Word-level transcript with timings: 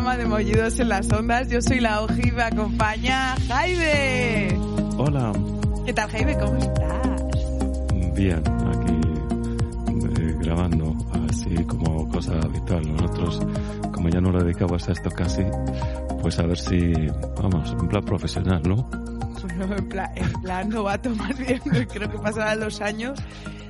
programa 0.00 0.16
de 0.16 0.28
Mollidos 0.30 0.80
en 0.80 0.88
las 0.88 1.12
Ondas. 1.12 1.50
Yo 1.50 1.60
soy 1.60 1.78
la 1.78 2.00
Oji 2.00 2.28
y 2.28 2.32
me 2.32 2.42
acompaña 2.42 3.34
Jaime. 3.48 4.58
Hola, 4.96 5.30
¿Qué 5.84 5.92
tal, 5.92 6.08
Jaime? 6.08 6.38
¿Cómo 6.38 6.56
estás? 6.56 8.14
bien, 8.14 8.38
aquí 8.38 10.22
eh, 10.22 10.36
grabando 10.38 10.96
así 11.28 11.54
como 11.66 12.08
cosa 12.08 12.32
habitual. 12.40 12.90
Nosotros, 12.90 13.46
como 13.92 14.08
ya 14.08 14.22
nos 14.22 14.42
dedicamos 14.42 14.88
a 14.88 14.92
esto 14.92 15.10
casi, 15.10 15.42
pues 16.22 16.38
a 16.38 16.46
ver 16.46 16.58
si, 16.58 16.94
vamos, 17.36 17.76
en 17.78 17.88
plan 17.88 18.02
profesional, 18.02 18.62
¿no? 18.66 18.88
Bueno, 19.58 19.76
en 19.76 19.88
plan, 19.90 20.10
en 20.14 20.32
plan 20.40 20.68
novato 20.70 21.10
más 21.14 21.36
bien. 21.36 21.60
Creo 21.60 22.10
que 22.10 22.18
pasarán 22.18 22.60
los 22.60 22.80
años, 22.80 23.18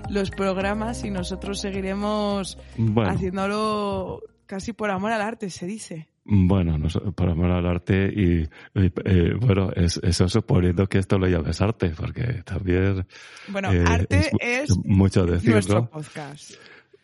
los 0.09 0.31
programas 0.31 1.03
y 1.03 1.11
nosotros 1.11 1.61
seguiremos 1.61 2.57
Bueno, 2.79 3.11
haciéndolo 3.11 4.21
casi 4.47 4.73
por 4.73 4.93
amor 4.93 5.11
al 5.11 5.23
arte, 5.23 5.51
se 5.51 5.67
dice. 5.67 6.10
Bueno, 6.33 6.79
nos- 6.79 6.99
por 7.17 7.29
amor 7.29 7.51
al 7.51 7.67
arte 7.67 8.07
y, 8.15 8.43
y, 8.79 8.93
eh, 9.05 9.35
bueno, 9.41 9.71
es, 9.75 9.99
eso 10.03 10.29
suponiendo 10.29 10.87
que 10.89 10.99
esto 10.99 11.19
lo 11.19 11.27
llames 11.27 11.61
arte, 11.61 11.91
porque 11.91 12.43
también 12.45 13.05
Bueno, 13.49 13.73
eh, 13.73 13.85
arte 13.85 14.19
es, 14.19 14.31
es, 14.71 14.77
mucho 14.85 15.27
decir, 15.27 15.51
nuestro 15.51 15.81
¿no? 15.81 15.91
podcast. 15.91 16.53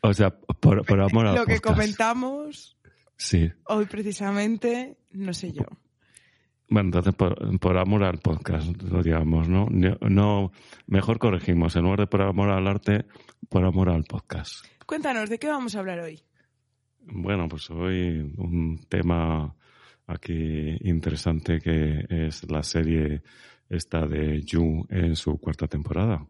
O 0.01 0.15
sea, 0.15 0.31
por, 0.31 0.87
por 0.87 1.01
amor 1.01 1.27
al 1.27 1.35
Lo 1.35 1.45
que 1.45 1.57
podcast. 1.57 1.75
comentamos 1.75 2.79
Sí. 3.17 3.51
hoy 3.65 3.87
precisamente, 3.87 4.97
no 5.13 5.35
sé 5.35 5.53
yo. 5.53 5.65
Bueno, 6.69 6.89
entonces 6.89 7.15
por, 7.15 7.59
por 7.59 7.79
amor 7.79 8.05
al 8.05 8.19
podcast, 8.19 8.81
lo 8.83 9.03
digamos, 9.03 9.49
¿no? 9.49 9.67
No, 9.71 9.97
no- 10.09 10.53
mejor 10.87 11.19
corregimos, 11.19 11.75
en 11.77 11.83
lugar 11.83 12.01
de 12.01 12.07
por 12.07 12.23
amor 12.23 12.51
al 12.51 12.67
arte, 12.69 13.07
por 13.49 13.65
amor 13.65 13.89
al 13.89 14.05
podcast. 14.05 14.65
Cuéntanos, 14.85 15.29
¿de 15.31 15.39
qué 15.39 15.49
vamos 15.49 15.75
a 15.75 15.81
hablar 15.81 15.99
hoy? 16.01 16.23
Bueno, 17.09 17.49
pues 17.49 17.71
hoy 17.71 18.33
un 18.37 18.85
tema 18.89 19.55
aquí 20.07 20.77
interesante 20.81 21.61
que 21.61 22.05
es 22.09 22.51
la 22.51 22.63
serie 22.63 23.23
esta 23.69 24.07
de 24.07 24.43
You 24.43 24.87
en 24.91 25.17
su 25.17 25.39
cuarta 25.39 25.67
temporada. 25.69 26.27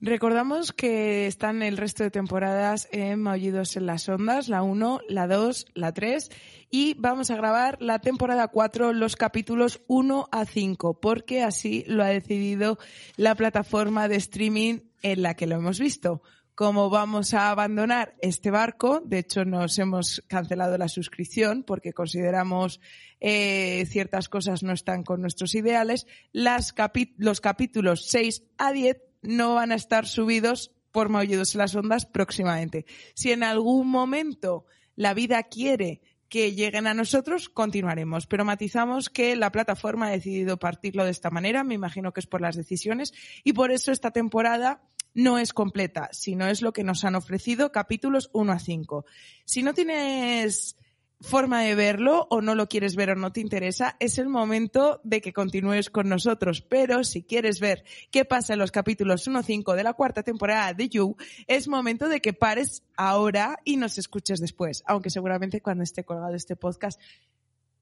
Recordamos 0.00 0.72
que 0.72 1.28
están 1.28 1.62
el 1.62 1.76
resto 1.76 2.02
de 2.02 2.10
temporadas 2.10 2.88
en 2.90 3.20
Maullidos 3.22 3.76
en 3.76 3.86
las 3.86 4.08
Ondas, 4.08 4.48
la 4.48 4.62
1, 4.62 5.00
la 5.08 5.28
2, 5.28 5.66
la 5.74 5.92
3 5.92 6.28
y 6.70 6.94
vamos 6.94 7.30
a 7.30 7.36
grabar 7.36 7.80
la 7.80 8.00
temporada 8.00 8.48
4, 8.48 8.94
los 8.94 9.14
capítulos 9.14 9.80
1 9.86 10.28
a 10.32 10.44
5, 10.44 11.00
porque 11.00 11.44
así 11.44 11.84
lo 11.86 12.02
ha 12.02 12.08
decidido 12.08 12.78
la 13.16 13.36
plataforma 13.36 14.08
de 14.08 14.16
streaming 14.16 14.80
en 15.02 15.22
la 15.22 15.34
que 15.34 15.46
lo 15.46 15.54
hemos 15.54 15.78
visto. 15.78 16.22
Como 16.54 16.90
vamos 16.90 17.32
a 17.32 17.50
abandonar 17.50 18.14
este 18.20 18.50
barco, 18.50 19.00
de 19.04 19.20
hecho 19.20 19.46
nos 19.46 19.78
hemos 19.78 20.22
cancelado 20.28 20.76
la 20.76 20.88
suscripción 20.88 21.62
porque 21.62 21.94
consideramos 21.94 22.78
eh, 23.20 23.86
ciertas 23.86 24.28
cosas 24.28 24.62
no 24.62 24.72
están 24.72 25.02
con 25.02 25.22
nuestros 25.22 25.54
ideales, 25.54 26.06
los 26.32 27.40
capítulos 27.40 28.06
6 28.06 28.42
a 28.58 28.72
10 28.72 29.02
no 29.22 29.54
van 29.54 29.72
a 29.72 29.76
estar 29.76 30.06
subidos 30.06 30.72
por 30.90 31.08
Maullidos 31.08 31.54
en 31.54 31.60
las 31.60 31.74
Ondas 31.74 32.04
próximamente. 32.04 32.84
Si 33.14 33.32
en 33.32 33.44
algún 33.44 33.88
momento 33.88 34.66
la 34.94 35.14
vida 35.14 35.42
quiere 35.44 36.02
que 36.32 36.54
lleguen 36.54 36.86
a 36.86 36.94
nosotros, 36.94 37.50
continuaremos. 37.50 38.26
Pero 38.26 38.46
matizamos 38.46 39.10
que 39.10 39.36
la 39.36 39.52
plataforma 39.52 40.06
ha 40.06 40.12
decidido 40.12 40.58
partirlo 40.58 41.04
de 41.04 41.10
esta 41.10 41.28
manera, 41.28 41.62
me 41.62 41.74
imagino 41.74 42.14
que 42.14 42.20
es 42.20 42.26
por 42.26 42.40
las 42.40 42.56
decisiones, 42.56 43.12
y 43.44 43.52
por 43.52 43.70
eso 43.70 43.92
esta 43.92 44.12
temporada 44.12 44.80
no 45.14 45.38
es 45.38 45.52
completa, 45.52 46.08
sino 46.12 46.46
es 46.46 46.62
lo 46.62 46.72
que 46.72 46.84
nos 46.84 47.04
han 47.04 47.14
ofrecido 47.14 47.72
capítulos 47.72 48.30
1 48.32 48.52
a 48.52 48.58
5. 48.58 49.04
Si 49.44 49.62
no 49.62 49.74
tienes 49.74 50.76
forma 51.22 51.62
de 51.62 51.74
verlo 51.74 52.26
o 52.30 52.40
no 52.40 52.54
lo 52.54 52.68
quieres 52.68 52.96
ver 52.96 53.10
o 53.10 53.14
no 53.14 53.32
te 53.32 53.40
interesa, 53.40 53.96
es 54.00 54.18
el 54.18 54.28
momento 54.28 55.00
de 55.04 55.20
que 55.20 55.32
continúes 55.32 55.88
con 55.88 56.08
nosotros. 56.08 56.62
Pero 56.62 57.04
si 57.04 57.22
quieres 57.22 57.60
ver 57.60 57.84
qué 58.10 58.24
pasa 58.24 58.52
en 58.52 58.58
los 58.58 58.72
capítulos 58.72 59.26
1 59.26 59.38
a 59.38 59.42
5 59.42 59.74
de 59.74 59.84
la 59.84 59.94
cuarta 59.94 60.22
temporada 60.22 60.74
de 60.74 60.88
You, 60.88 61.16
es 61.46 61.68
momento 61.68 62.08
de 62.08 62.20
que 62.20 62.32
pares 62.32 62.82
ahora 62.96 63.58
y 63.64 63.76
nos 63.76 63.98
escuches 63.98 64.40
después, 64.40 64.82
aunque 64.86 65.10
seguramente 65.10 65.60
cuando 65.60 65.84
esté 65.84 66.04
colgado 66.04 66.34
este 66.34 66.56
podcast 66.56 67.00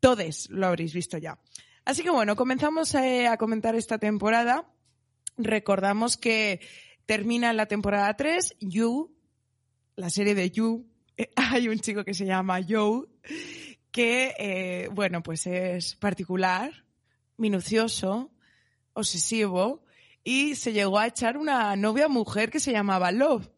todos 0.01 0.49
lo 0.51 0.67
habréis 0.67 0.95
visto 0.95 1.19
ya. 1.19 1.39
Así 1.85 2.03
que 2.03 2.11
bueno, 2.11 2.37
comenzamos 2.37 2.95
eh, 2.95 3.27
a 3.27 3.37
comentar 3.37 3.75
esta 3.75 3.99
temporada. 3.99 4.71
Recordamos 5.37 6.17
que 6.17 6.61
termina 7.11 7.53
la 7.53 7.67
temporada 7.67 8.15
3, 8.15 8.59
You, 8.61 9.13
la 9.97 10.11
serie 10.11 10.37
de 10.37 10.49
You. 10.53 10.87
Eh, 11.17 11.29
Hay 11.35 11.67
un 11.67 11.81
chico 11.81 12.05
que 12.05 12.15
se 12.15 12.25
llama 12.25 12.61
Joe, 12.63 13.09
que, 13.91 14.33
eh, 14.39 14.89
bueno, 14.93 15.21
pues 15.21 15.45
es 15.49 15.97
particular, 15.97 16.85
minucioso, 17.37 18.31
obsesivo, 18.93 19.83
y 20.23 20.55
se 20.55 20.73
llegó 20.73 21.01
a 21.01 21.09
echar 21.09 21.37
una 21.37 21.75
novia 21.75 22.07
mujer 22.07 22.49
que 22.49 22.61
se 22.61 22.71
llamaba 22.71 23.11
Love. 23.11 23.51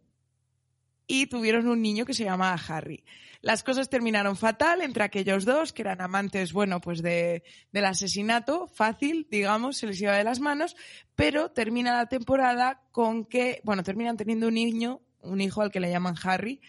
Y 1.06 1.26
tuvieron 1.26 1.68
un 1.68 1.82
niño 1.82 2.04
que 2.04 2.14
se 2.14 2.24
llamaba 2.24 2.60
Harry. 2.68 3.04
Las 3.42 3.64
cosas 3.64 3.90
terminaron 3.90 4.36
fatal 4.36 4.82
entre 4.82 5.02
aquellos 5.02 5.44
dos, 5.44 5.72
que 5.72 5.82
eran 5.82 6.00
amantes, 6.00 6.52
bueno, 6.52 6.80
pues 6.80 7.02
de, 7.02 7.42
del 7.72 7.84
asesinato, 7.86 8.68
fácil, 8.68 9.26
digamos, 9.30 9.78
se 9.78 9.88
les 9.88 10.00
iba 10.00 10.16
de 10.16 10.22
las 10.22 10.38
manos, 10.38 10.76
pero 11.16 11.50
termina 11.50 11.92
la 11.92 12.06
temporada 12.06 12.82
con 12.92 13.24
que, 13.24 13.60
bueno, 13.64 13.82
terminan 13.82 14.16
teniendo 14.16 14.46
un 14.46 14.54
niño, 14.54 15.00
un 15.22 15.40
hijo 15.40 15.60
al 15.60 15.72
que 15.72 15.80
le 15.80 15.90
llaman 15.90 16.14
Harry, 16.22 16.60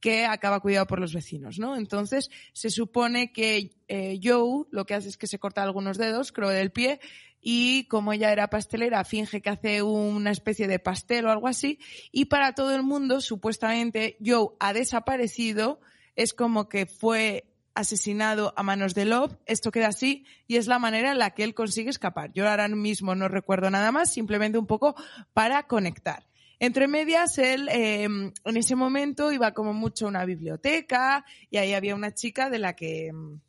que 0.00 0.24
acaba 0.24 0.60
cuidado 0.60 0.86
por 0.86 1.00
los 1.00 1.12
vecinos, 1.12 1.58
¿no? 1.58 1.76
Entonces, 1.76 2.30
se 2.52 2.70
supone 2.70 3.32
que 3.32 3.72
eh, 3.88 4.18
Joe 4.22 4.66
lo 4.70 4.86
que 4.86 4.94
hace 4.94 5.08
es 5.08 5.16
que 5.16 5.26
se 5.26 5.38
corta 5.38 5.62
algunos 5.62 5.98
dedos, 5.98 6.32
creo 6.32 6.48
del 6.48 6.70
pie, 6.70 7.00
y 7.40 7.84
como 7.88 8.12
ella 8.12 8.32
era 8.32 8.50
pastelera, 8.50 9.04
finge 9.04 9.40
que 9.40 9.50
hace 9.50 9.82
una 9.82 10.30
especie 10.30 10.68
de 10.68 10.78
pastel 10.78 11.26
o 11.26 11.30
algo 11.30 11.48
así, 11.48 11.78
y 12.12 12.26
para 12.26 12.54
todo 12.54 12.74
el 12.74 12.82
mundo, 12.82 13.20
supuestamente, 13.20 14.16
Joe 14.24 14.50
ha 14.60 14.72
desaparecido, 14.72 15.80
es 16.16 16.34
como 16.34 16.68
que 16.68 16.86
fue 16.86 17.46
asesinado 17.74 18.52
a 18.56 18.62
manos 18.62 18.94
de 18.94 19.04
Love, 19.04 19.36
esto 19.46 19.70
queda 19.70 19.88
así, 19.88 20.26
y 20.46 20.56
es 20.56 20.66
la 20.66 20.78
manera 20.78 21.12
en 21.12 21.18
la 21.18 21.30
que 21.30 21.44
él 21.44 21.54
consigue 21.54 21.90
escapar. 21.90 22.32
Yo 22.32 22.48
ahora 22.48 22.68
mismo 22.68 23.14
no 23.14 23.28
recuerdo 23.28 23.70
nada 23.70 23.90
más, 23.92 24.12
simplemente 24.12 24.58
un 24.58 24.66
poco 24.66 24.94
para 25.32 25.66
conectar. 25.66 26.26
Entre 26.58 26.88
medias, 26.88 27.38
él 27.38 27.68
eh, 27.70 28.02
en 28.02 28.56
ese 28.56 28.76
momento 28.76 29.32
iba 29.32 29.54
como 29.54 29.72
mucho 29.72 30.04
a 30.04 30.08
una 30.08 30.26
biblioteca 30.26 31.24
y 31.48 31.56
ahí 31.56 31.72
había 31.72 31.94
una 31.94 32.12
chica 32.12 32.50
de 32.50 32.58
la 32.58 32.76
que, 32.76 33.10
mm, 33.12 33.40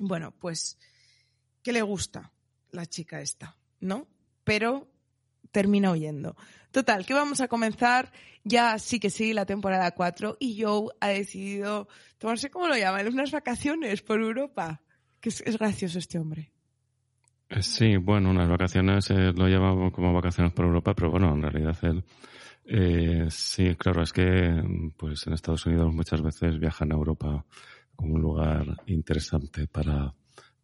bueno, 0.00 0.34
pues, 0.40 0.76
que 1.62 1.72
le 1.72 1.82
gusta 1.82 2.33
la 2.74 2.86
chica 2.86 3.20
esta, 3.20 3.56
¿no? 3.80 4.06
Pero 4.44 4.88
termina 5.50 5.92
huyendo. 5.92 6.36
Total, 6.70 7.06
que 7.06 7.14
vamos 7.14 7.40
a 7.40 7.48
comenzar 7.48 8.12
ya 8.42 8.78
sí 8.78 8.98
que 9.00 9.08
sí 9.08 9.32
la 9.32 9.46
temporada 9.46 9.92
4 9.92 10.36
y 10.40 10.60
Joe 10.60 10.88
ha 11.00 11.08
decidido 11.08 11.88
tomarse, 12.18 12.50
¿cómo 12.50 12.68
lo 12.68 12.76
llaman? 12.76 13.06
Unas 13.08 13.30
vacaciones 13.30 14.02
por 14.02 14.20
Europa. 14.20 14.82
Que 15.20 15.30
es, 15.30 15.58
gracioso 15.58 15.98
este 15.98 16.18
hombre. 16.18 16.52
Eh, 17.48 17.62
Sí, 17.62 17.96
bueno, 17.96 18.30
unas 18.30 18.48
vacaciones 18.48 19.08
eh, 19.10 19.32
lo 19.34 19.48
llamamos 19.48 19.92
como 19.92 20.12
vacaciones 20.12 20.52
por 20.52 20.66
Europa, 20.66 20.94
pero 20.94 21.10
bueno, 21.10 21.32
en 21.32 21.42
realidad 21.42 21.78
él, 21.82 22.04
eh, 22.66 23.26
sí, 23.30 23.74
claro, 23.76 24.02
es 24.02 24.12
que 24.12 24.92
pues 24.96 25.26
en 25.26 25.32
Estados 25.32 25.64
Unidos 25.64 25.94
muchas 25.94 26.20
veces 26.20 26.58
viajan 26.58 26.92
a 26.92 26.96
Europa 26.96 27.46
como 27.96 28.14
un 28.14 28.20
lugar 28.20 28.66
interesante 28.86 29.66
para 29.66 30.12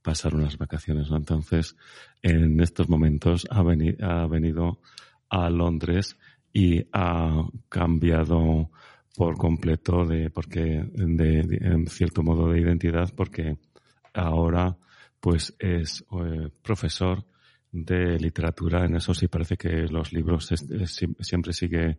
pasar 0.02 0.34
unas 0.34 0.56
vacaciones. 0.58 1.08
Entonces, 1.10 1.76
en 2.22 2.60
estos 2.60 2.88
momentos 2.88 3.46
ha, 3.50 3.60
ha 3.60 4.26
venido 4.26 4.80
a 5.28 5.50
Londres 5.50 6.16
y 6.52 6.84
ha 6.92 7.46
cambiado 7.68 8.70
por 9.16 9.36
completo 9.36 10.04
de, 10.06 10.30
porque, 10.30 10.84
de, 10.92 11.42
de- 11.42 11.58
en 11.66 11.86
cierto 11.86 12.22
modo 12.22 12.48
de 12.50 12.60
identidad 12.60 13.12
porque 13.14 13.58
ahora 14.14 14.76
pues 15.20 15.54
es 15.58 16.04
eh, 16.12 16.48
profesor 16.62 17.24
de 17.70 18.18
literatura. 18.18 18.84
En 18.86 18.96
eso 18.96 19.14
sí 19.14 19.28
parece 19.28 19.56
que 19.56 19.86
los 19.88 20.12
libros 20.12 20.48
siempre 21.20 21.52
sigue 21.52 21.98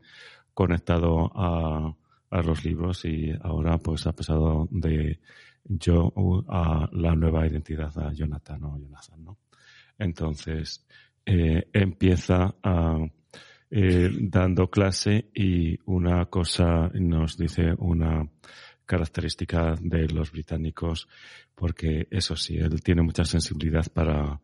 conectado 0.54 1.32
a, 1.36 1.96
a 2.30 2.42
los 2.42 2.66
libros 2.66 3.06
y 3.06 3.32
ahora 3.42 3.78
pues 3.78 4.06
ha 4.08 4.14
pasado 4.14 4.68
de 4.72 5.20
yo 5.64 6.14
a 6.48 6.90
la 6.92 7.16
nueva 7.16 7.48
identidad 7.48 7.98
a 8.00 8.12
Jonathan 8.14 8.64
o 8.64 8.78
Jonathan, 8.78 9.24
¿no? 9.24 9.38
Entonces 9.98 10.86
eh, 11.26 11.70
empieza 11.72 12.56
eh, 13.70 14.10
dando 14.20 14.70
clase 14.70 15.30
y 15.34 15.78
una 15.86 16.26
cosa 16.26 16.90
nos 16.94 17.38
dice 17.38 17.74
una 17.78 18.28
característica 18.86 19.76
de 19.80 20.08
los 20.08 20.32
británicos 20.32 21.08
porque 21.56 22.08
eso 22.10 22.36
sí, 22.36 22.58
él 22.58 22.82
tiene 22.82 23.04
mucha 23.04 23.24
sensibilidad 23.24 23.86
para, 23.94 24.42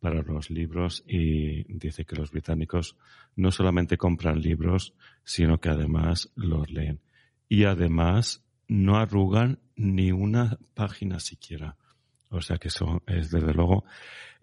para 0.00 0.22
los 0.22 0.50
libros 0.50 1.04
y 1.06 1.64
dice 1.74 2.04
que 2.04 2.16
los 2.16 2.30
británicos 2.30 2.96
no 3.36 3.50
solamente 3.50 3.98
compran 3.98 4.40
libros, 4.40 4.94
sino 5.22 5.58
que 5.58 5.68
además 5.68 6.32
los 6.34 6.70
leen. 6.70 7.00
Y 7.48 7.64
además 7.64 8.45
no 8.68 8.96
arrugan 8.96 9.58
ni 9.76 10.12
una 10.12 10.58
página 10.74 11.20
siquiera. 11.20 11.76
O 12.30 12.40
sea 12.40 12.58
que 12.58 12.68
eso 12.68 13.02
es 13.06 13.30
desde 13.30 13.52
luego. 13.52 13.84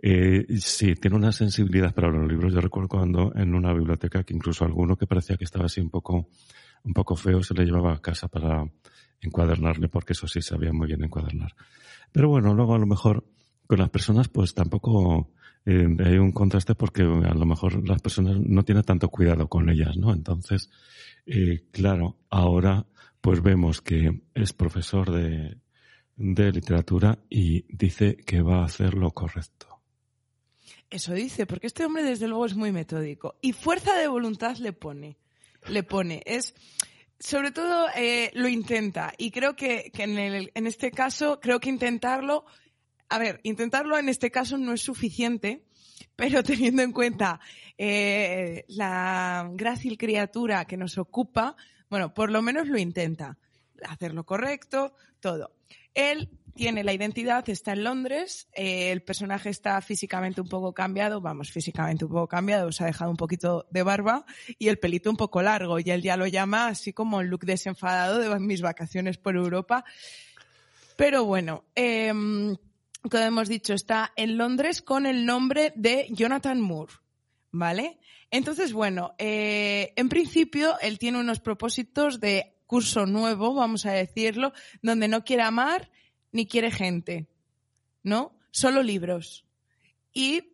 Eh, 0.02 0.46
sí, 0.60 0.96
tiene 0.96 1.18
una 1.18 1.32
sensibilidad 1.32 1.94
para 1.94 2.10
los 2.10 2.28
libros. 2.30 2.54
Yo 2.54 2.62
recuerdo 2.62 2.90
cuando 2.90 3.34
en 3.36 3.56
una 3.56 3.74
biblioteca 3.74 4.24
que 4.24 4.34
incluso 4.34 4.66
alguno 4.66 4.98
que 4.98 5.08
parecía 5.08 5.38
que 5.38 5.46
estaba 5.46 5.66
así 5.66 5.82
un 5.82 5.90
poco, 5.90 6.28
un 6.84 6.94
poco 6.94 7.16
feo 7.16 7.44
se 7.44 7.54
le 7.54 7.66
llevaba 7.66 7.94
a 7.94 8.02
casa 8.02 8.28
para 8.28 8.66
encuadernarle, 9.22 9.88
porque 9.88 10.14
eso 10.14 10.28
sí 10.28 10.42
sabía 10.42 10.74
muy 10.74 10.88
bien 10.88 11.04
encuadernar. 11.04 11.54
Pero 12.12 12.30
bueno, 12.30 12.54
luego 12.54 12.76
a 12.76 12.80
lo 12.80 12.86
mejor 12.86 13.26
con 13.68 13.80
las 13.80 13.90
personas 13.90 14.28
pues 14.28 14.54
tampoco 14.54 15.32
eh, 15.66 15.88
hay 16.00 16.18
un 16.18 16.32
contraste 16.32 16.76
porque 16.76 17.04
a 17.04 17.34
lo 17.34 17.46
mejor 17.46 17.88
las 17.88 18.02
personas 18.02 18.38
no 18.40 18.64
tienen 18.64 18.84
tanto 18.84 19.10
cuidado 19.10 19.48
con 19.48 19.70
ellas, 19.70 19.96
¿no? 19.98 20.14
Entonces, 20.14 20.70
eh, 21.26 21.64
claro, 21.72 22.18
ahora 22.30 22.86
pues 23.24 23.42
vemos 23.42 23.82
que 23.82 24.22
es 24.34 24.52
profesor 24.52 25.10
de, 25.10 25.56
de 26.18 26.52
literatura 26.52 27.20
y 27.30 27.64
dice 27.74 28.18
que 28.18 28.42
va 28.42 28.60
a 28.60 28.66
hacer 28.66 28.96
lo 28.96 29.12
correcto. 29.12 29.80
Eso 30.90 31.14
dice, 31.14 31.46
porque 31.46 31.68
este 31.68 31.86
hombre 31.86 32.04
desde 32.04 32.28
luego 32.28 32.46
es 32.46 32.54
muy 32.54 32.74
metódico 32.74 33.38
y 33.42 33.54
fuerza 33.54 33.98
de 33.98 34.10
voluntad 34.10 34.58
le 34.58 34.74
pone, 34.74 35.16
le 35.70 35.84
pone, 35.84 36.22
es 36.26 36.54
sobre 37.18 37.52
todo 37.52 37.88
eh, 37.96 38.30
lo 38.34 38.50
intenta 38.50 39.14
y 39.18 39.32
creo 39.32 39.56
que, 39.56 39.90
que 39.94 40.04
en, 40.04 40.20
el, 40.20 40.52
en 40.54 40.68
este 40.68 40.92
caso 40.92 41.40
creo 41.40 41.62
que 41.62 41.70
intentarlo, 41.70 42.44
a 43.08 43.20
ver, 43.20 43.40
intentarlo 43.44 43.98
en 43.98 44.10
este 44.10 44.32
caso 44.32 44.58
no 44.58 44.74
es 44.74 44.82
suficiente, 44.82 45.64
pero 46.18 46.44
teniendo 46.44 46.82
en 46.82 46.92
cuenta 46.92 47.40
eh, 47.78 48.66
la 48.68 49.50
grácil 49.54 49.98
criatura 49.98 50.66
que 50.66 50.76
nos 50.76 50.98
ocupa, 50.98 51.56
bueno, 51.94 52.12
por 52.12 52.32
lo 52.32 52.42
menos 52.42 52.68
lo 52.70 52.80
intenta. 52.80 53.38
Hacer 53.88 54.16
lo 54.16 54.26
correcto, 54.26 54.96
todo. 55.20 55.52
Él 55.94 56.28
tiene 56.56 56.84
la 56.84 56.92
identidad, 56.92 57.48
está 57.48 57.74
en 57.74 57.84
Londres, 57.84 58.48
eh, 58.52 58.92
el 58.92 59.04
personaje 59.04 59.52
está 59.52 59.80
físicamente 59.80 60.42
un 60.42 60.48
poco 60.48 60.74
cambiado, 60.74 61.22
vamos, 61.22 61.52
físicamente 61.52 62.06
un 62.06 62.10
poco 62.10 62.28
cambiado, 62.28 62.72
se 62.72 62.84
ha 62.84 62.88
dejado 62.88 63.12
un 63.12 63.18
poquito 63.18 63.68
de 63.70 63.84
barba 63.84 64.26
y 64.58 64.70
el 64.70 64.80
pelito 64.80 65.12
un 65.12 65.18
poco 65.18 65.44
largo 65.44 65.78
y 65.80 65.84
él 65.92 66.02
ya 66.02 66.18
lo 66.18 66.26
llama 66.26 66.66
así 66.66 66.94
como 66.94 67.22
el 67.22 67.28
look 67.28 67.46
desenfadado 67.46 68.18
de 68.18 68.40
mis 68.40 68.64
vacaciones 68.64 69.20
por 69.20 69.36
Europa. 69.36 69.86
Pero 70.98 71.26
bueno, 71.26 71.64
em, 71.76 72.58
como 73.08 73.24
hemos 73.24 73.50
dicho, 73.50 73.76
está 73.76 74.14
en 74.16 74.36
Londres 74.36 74.82
con 74.82 75.06
el 75.06 75.28
nombre 75.28 75.74
de 75.76 76.08
Jonathan 76.10 76.60
Moore, 76.60 76.94
¿vale? 77.52 78.00
Entonces, 78.34 78.74
bueno, 78.74 79.14
eh, 79.20 79.94
en 79.96 80.10
principio 80.10 80.74
él 80.82 80.98
tiene 80.98 81.20
unos 81.20 81.40
propósitos 81.40 82.20
de 82.20 82.56
curso 82.66 83.06
nuevo, 83.06 83.54
vamos 83.54 83.86
a 83.86 83.92
decirlo, 83.92 84.54
donde 84.82 85.08
no 85.08 85.24
quiere 85.24 85.44
amar 85.44 85.92
ni 86.32 86.48
quiere 86.48 86.72
gente, 86.72 87.28
¿no? 88.02 88.36
Solo 88.50 88.82
libros. 88.82 89.46
Y 90.14 90.53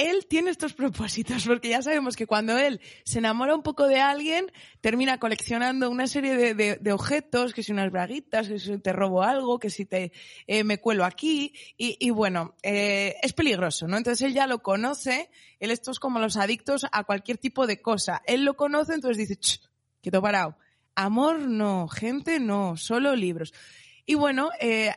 él 0.00 0.26
tiene 0.26 0.50
estos 0.50 0.72
propósitos, 0.80 1.46
porque 1.46 1.68
ya 1.68 1.82
sabemos 1.82 2.16
que 2.16 2.26
cuando 2.26 2.56
él 2.58 2.80
se 3.04 3.18
enamora 3.18 3.54
un 3.54 3.62
poco 3.62 3.86
de 3.86 4.00
alguien, 4.00 4.50
termina 4.80 5.18
coleccionando 5.18 5.90
una 5.90 6.06
serie 6.06 6.54
de, 6.54 6.92
objetos, 6.92 7.52
que 7.52 7.62
si 7.62 7.72
unas 7.72 7.92
braguitas, 7.92 8.48
que 8.48 8.58
si 8.58 8.78
te 8.78 8.92
robo 8.92 9.22
algo, 9.22 9.58
que 9.58 9.70
si 9.70 9.84
te 9.84 10.12
eh, 10.46 10.64
me 10.64 10.78
cuelo 10.78 11.04
aquí, 11.04 11.52
y, 11.76 12.10
bueno, 12.10 12.54
eh, 12.62 13.16
es 13.22 13.32
peligroso, 13.32 13.86
¿no? 13.86 13.96
Entonces 13.96 14.26
él 14.26 14.34
ya 14.34 14.46
lo 14.46 14.62
conoce, 14.62 15.30
él 15.58 15.70
esto 15.70 15.90
es 15.90 15.98
como 15.98 16.18
los 16.18 16.36
adictos 16.36 16.86
a 16.90 17.04
cualquier 17.04 17.38
tipo 17.38 17.66
de 17.66 17.80
cosa. 17.80 18.22
Él 18.26 18.44
lo 18.44 18.54
conoce, 18.54 18.94
entonces 18.94 19.28
dice, 19.28 19.36
Ch, 19.38 19.60
quieto 20.00 20.22
parado. 20.22 20.56
Amor 20.94 21.40
no, 21.40 21.88
gente 21.88 22.40
no, 22.40 22.76
solo 22.76 23.14
libros. 23.14 23.52
Y 24.06 24.14
bueno, 24.14 24.50
eh, 24.60 24.92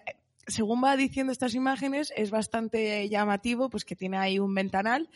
según 0.48 0.84
va 0.84 0.96
diciendo 0.96 1.32
estas 1.32 1.56
imágenes, 1.56 2.14
es 2.16 2.32
bastante 2.32 3.08
llamativo, 3.10 3.70
pues 3.70 3.86
que 3.86 3.96
tiene 3.96 4.18
ahí 4.18 4.40
un 4.40 4.54
ventanal 4.54 5.10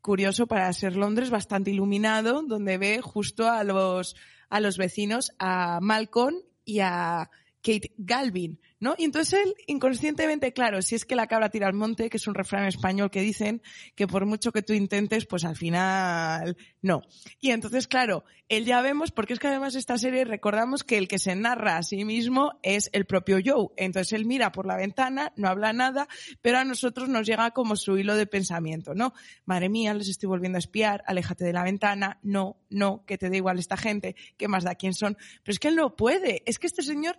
curioso 0.00 0.46
para 0.46 0.72
ser 0.72 0.96
Londres, 0.96 1.30
bastante 1.30 1.70
iluminado, 1.70 2.42
donde 2.42 2.78
ve 2.78 3.00
justo 3.02 3.48
a 3.48 3.64
los, 3.64 4.16
a 4.48 4.60
los 4.60 4.78
vecinos, 4.78 5.32
a 5.38 5.78
Malcolm 5.80 6.36
y 6.64 6.80
a 6.80 7.30
Kate 7.62 7.92
Galvin, 7.98 8.60
¿no? 8.80 8.94
Y 8.98 9.04
entonces 9.04 9.40
él 9.44 9.54
inconscientemente, 9.66 10.52
claro, 10.52 10.82
si 10.82 10.94
es 10.94 11.04
que 11.04 11.14
la 11.14 11.26
cabra 11.26 11.50
tira 11.50 11.66
al 11.68 11.74
monte, 11.74 12.10
que 12.10 12.16
es 12.16 12.26
un 12.26 12.34
refrán 12.34 12.66
español 12.66 13.10
que 13.10 13.20
dicen 13.20 13.62
que 13.94 14.06
por 14.06 14.26
mucho 14.26 14.52
que 14.52 14.62
tú 14.62 14.72
intentes, 14.72 15.26
pues 15.26 15.44
al 15.44 15.56
final 15.56 16.56
no. 16.82 17.02
Y 17.40 17.50
entonces, 17.50 17.86
claro, 17.86 18.24
él 18.48 18.64
ya 18.64 18.80
vemos, 18.80 19.12
porque 19.12 19.34
es 19.34 19.38
que 19.38 19.48
además 19.48 19.74
esta 19.74 19.98
serie 19.98 20.24
recordamos 20.24 20.82
que 20.82 20.98
el 20.98 21.06
que 21.06 21.18
se 21.18 21.36
narra 21.36 21.76
a 21.76 21.82
sí 21.82 22.04
mismo 22.04 22.58
es 22.62 22.90
el 22.92 23.04
propio 23.04 23.38
Joe. 23.44 23.68
Entonces 23.76 24.14
él 24.14 24.24
mira 24.24 24.50
por 24.50 24.66
la 24.66 24.76
ventana, 24.76 25.32
no 25.36 25.48
habla 25.48 25.72
nada, 25.72 26.08
pero 26.40 26.58
a 26.58 26.64
nosotros 26.64 27.08
nos 27.08 27.26
llega 27.26 27.50
como 27.52 27.76
su 27.76 27.98
hilo 27.98 28.16
de 28.16 28.26
pensamiento, 28.26 28.94
¿no? 28.94 29.12
Madre 29.44 29.68
mía, 29.68 29.94
les 29.94 30.08
estoy 30.08 30.28
volviendo 30.28 30.56
a 30.56 30.60
espiar, 30.60 31.04
aléjate 31.06 31.44
de 31.44 31.52
la 31.52 31.62
ventana, 31.62 32.18
no, 32.22 32.56
no, 32.70 33.04
que 33.04 33.18
te 33.18 33.28
da 33.28 33.36
igual 33.36 33.58
esta 33.58 33.76
gente, 33.76 34.16
¿qué 34.36 34.48
más 34.48 34.64
da 34.64 34.74
quién 34.74 34.94
son? 34.94 35.16
Pero 35.44 35.52
es 35.52 35.58
que 35.58 35.68
él 35.68 35.76
no 35.76 35.94
puede, 35.94 36.42
es 36.46 36.58
que 36.58 36.66
este 36.66 36.82
señor 36.82 37.18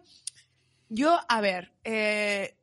yo, 0.94 1.18
a 1.30 1.40
ver, 1.40 1.72
eh, 1.86 2.58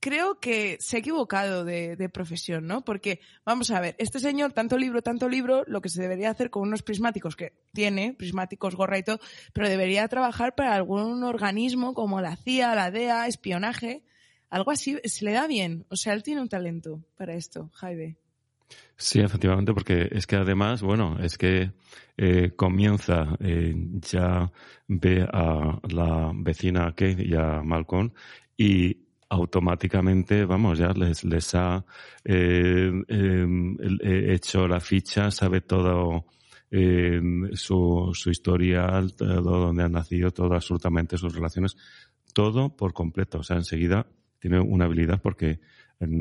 creo 0.00 0.40
que 0.40 0.78
se 0.80 0.96
ha 0.96 1.00
equivocado 1.00 1.62
de, 1.64 2.10
profesión, 2.12 2.66
¿no? 2.66 2.82
Porque, 2.82 3.20
vamos 3.44 3.70
a 3.70 3.80
ver, 3.80 3.94
este 3.98 4.18
señor, 4.18 4.54
tanto 4.54 4.78
libro, 4.78 5.02
tanto 5.02 5.28
libro, 5.28 5.62
lo 5.66 5.82
que 5.82 5.90
se 5.90 6.00
debería 6.00 6.30
hacer 6.30 6.48
con 6.48 6.62
unos 6.62 6.82
prismáticos 6.82 7.36
que 7.36 7.52
tiene, 7.74 8.14
prismáticos, 8.14 8.76
gorra 8.76 8.98
y 8.98 9.02
todo, 9.02 9.20
pero 9.52 9.68
debería 9.68 10.08
trabajar 10.08 10.54
para 10.54 10.74
algún 10.74 11.22
organismo 11.22 11.92
como 11.92 12.22
la 12.22 12.36
CIA, 12.36 12.74
la 12.74 12.90
DEA, 12.90 13.26
espionaje, 13.26 14.04
algo 14.48 14.70
así, 14.70 14.98
se 15.04 15.24
le 15.26 15.32
da 15.32 15.46
bien. 15.46 15.84
O 15.90 15.96
sea, 15.96 16.14
él 16.14 16.22
tiene 16.22 16.40
un 16.40 16.48
talento 16.48 17.04
para 17.16 17.34
esto, 17.34 17.70
Jaime. 17.74 18.16
Sí, 18.98 19.20
efectivamente, 19.20 19.74
porque 19.74 20.08
es 20.10 20.26
que 20.26 20.36
además, 20.36 20.82
bueno, 20.82 21.18
es 21.20 21.36
que 21.36 21.72
eh, 22.16 22.52
comienza, 22.56 23.36
eh, 23.40 23.74
ya 24.00 24.50
ve 24.88 25.22
a 25.30 25.78
la 25.90 26.32
vecina 26.34 26.86
Kate 26.92 27.22
y 27.22 27.34
a 27.34 27.62
Malcolm 27.62 28.10
y 28.56 28.96
automáticamente, 29.28 30.46
vamos, 30.46 30.78
ya 30.78 30.92
les, 30.92 31.24
les 31.24 31.54
ha 31.54 31.84
eh, 32.24 32.90
em, 33.08 33.76
hecho 34.00 34.66
la 34.66 34.80
ficha, 34.80 35.30
sabe 35.30 35.60
todo 35.60 36.24
su, 37.52 38.10
su 38.12 38.30
historial, 38.30 39.14
todo 39.14 39.40
donde 39.40 39.84
han 39.84 39.92
nacido, 39.92 40.30
todo 40.30 40.54
absolutamente 40.54 41.16
sus 41.16 41.34
relaciones, 41.34 41.76
todo 42.34 42.76
por 42.76 42.92
completo. 42.92 43.38
O 43.38 43.42
sea, 43.42 43.56
enseguida 43.56 44.06
tiene 44.38 44.60
una 44.60 44.84
habilidad 44.86 45.20
porque 45.22 45.60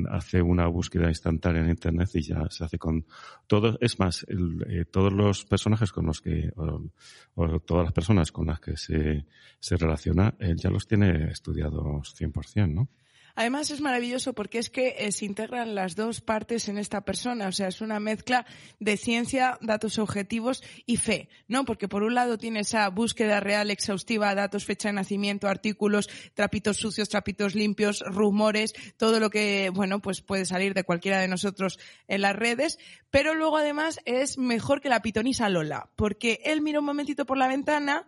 hace 0.09 0.41
una 0.41 0.67
búsqueda 0.67 1.09
instantánea 1.09 1.61
en 1.61 1.69
Internet 1.69 2.09
y 2.13 2.21
ya 2.21 2.49
se 2.49 2.63
hace 2.63 2.77
con 2.77 3.05
todos. 3.47 3.77
Es 3.81 3.99
más, 3.99 4.25
eh, 4.29 4.85
todos 4.85 5.11
los 5.11 5.45
personajes 5.45 5.91
con 5.91 6.05
los 6.05 6.21
que, 6.21 6.51
o, 6.55 7.59
todas 7.59 7.85
las 7.85 7.93
personas 7.93 8.31
con 8.31 8.47
las 8.47 8.59
que 8.59 8.77
se, 8.77 9.25
se 9.59 9.77
relaciona, 9.77 10.35
él 10.39 10.57
ya 10.57 10.69
los 10.69 10.87
tiene 10.87 11.31
estudiados 11.31 12.15
100%, 12.15 12.73
¿no? 12.73 12.89
Además 13.35 13.69
es 13.69 13.81
maravilloso 13.81 14.33
porque 14.33 14.59
es 14.59 14.69
que 14.69 14.95
eh, 14.97 15.11
se 15.11 15.25
integran 15.25 15.75
las 15.75 15.95
dos 15.95 16.21
partes 16.21 16.69
en 16.69 16.77
esta 16.77 17.01
persona, 17.01 17.49
o 17.49 17.51
sea, 17.51 17.67
es 17.67 17.81
una 17.81 17.99
mezcla 17.99 18.45
de 18.79 18.95
ciencia, 18.95 19.57
datos 19.61 19.99
objetivos 19.99 20.63
y 20.85 20.97
fe, 20.97 21.27
¿no? 21.47 21.65
Porque 21.65 21.89
por 21.89 22.03
un 22.03 22.15
lado 22.15 22.37
tiene 22.37 22.61
esa 22.61 22.89
búsqueda 22.89 23.41
real 23.41 23.71
exhaustiva, 23.71 24.33
datos, 24.35 24.63
fecha 24.63 24.87
de 24.89 24.93
nacimiento, 24.93 25.47
artículos, 25.47 26.09
trapitos 26.33 26.77
sucios, 26.77 27.09
trapitos 27.09 27.55
limpios, 27.55 27.99
rumores, 28.05 28.73
todo 28.97 29.19
lo 29.19 29.29
que, 29.29 29.69
bueno, 29.73 30.01
pues 30.01 30.21
puede 30.21 30.45
salir 30.45 30.73
de 30.73 30.85
cualquiera 30.85 31.19
de 31.19 31.27
nosotros 31.27 31.77
en 32.07 32.21
las 32.21 32.35
redes, 32.35 32.79
pero 33.11 33.35
luego 33.35 33.57
además 33.57 33.99
es 34.05 34.37
mejor 34.37 34.79
que 34.79 34.89
la 34.89 35.01
pitonisa 35.01 35.49
Lola, 35.49 35.89
porque 35.97 36.39
él 36.45 36.61
mira 36.61 36.79
un 36.79 36.85
momentito 36.85 37.25
por 37.25 37.37
la 37.37 37.47
ventana 37.47 38.07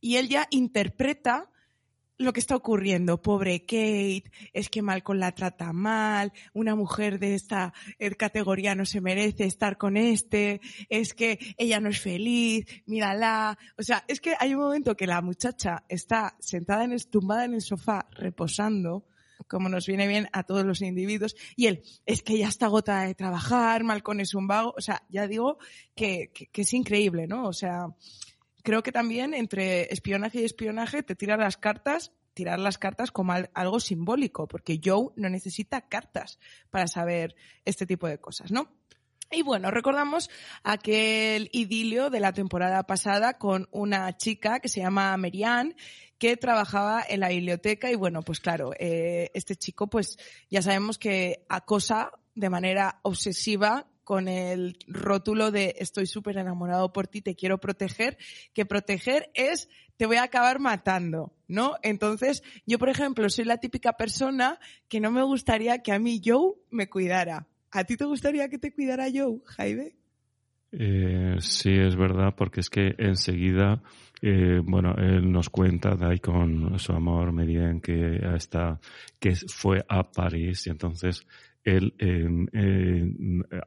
y 0.00 0.16
él 0.16 0.28
ya 0.28 0.46
interpreta 0.50 1.50
lo 2.18 2.32
que 2.32 2.40
está 2.40 2.56
ocurriendo. 2.56 3.20
Pobre 3.20 3.60
Kate, 3.60 4.24
es 4.52 4.68
que 4.68 4.82
Malcolm 4.82 5.18
la 5.18 5.32
trata 5.32 5.72
mal, 5.72 6.32
una 6.52 6.74
mujer 6.74 7.18
de 7.18 7.34
esta 7.34 7.72
eh, 7.98 8.14
categoría 8.14 8.74
no 8.74 8.86
se 8.86 9.00
merece 9.00 9.44
estar 9.44 9.76
con 9.76 9.96
este, 9.96 10.60
es 10.88 11.14
que 11.14 11.38
ella 11.58 11.80
no 11.80 11.88
es 11.88 12.00
feliz, 12.00 12.66
mírala. 12.86 13.58
O 13.78 13.82
sea, 13.82 14.04
es 14.08 14.20
que 14.20 14.34
hay 14.38 14.54
un 14.54 14.60
momento 14.60 14.96
que 14.96 15.06
la 15.06 15.20
muchacha 15.20 15.84
está 15.88 16.36
sentada 16.40 16.84
en, 16.84 16.96
tumbada 17.10 17.44
en 17.44 17.54
el 17.54 17.62
sofá, 17.62 18.08
reposando, 18.12 19.04
como 19.48 19.68
nos 19.68 19.86
viene 19.86 20.08
bien 20.08 20.28
a 20.32 20.42
todos 20.42 20.64
los 20.64 20.80
individuos, 20.80 21.36
y 21.56 21.66
él, 21.66 21.82
es 22.06 22.22
que 22.22 22.38
ya 22.38 22.48
está 22.48 22.66
agotada 22.66 23.02
de 23.02 23.14
trabajar, 23.14 23.84
Malcolm 23.84 24.20
es 24.20 24.34
un 24.34 24.46
vago, 24.46 24.74
o 24.76 24.80
sea, 24.80 25.02
ya 25.08 25.28
digo 25.28 25.58
que, 25.94 26.30
que 26.32 26.62
es 26.62 26.72
increíble, 26.72 27.26
¿no? 27.26 27.46
O 27.46 27.52
sea, 27.52 27.88
creo 28.66 28.82
que 28.82 28.90
también 28.90 29.32
entre 29.32 29.92
espionaje 29.94 30.40
y 30.40 30.44
espionaje 30.44 31.04
te 31.04 31.14
tiran 31.14 31.38
las 31.38 31.56
cartas, 31.56 32.10
tirar 32.34 32.58
las 32.58 32.78
cartas 32.78 33.12
como 33.12 33.32
algo 33.54 33.78
simbólico, 33.78 34.48
porque 34.48 34.80
Joe 34.84 35.12
no 35.14 35.28
necesita 35.28 35.82
cartas 35.82 36.40
para 36.68 36.88
saber 36.88 37.36
este 37.64 37.86
tipo 37.86 38.08
de 38.08 38.18
cosas, 38.18 38.50
¿no? 38.50 38.76
Y 39.30 39.42
bueno, 39.42 39.70
recordamos 39.70 40.30
aquel 40.64 41.48
idilio 41.52 42.10
de 42.10 42.18
la 42.18 42.32
temporada 42.32 42.82
pasada 42.82 43.34
con 43.34 43.68
una 43.70 44.16
chica 44.16 44.58
que 44.58 44.68
se 44.68 44.80
llama 44.80 45.16
Merianne, 45.16 45.76
que 46.18 46.36
trabajaba 46.36 47.04
en 47.08 47.20
la 47.20 47.28
biblioteca 47.28 47.92
y 47.92 47.94
bueno, 47.94 48.22
pues 48.22 48.40
claro, 48.40 48.72
eh, 48.80 49.30
este 49.32 49.54
chico 49.54 49.86
pues 49.86 50.18
ya 50.50 50.60
sabemos 50.60 50.98
que 50.98 51.46
acosa 51.48 52.10
de 52.34 52.50
manera 52.50 52.98
obsesiva 53.02 53.86
con 54.06 54.28
el 54.28 54.78
rótulo 54.86 55.50
de 55.50 55.74
estoy 55.80 56.06
súper 56.06 56.38
enamorado 56.38 56.92
por 56.92 57.08
ti, 57.08 57.22
te 57.22 57.34
quiero 57.34 57.58
proteger, 57.58 58.16
que 58.54 58.64
proteger 58.64 59.32
es 59.34 59.68
te 59.96 60.06
voy 60.06 60.18
a 60.18 60.22
acabar 60.22 60.60
matando, 60.60 61.32
¿no? 61.48 61.74
Entonces, 61.82 62.44
yo, 62.66 62.78
por 62.78 62.88
ejemplo, 62.88 63.28
soy 63.28 63.46
la 63.46 63.56
típica 63.56 63.94
persona 63.94 64.60
que 64.88 65.00
no 65.00 65.10
me 65.10 65.24
gustaría 65.24 65.82
que 65.82 65.90
a 65.90 65.98
mí 65.98 66.22
Joe 66.24 66.54
me 66.70 66.88
cuidara. 66.88 67.48
¿A 67.72 67.82
ti 67.82 67.96
te 67.96 68.04
gustaría 68.04 68.48
que 68.48 68.58
te 68.58 68.72
cuidara 68.72 69.06
Joe, 69.12 69.40
Jaime? 69.44 69.96
Eh, 70.70 71.34
sí, 71.40 71.72
es 71.72 71.96
verdad, 71.96 72.32
porque 72.36 72.60
es 72.60 72.70
que 72.70 72.94
enseguida, 72.98 73.82
eh, 74.22 74.60
bueno, 74.62 74.94
él 74.98 75.32
nos 75.32 75.50
cuenta 75.50 75.96
ahí 76.00 76.20
con 76.20 76.78
su 76.78 76.92
amor 76.92 77.32
Medien 77.32 77.80
que 77.80 78.20
está, 78.36 78.78
que 79.18 79.34
fue 79.34 79.84
a 79.88 80.08
París 80.12 80.64
y 80.68 80.70
entonces 80.70 81.26
él 81.66 81.94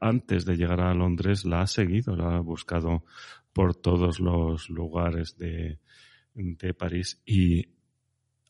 antes 0.00 0.44
de 0.44 0.56
llegar 0.56 0.80
a 0.80 0.94
Londres 0.94 1.44
la 1.44 1.62
ha 1.62 1.66
seguido, 1.66 2.16
la 2.16 2.36
ha 2.36 2.40
buscado 2.40 3.04
por 3.52 3.74
todos 3.74 4.20
los 4.20 4.68
lugares 4.70 5.36
de, 5.36 5.78
de 6.34 6.74
París 6.74 7.20
y 7.24 7.66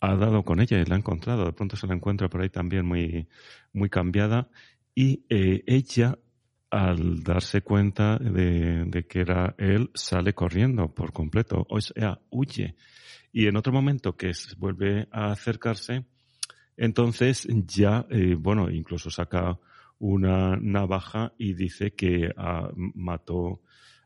ha 0.01 0.17
dado 0.17 0.43
con 0.45 0.61
ella 0.61 0.81
y 0.81 0.85
la 0.85 0.95
ha 0.95 0.99
encontrado. 0.99 1.45
De 1.45 1.53
pronto 1.53 1.77
se 1.77 1.87
la 1.87 1.95
encuentra 1.95 2.29
por 2.29 2.43
ahí 2.43 2.49
también 2.49 2.87
muy, 2.87 3.29
muy 3.73 3.91
cambiada 3.91 4.49
y 4.95 5.25
eh, 5.29 5.63
ella 5.67 6.19
al 6.71 7.23
darse 7.23 7.63
cuenta 7.63 8.17
de, 8.19 9.05
que 9.09 9.21
era 9.21 9.55
él, 9.59 9.91
sale 9.95 10.35
corriendo 10.35 10.95
por 10.95 11.13
completo, 11.13 11.67
o 11.69 11.81
sea, 11.81 12.21
huye. 12.31 12.77
Y 13.33 13.47
en 13.47 13.57
otro 13.57 13.73
momento 13.73 14.17
que 14.17 14.31
vuelve 14.57 15.09
a 15.11 15.33
acercarse, 15.33 16.05
entonces 16.81 17.47
ya, 17.67 18.07
eh, 18.09 18.37
bueno, 18.39 18.71
incluso 18.71 19.11
saca 19.11 19.59
una 19.99 20.57
navaja 20.57 21.35
y 21.37 21.53
dice 21.53 21.93
que 21.93 22.33
ah, 22.35 22.71
mató 22.75 23.61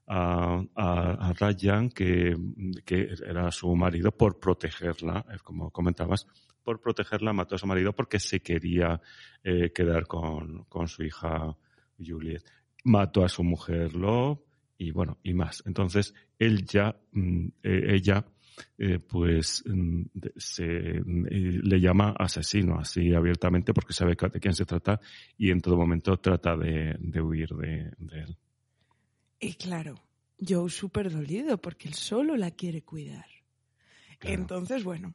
a, 0.08 0.60
a, 0.74 1.32
Ryan, 1.38 1.88
que, 1.88 2.36
que, 2.84 3.14
era 3.24 3.52
su 3.52 3.72
marido, 3.76 4.10
por 4.10 4.40
protegerla, 4.40 5.24
eh, 5.30 5.36
como 5.44 5.70
comentabas, 5.70 6.26
por 6.64 6.80
protegerla 6.80 7.32
mató 7.32 7.54
a 7.54 7.58
su 7.58 7.68
marido 7.68 7.92
porque 7.92 8.18
se 8.18 8.40
quería 8.40 9.00
eh, 9.44 9.70
quedar 9.72 10.08
con, 10.08 10.64
con 10.64 10.88
su 10.88 11.04
hija 11.04 11.56
Juliet. 12.04 12.42
Mató 12.82 13.24
a 13.24 13.28
su 13.28 13.44
mujer 13.44 13.94
Love 13.94 14.40
y 14.78 14.90
bueno, 14.90 15.18
y 15.22 15.32
más. 15.32 15.62
Entonces, 15.64 16.12
él 16.40 16.64
ya, 16.66 16.96
mm, 17.12 17.50
ella 17.62 18.26
eh, 18.78 18.99
pues 18.99 19.62
mm, 19.66 20.02
se 20.37 20.64
le 21.04 21.80
llama 21.80 22.14
asesino 22.18 22.78
así 22.78 23.14
abiertamente 23.14 23.73
porque 23.73 23.92
sabe 23.92 24.16
de 24.16 24.40
quién 24.40 24.54
se 24.54 24.64
trata 24.64 25.00
y 25.37 25.50
en 25.50 25.61
todo 25.61 25.76
momento 25.76 26.16
trata 26.18 26.56
de, 26.56 26.96
huir 27.20 27.49
de, 27.50 27.92
él. 28.12 28.38
Y 29.40 29.54
claro, 29.54 29.94
Joe 30.38 30.70
súper 30.70 31.11
dolido 31.11 31.58
porque 31.58 31.88
él 31.88 31.94
solo 31.94 32.37
la 32.37 32.50
quiere 32.50 32.82
cuidar. 32.82 33.26
Entonces, 34.20 34.84
bueno, 34.84 35.14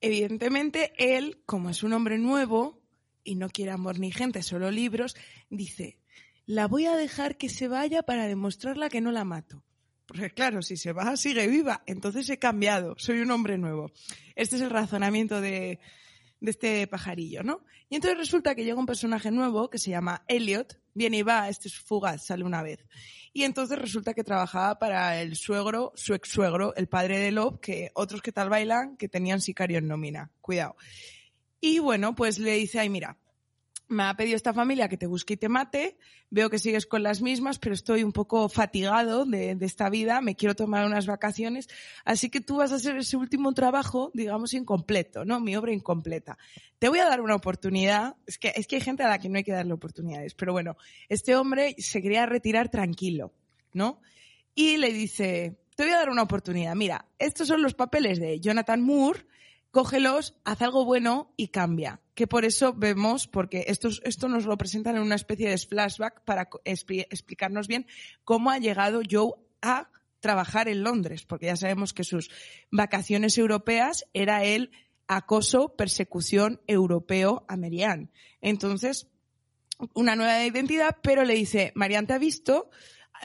evidentemente 0.00 0.92
él, 0.96 1.42
como 1.44 1.70
es 1.70 1.82
un 1.82 1.92
hombre 1.92 2.18
nuevo 2.18 2.80
y 3.24 3.34
no 3.34 3.48
quiere 3.48 3.72
amor 3.72 3.98
ni 3.98 4.12
gente, 4.12 4.42
solo 4.42 4.70
libros, 4.70 5.16
dice, 5.50 5.98
la 6.46 6.68
voy 6.68 6.86
a 6.86 6.96
dejar 6.96 7.36
que 7.36 7.48
se 7.48 7.68
vaya 7.68 8.02
para 8.02 8.28
demostrarla 8.28 8.88
que 8.88 9.00
no 9.00 9.10
la 9.10 9.24
mato. 9.24 9.64
Porque 10.06 10.30
claro, 10.30 10.62
si 10.62 10.76
se 10.76 10.92
va, 10.92 11.16
sigue 11.16 11.46
viva. 11.46 11.82
Entonces 11.86 12.28
he 12.28 12.38
cambiado, 12.38 12.94
soy 12.98 13.20
un 13.20 13.30
hombre 13.30 13.58
nuevo. 13.58 13.90
Este 14.34 14.56
es 14.56 14.62
el 14.62 14.70
razonamiento 14.70 15.40
de, 15.40 15.78
de 16.40 16.50
este 16.50 16.86
pajarillo, 16.86 17.42
¿no? 17.42 17.64
Y 17.88 17.96
entonces 17.96 18.18
resulta 18.18 18.54
que 18.54 18.64
llega 18.64 18.78
un 18.78 18.86
personaje 18.86 19.30
nuevo 19.30 19.70
que 19.70 19.78
se 19.78 19.90
llama 19.90 20.24
Elliot, 20.28 20.78
viene 20.92 21.18
y 21.18 21.22
va, 21.22 21.48
este 21.48 21.68
es 21.68 21.78
fugaz, 21.78 22.26
sale 22.26 22.44
una 22.44 22.62
vez. 22.62 22.84
Y 23.32 23.44
entonces 23.44 23.78
resulta 23.78 24.14
que 24.14 24.24
trabajaba 24.24 24.78
para 24.78 25.20
el 25.20 25.36
suegro, 25.36 25.92
su 25.96 26.14
ex 26.14 26.28
suegro, 26.28 26.74
el 26.76 26.86
padre 26.86 27.18
de 27.18 27.32
Love, 27.32 27.60
que 27.60 27.90
otros 27.94 28.22
que 28.22 28.32
tal 28.32 28.48
bailan, 28.48 28.96
que 28.96 29.08
tenían 29.08 29.40
sicario 29.40 29.78
en 29.78 29.88
nómina. 29.88 30.30
Cuidado. 30.40 30.76
Y 31.60 31.78
bueno, 31.78 32.14
pues 32.14 32.38
le 32.38 32.52
dice, 32.52 32.78
ay, 32.78 32.90
mira, 32.90 33.18
me 33.88 34.04
ha 34.04 34.14
pedido 34.14 34.36
esta 34.36 34.52
familia 34.52 34.88
que 34.88 34.96
te 34.96 35.06
busque 35.06 35.34
y 35.34 35.36
te 35.36 35.48
mate, 35.48 35.96
veo 36.30 36.50
que 36.50 36.58
sigues 36.58 36.86
con 36.86 37.02
las 37.02 37.20
mismas, 37.20 37.58
pero 37.58 37.74
estoy 37.74 38.02
un 38.02 38.12
poco 38.12 38.48
fatigado 38.48 39.24
de, 39.24 39.56
esta 39.60 39.90
vida, 39.90 40.20
me 40.20 40.34
quiero 40.34 40.54
tomar 40.54 40.86
unas 40.86 41.06
vacaciones, 41.06 41.68
así 42.04 42.30
que 42.30 42.40
tú 42.40 42.56
vas 42.56 42.72
a 42.72 42.76
hacer 42.76 42.96
ese 42.96 43.16
último 43.16 43.52
trabajo, 43.52 44.10
digamos, 44.14 44.54
incompleto, 44.54 45.24
¿no? 45.24 45.40
Mi 45.40 45.56
obra 45.56 45.72
incompleta. 45.72 46.38
Te 46.78 46.88
voy 46.88 46.98
a 46.98 47.06
dar 47.06 47.20
una 47.20 47.34
oportunidad, 47.34 48.16
es 48.26 48.38
que, 48.38 48.52
es 48.56 48.66
que 48.66 48.76
hay 48.76 48.82
gente 48.82 49.02
a 49.02 49.08
la 49.08 49.18
que 49.18 49.28
no 49.28 49.38
hay 49.38 49.44
que 49.44 49.52
darle 49.52 49.72
oportunidades, 49.72 50.34
pero 50.34 50.52
bueno, 50.52 50.76
este 51.08 51.36
hombre 51.36 51.74
se 51.78 52.02
quería 52.02 52.26
retirar 52.26 52.70
tranquilo, 52.70 53.32
¿no? 53.72 54.00
Y 54.54 54.76
le 54.78 54.92
dice, 54.92 55.58
te 55.74 55.84
voy 55.84 55.92
a 55.92 55.98
dar 55.98 56.10
una 56.10 56.22
oportunidad, 56.22 56.74
mira, 56.74 57.06
estos 57.18 57.48
son 57.48 57.62
los 57.62 57.74
papeles 57.74 58.18
de 58.18 58.40
Jonathan 58.40 58.80
Moore, 58.80 59.26
cógelos, 59.70 60.36
haz 60.44 60.62
algo 60.62 60.84
bueno 60.84 61.32
y 61.36 61.48
cambia. 61.48 62.00
Que 62.14 62.26
por 62.26 62.44
eso 62.44 62.72
vemos, 62.72 63.26
porque 63.26 63.64
esto, 63.68 63.88
esto 64.04 64.28
nos 64.28 64.44
lo 64.44 64.56
presentan 64.56 64.96
en 64.96 65.02
una 65.02 65.16
especie 65.16 65.50
de 65.50 65.58
flashback 65.58 66.22
para 66.24 66.48
explicarnos 66.64 67.66
bien 67.66 67.86
cómo 68.22 68.50
ha 68.50 68.58
llegado 68.58 69.02
Joe 69.08 69.32
a 69.62 69.90
trabajar 70.20 70.68
en 70.68 70.82
Londres, 70.82 71.24
porque 71.26 71.46
ya 71.46 71.56
sabemos 71.56 71.92
que 71.92 72.04
sus 72.04 72.30
vacaciones 72.70 73.36
europeas 73.36 74.06
era 74.14 74.44
el 74.44 74.70
acoso, 75.06 75.74
persecución 75.76 76.60
europeo 76.66 77.44
a 77.48 77.56
Marianne. 77.56 78.10
Entonces, 78.40 79.08
una 79.92 80.16
nueva 80.16 80.44
identidad, 80.44 80.96
pero 81.02 81.24
le 81.24 81.34
dice, 81.34 81.72
Marianne 81.74 82.06
te 82.06 82.12
ha 82.14 82.18
visto, 82.18 82.70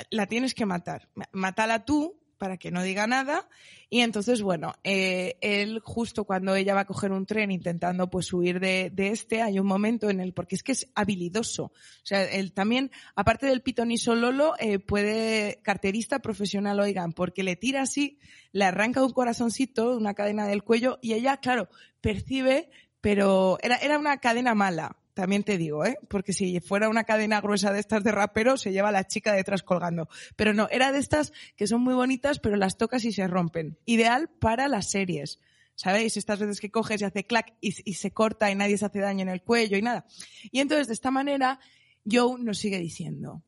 la 0.10 0.27
tienes 0.27 0.53
que 0.53 0.65
matar. 0.65 1.10
Mátala 1.31 1.86
tú 1.86 2.19
para 2.39 2.58
que 2.58 2.72
no 2.72 2.81
diga 2.81 3.05
nada. 3.05 3.48
Y 3.91 4.00
entonces, 4.00 4.41
bueno, 4.41 4.74
eh, 4.84 5.38
él 5.41 5.79
justo 5.84 6.24
cuando 6.24 6.55
ella 6.55 6.74
va 6.74 6.81
a 6.81 6.86
coger 6.86 7.12
un 7.12 7.25
tren 7.25 7.51
intentando 7.51 8.10
pues 8.10 8.34
huir 8.34 8.60
de, 8.60 8.89
de, 8.91 9.10
este, 9.10 9.43
hay 9.43 9.60
un 9.60 9.67
momento 9.67 10.10
en 10.10 10.19
el, 10.19 10.34
porque 10.34 10.55
es 10.55 10.63
que 10.63 10.72
es 10.72 10.88
habilidoso. 10.96 11.65
O 11.65 11.74
sea, 12.05 12.24
él 12.24 12.53
también, 12.53 12.89
aparte 13.15 13.46
del 13.46 13.62
pitoniso 13.62 14.15
Lolo, 14.15 14.55
eh, 14.60 14.79
puede, 14.79 15.60
carterista 15.62 16.19
profesional, 16.19 16.79
oigan, 16.79 17.13
porque 17.13 17.43
le 17.43 17.55
tira 17.55 17.84
así, 17.84 18.17
le 18.51 18.65
arranca 18.65 19.03
un 19.03 19.12
corazoncito, 19.12 19.96
una 19.96 20.15
cadena 20.15 20.48
del 20.48 20.63
cuello, 20.63 20.98
y 21.01 21.13
ella, 21.13 21.38
claro, 21.38 21.69
percibe, 22.01 22.69
pero 23.01 23.58
era, 23.62 23.75
era 23.75 24.00
una 24.00 24.17
cadena 24.17 24.55
mala 24.55 24.96
también 25.20 25.44
te 25.44 25.58
digo, 25.58 25.84
¿eh? 25.84 26.00
Porque 26.08 26.32
si 26.32 26.62
fuera 26.62 26.88
una 26.88 27.04
cadena 27.04 27.42
gruesa 27.42 27.74
de 27.74 27.82
estas 27.82 28.06
de 28.06 28.14
rapero, 28.14 28.56
se 28.56 28.72
lleva 28.72 28.88
a 28.88 28.94
la 28.94 29.06
chica 29.06 29.34
detrás 29.34 29.64
colgando. 29.64 30.08
Pero 30.38 30.54
no, 30.54 30.70
era 30.72 30.94
de 30.94 31.00
estas 31.00 31.34
que 31.58 31.68
son 31.68 31.82
muy 31.82 31.94
bonitas, 31.94 32.40
pero 32.40 32.56
las 32.56 32.78
tocas 32.78 33.04
y 33.04 33.12
se 33.12 33.28
rompen. 33.28 33.78
Ideal 33.84 34.30
para 34.30 34.70
las 34.70 34.90
series. 34.90 35.42
¿Sabéis? 35.76 36.16
Estas 36.16 36.40
veces 36.40 36.62
que 36.62 36.72
coges 36.72 37.02
y 37.02 37.04
hace 37.04 37.26
clac 37.26 37.54
y, 37.60 37.74
y 37.84 37.96
se 37.96 38.12
corta 38.12 38.50
y 38.50 38.56
nadie 38.56 38.78
se 38.78 38.86
hace 38.86 39.00
daño 39.00 39.24
en 39.24 39.30
el 39.30 39.42
cuello 39.42 39.76
y 39.76 39.82
nada. 39.82 40.06
Y 40.52 40.62
entonces, 40.62 40.88
de 40.88 40.94
esta 40.94 41.12
manera, 41.12 41.60
Joe 42.10 42.42
nos 42.42 42.58
sigue 42.58 42.80
diciendo, 42.80 43.44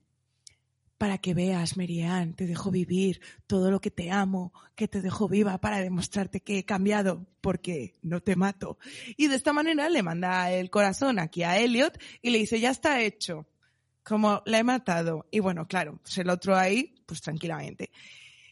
para 1.02 1.18
que 1.18 1.34
veas, 1.34 1.78
Merian, 1.78 2.36
te 2.36 2.46
dejo 2.46 2.70
vivir 2.70 3.22
todo 3.48 3.72
lo 3.72 3.82
que 3.82 3.90
te 3.90 4.12
amo, 4.12 4.54
que 4.76 4.88
te 4.88 5.02
dejo 5.02 5.28
viva 5.28 5.58
para 5.58 5.80
demostrarte 5.80 6.42
que 6.42 6.60
he 6.60 6.64
cambiado, 6.64 7.26
porque 7.42 7.96
no 8.04 8.22
te 8.22 8.36
mato. 8.36 8.78
Y 9.18 9.26
de 9.26 9.36
esta 9.36 9.52
manera 9.52 9.90
le 9.90 10.04
manda 10.04 10.52
el 10.52 10.70
corazón 10.70 11.18
aquí 11.18 11.42
a 11.42 11.58
Elliot 11.58 11.98
y 12.22 12.30
le 12.30 12.38
dice, 12.38 12.60
ya 12.60 12.70
está 12.70 13.02
hecho, 13.02 13.48
como 14.04 14.44
la 14.46 14.60
he 14.60 14.64
matado. 14.64 15.26
Y 15.32 15.40
bueno, 15.40 15.68
claro, 15.68 16.00
pues 16.04 16.20
el 16.20 16.30
otro 16.30 16.56
ahí, 16.56 16.94
pues 17.08 17.20
tranquilamente. 17.20 17.90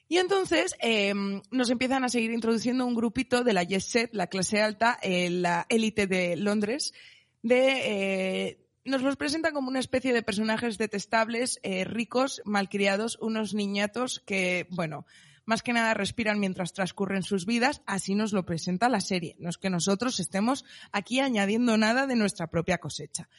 Y 0.08 0.18
entonces 0.18 0.74
em, 0.80 1.44
nos 1.52 1.70
empiezan 1.70 2.04
a 2.04 2.10
seguir 2.10 2.32
introduciendo 2.32 2.84
un 2.84 2.96
grupito 2.96 3.44
de 3.44 3.54
la 3.54 3.62
Jet 3.62 3.82
Set, 3.82 4.10
la 4.16 4.26
clase 4.26 4.60
alta, 4.60 4.98
eh, 5.04 5.30
la 5.30 5.68
élite 5.70 6.08
de 6.08 6.36
Londres, 6.36 6.96
de 7.44 8.48
eh, 8.48 8.69
nos 8.90 9.02
los 9.02 9.16
presentan 9.16 9.54
como 9.54 9.70
una 9.70 9.80
especie 9.80 10.14
de 10.14 10.24
personajes 10.24 10.78
detestables, 10.78 11.60
eh, 11.64 11.86
ricos, 11.86 12.42
malcriados, 12.46 13.18
unos 13.22 13.54
niñatos 13.54 14.22
que, 14.26 14.68
bueno, 14.72 15.06
más 15.46 15.64
que 15.64 15.74
nada 15.74 15.94
respiran 15.94 16.40
mientras 16.40 16.74
transcurren 16.74 17.24
sus 17.24 17.46
vidas, 17.46 17.82
así 17.86 18.16
nos 18.16 18.34
lo 18.34 18.46
presenta 18.46 18.90
la 18.90 19.02
serie. 19.02 19.36
No 19.40 19.50
es 19.50 19.58
que 19.58 19.70
nosotros 19.70 20.20
estemos 20.20 20.66
aquí 20.92 21.20
añadiendo 21.20 21.78
nada 21.78 22.06
de 22.06 22.16
nuestra 22.16 22.48
propia 22.48 22.78
cosecha. 22.80 23.30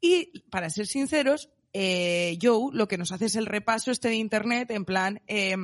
Y, 0.00 0.40
para 0.50 0.70
ser 0.70 0.86
sinceros, 0.86 1.50
eh, 1.72 2.38
Joe 2.40 2.70
lo 2.72 2.88
que 2.88 2.98
nos 2.98 3.12
hace 3.12 3.26
es 3.26 3.36
el 3.36 3.46
repaso 3.46 3.90
este 3.90 4.08
de 4.08 4.16
Internet 4.16 4.70
en 4.70 4.84
plan... 4.84 5.22
Eh, 5.26 5.56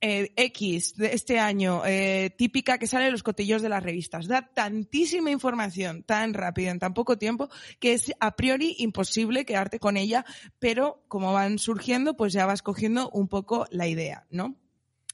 eh, 0.00 0.32
X 0.36 0.96
de 0.96 1.12
este 1.14 1.38
año, 1.38 1.82
eh, 1.84 2.30
típica 2.36 2.78
que 2.78 2.86
sale 2.86 3.06
en 3.06 3.12
los 3.12 3.22
cotillos 3.22 3.60
de 3.60 3.68
las 3.68 3.82
revistas. 3.82 4.26
Da 4.26 4.48
tantísima 4.54 5.30
información 5.30 6.02
tan 6.02 6.32
rápido, 6.32 6.70
en 6.70 6.78
tan 6.78 6.94
poco 6.94 7.18
tiempo, 7.18 7.50
que 7.78 7.92
es 7.92 8.12
a 8.18 8.34
priori 8.34 8.76
imposible 8.78 9.44
quedarte 9.44 9.78
con 9.78 9.96
ella, 9.96 10.24
pero 10.58 11.04
como 11.08 11.32
van 11.32 11.58
surgiendo, 11.58 12.16
pues 12.16 12.32
ya 12.32 12.46
vas 12.46 12.62
cogiendo 12.62 13.10
un 13.10 13.28
poco 13.28 13.66
la 13.70 13.88
idea, 13.88 14.26
¿no? 14.30 14.56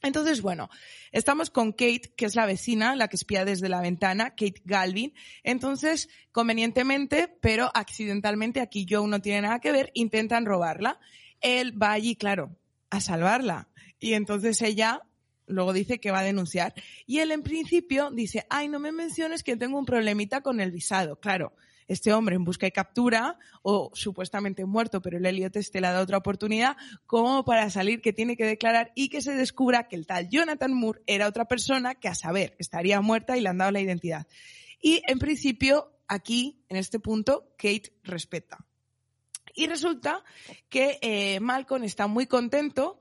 Entonces, 0.02 0.40
bueno, 0.40 0.68
estamos 1.10 1.50
con 1.50 1.72
Kate, 1.72 2.12
que 2.16 2.26
es 2.26 2.36
la 2.36 2.46
vecina, 2.46 2.94
la 2.94 3.08
que 3.08 3.16
espía 3.16 3.44
desde 3.44 3.68
la 3.68 3.80
ventana, 3.80 4.30
Kate 4.30 4.62
Galvin. 4.64 5.14
Entonces, 5.42 6.08
convenientemente, 6.30 7.28
pero 7.40 7.72
accidentalmente, 7.74 8.60
aquí 8.60 8.86
Joe 8.88 9.08
no 9.08 9.20
tiene 9.20 9.42
nada 9.42 9.58
que 9.58 9.72
ver, 9.72 9.90
intentan 9.94 10.44
robarla. 10.44 11.00
Él 11.40 11.80
va 11.80 11.92
allí, 11.92 12.14
claro, 12.14 12.56
a 12.90 13.00
salvarla 13.00 13.68
y 13.98 14.14
entonces 14.14 14.60
ella 14.62 15.02
luego 15.46 15.72
dice 15.72 15.98
que 15.98 16.10
va 16.10 16.20
a 16.20 16.24
denunciar. 16.24 16.74
Y 17.06 17.18
él 17.18 17.30
en 17.30 17.42
principio 17.42 18.10
dice, 18.10 18.46
ay, 18.50 18.68
no 18.68 18.78
me 18.78 18.92
menciones 18.92 19.42
que 19.42 19.56
tengo 19.56 19.78
un 19.78 19.86
problemita 19.86 20.40
con 20.40 20.60
el 20.60 20.72
visado. 20.72 21.20
Claro, 21.20 21.52
este 21.88 22.12
hombre 22.12 22.34
en 22.34 22.44
busca 22.44 22.66
y 22.66 22.72
captura, 22.72 23.38
o 23.62 23.90
supuestamente 23.94 24.64
muerto, 24.64 25.00
pero 25.00 25.18
el 25.18 25.26
Elliot 25.26 25.54
este 25.56 25.80
le 25.80 25.88
dado 25.88 26.02
otra 26.02 26.18
oportunidad, 26.18 26.76
como 27.06 27.44
para 27.44 27.70
salir 27.70 28.00
que 28.00 28.12
tiene 28.12 28.36
que 28.36 28.44
declarar 28.44 28.92
y 28.94 29.08
que 29.08 29.22
se 29.22 29.34
descubra 29.34 29.88
que 29.88 29.96
el 29.96 30.06
tal 30.06 30.28
Jonathan 30.28 30.72
Moore 30.72 31.02
era 31.06 31.28
otra 31.28 31.46
persona 31.46 31.94
que 31.94 32.08
a 32.08 32.14
saber 32.14 32.56
estaría 32.58 33.00
muerta 33.00 33.36
y 33.36 33.40
le 33.40 33.48
han 33.48 33.58
dado 33.58 33.70
la 33.70 33.80
identidad. 33.80 34.26
Y 34.80 35.02
en 35.06 35.18
principio, 35.18 35.92
aquí, 36.08 36.60
en 36.68 36.76
este 36.76 36.98
punto, 36.98 37.54
Kate 37.56 37.92
respeta. 38.02 38.58
Y 39.54 39.68
resulta 39.68 40.22
que 40.68 40.98
eh, 41.00 41.40
Malcolm 41.40 41.84
está 41.84 42.08
muy 42.08 42.26
contento 42.26 43.00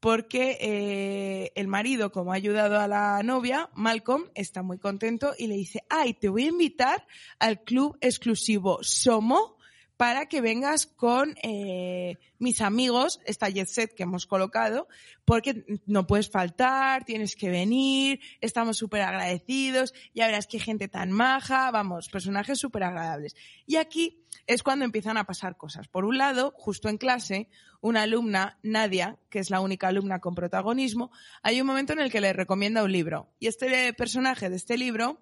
porque 0.00 0.56
eh, 0.60 1.52
el 1.54 1.68
marido, 1.68 2.10
como 2.10 2.32
ha 2.32 2.36
ayudado 2.36 2.78
a 2.80 2.88
la 2.88 3.22
novia, 3.22 3.68
Malcolm, 3.74 4.24
está 4.34 4.62
muy 4.62 4.78
contento 4.78 5.34
y 5.38 5.46
le 5.46 5.56
dice, 5.56 5.84
ay, 5.90 6.14
te 6.14 6.28
voy 6.28 6.44
a 6.44 6.48
invitar 6.48 7.06
al 7.38 7.62
club 7.62 7.96
exclusivo 8.00 8.78
Somo 8.82 9.59
para 10.00 10.24
que 10.30 10.40
vengas 10.40 10.86
con 10.86 11.34
eh, 11.42 12.16
mis 12.38 12.62
amigos, 12.62 13.20
esta 13.26 13.50
jet 13.50 13.68
set 13.68 13.92
que 13.92 14.04
hemos 14.04 14.26
colocado, 14.26 14.88
porque 15.26 15.66
no 15.84 16.06
puedes 16.06 16.30
faltar, 16.30 17.04
tienes 17.04 17.36
que 17.36 17.50
venir, 17.50 18.18
estamos 18.40 18.78
súper 18.78 19.02
agradecidos, 19.02 19.92
ya 20.14 20.26
verás 20.26 20.46
qué 20.46 20.58
gente 20.58 20.88
tan 20.88 21.12
maja, 21.12 21.70
vamos, 21.70 22.08
personajes 22.08 22.58
súper 22.58 22.84
agradables. 22.84 23.36
Y 23.66 23.76
aquí 23.76 24.24
es 24.46 24.62
cuando 24.62 24.86
empiezan 24.86 25.18
a 25.18 25.24
pasar 25.24 25.58
cosas. 25.58 25.86
Por 25.86 26.06
un 26.06 26.16
lado, 26.16 26.54
justo 26.56 26.88
en 26.88 26.96
clase, 26.96 27.50
una 27.82 28.04
alumna, 28.04 28.58
Nadia, 28.62 29.18
que 29.28 29.38
es 29.38 29.50
la 29.50 29.60
única 29.60 29.88
alumna 29.88 30.18
con 30.18 30.34
protagonismo, 30.34 31.10
hay 31.42 31.60
un 31.60 31.66
momento 31.66 31.92
en 31.92 32.00
el 32.00 32.10
que 32.10 32.22
le 32.22 32.32
recomienda 32.32 32.82
un 32.82 32.92
libro. 32.92 33.34
Y 33.38 33.48
este 33.48 33.92
personaje 33.92 34.48
de 34.48 34.56
este 34.56 34.78
libro 34.78 35.20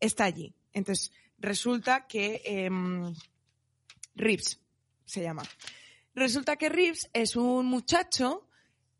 está 0.00 0.24
allí. 0.24 0.56
Entonces, 0.72 1.12
resulta 1.38 2.08
que... 2.08 2.42
Eh, 2.44 2.68
Reeves 4.18 4.60
se 5.04 5.22
llama. 5.22 5.42
Resulta 6.14 6.56
que 6.56 6.68
Reeves 6.68 7.08
es 7.12 7.36
un 7.36 7.66
muchacho 7.66 8.48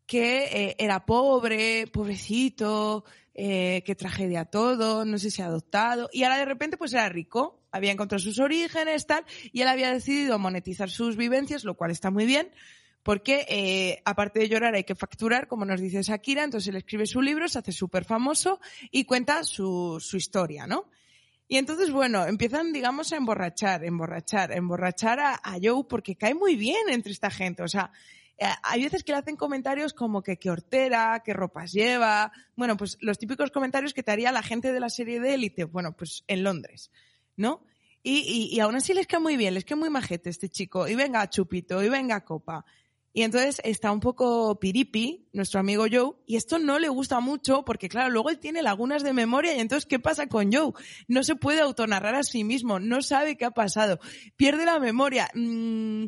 que 0.05 0.45
eh, 0.45 0.75
era 0.79 1.05
pobre, 1.05 1.85
pobrecito, 1.85 3.05
eh, 3.35 3.83
que 3.85 3.93
tragedia 3.93 4.45
todo, 4.45 5.05
no 5.05 5.19
sé 5.19 5.29
si 5.29 5.41
adoptado, 5.41 6.09
y 6.11 6.23
ahora 6.23 6.37
de 6.37 6.45
repente 6.45 6.77
pues 6.77 6.93
era 6.93 7.07
rico, 7.09 7.61
había 7.71 7.91
encontrado 7.91 8.19
sus 8.19 8.39
orígenes, 8.39 9.05
tal, 9.05 9.23
y 9.51 9.61
él 9.61 9.67
había 9.67 9.93
decidido 9.93 10.39
monetizar 10.39 10.89
sus 10.89 11.15
vivencias, 11.15 11.63
lo 11.63 11.75
cual 11.75 11.91
está 11.91 12.09
muy 12.09 12.25
bien, 12.25 12.49
porque 13.03 13.45
eh, 13.47 14.01
aparte 14.03 14.39
de 14.39 14.49
llorar 14.49 14.73
hay 14.73 14.83
que 14.83 14.95
facturar, 14.95 15.47
como 15.47 15.63
nos 15.63 15.79
dice 15.79 16.01
Shakira, 16.01 16.43
entonces 16.43 16.69
él 16.69 16.75
escribe 16.75 17.05
su 17.05 17.21
libro, 17.21 17.47
se 17.47 17.59
hace 17.59 17.71
súper 17.71 18.03
famoso 18.03 18.59
y 18.91 19.05
cuenta 19.05 19.43
su, 19.43 19.99
su 20.01 20.17
historia, 20.17 20.65
¿no? 20.67 20.89
Y 21.51 21.57
entonces, 21.57 21.91
bueno, 21.91 22.27
empiezan, 22.27 22.71
digamos, 22.71 23.11
a 23.11 23.17
emborrachar, 23.17 23.83
emborrachar, 23.83 24.51
emborrachar 24.51 25.19
a, 25.19 25.33
a 25.33 25.57
Joe 25.61 25.83
porque 25.89 26.15
cae 26.15 26.35
muy 26.35 26.55
bien 26.55 26.89
entre 26.89 27.11
esta 27.11 27.31
gente. 27.31 27.63
O 27.63 27.67
sea, 27.67 27.91
eh, 28.37 28.45
hay 28.61 28.83
veces 28.83 29.03
que 29.03 29.13
le 29.13 29.17
hacen 29.17 29.35
comentarios 29.35 29.93
como 29.93 30.21
que 30.21 30.37
qué 30.37 30.51
hortera, 30.51 31.23
qué 31.25 31.33
ropas 31.33 31.71
lleva. 31.71 32.31
Bueno, 32.55 32.77
pues 32.77 32.99
los 33.01 33.17
típicos 33.17 33.49
comentarios 33.49 33.95
que 33.95 34.03
te 34.03 34.11
haría 34.11 34.31
la 34.31 34.43
gente 34.43 34.71
de 34.71 34.79
la 34.79 34.91
serie 34.91 35.19
de 35.19 35.33
élite, 35.33 35.63
bueno, 35.63 35.93
pues 35.97 36.23
en 36.27 36.43
Londres, 36.43 36.91
¿no? 37.35 37.63
Y, 38.03 38.19
y, 38.19 38.55
y 38.55 38.59
aún 38.59 38.75
así 38.75 38.93
les 38.93 39.07
cae 39.07 39.19
muy 39.19 39.35
bien, 39.35 39.55
les 39.55 39.65
cae 39.65 39.75
muy 39.75 39.89
majete 39.89 40.29
este 40.29 40.49
chico. 40.49 40.87
Y 40.87 40.93
venga 40.93 41.27
chupito, 41.31 41.83
y 41.83 41.89
venga 41.89 42.23
copa. 42.23 42.63
Y 43.11 43.23
entonces 43.23 43.59
está 43.63 43.91
un 43.91 43.99
poco 43.99 44.59
piripi, 44.59 45.27
nuestro 45.33 45.59
amigo 45.59 45.85
Joe, 45.91 46.13
y 46.27 46.35
esto 46.35 46.59
no 46.59 46.77
le 46.77 46.89
gusta 46.89 47.19
mucho 47.19 47.65
porque, 47.65 47.89
claro, 47.89 48.11
luego 48.11 48.29
él 48.29 48.39
tiene 48.39 48.61
lagunas 48.61 49.03
de 49.03 49.13
memoria 49.13 49.55
y 49.55 49.59
entonces, 49.59 49.87
¿qué 49.87 49.99
pasa 49.99 50.27
con 50.27 50.53
Joe? 50.53 50.73
No 51.07 51.23
se 51.23 51.35
puede 51.35 51.61
autonarrar 51.61 52.15
a 52.15 52.23
sí 52.23 52.43
mismo, 52.43 52.79
no 52.79 53.01
sabe 53.01 53.35
qué 53.35 53.45
ha 53.45 53.51
pasado, 53.51 53.99
pierde 54.35 54.65
la 54.65 54.79
memoria. 54.79 55.29
Mm, 55.33 56.05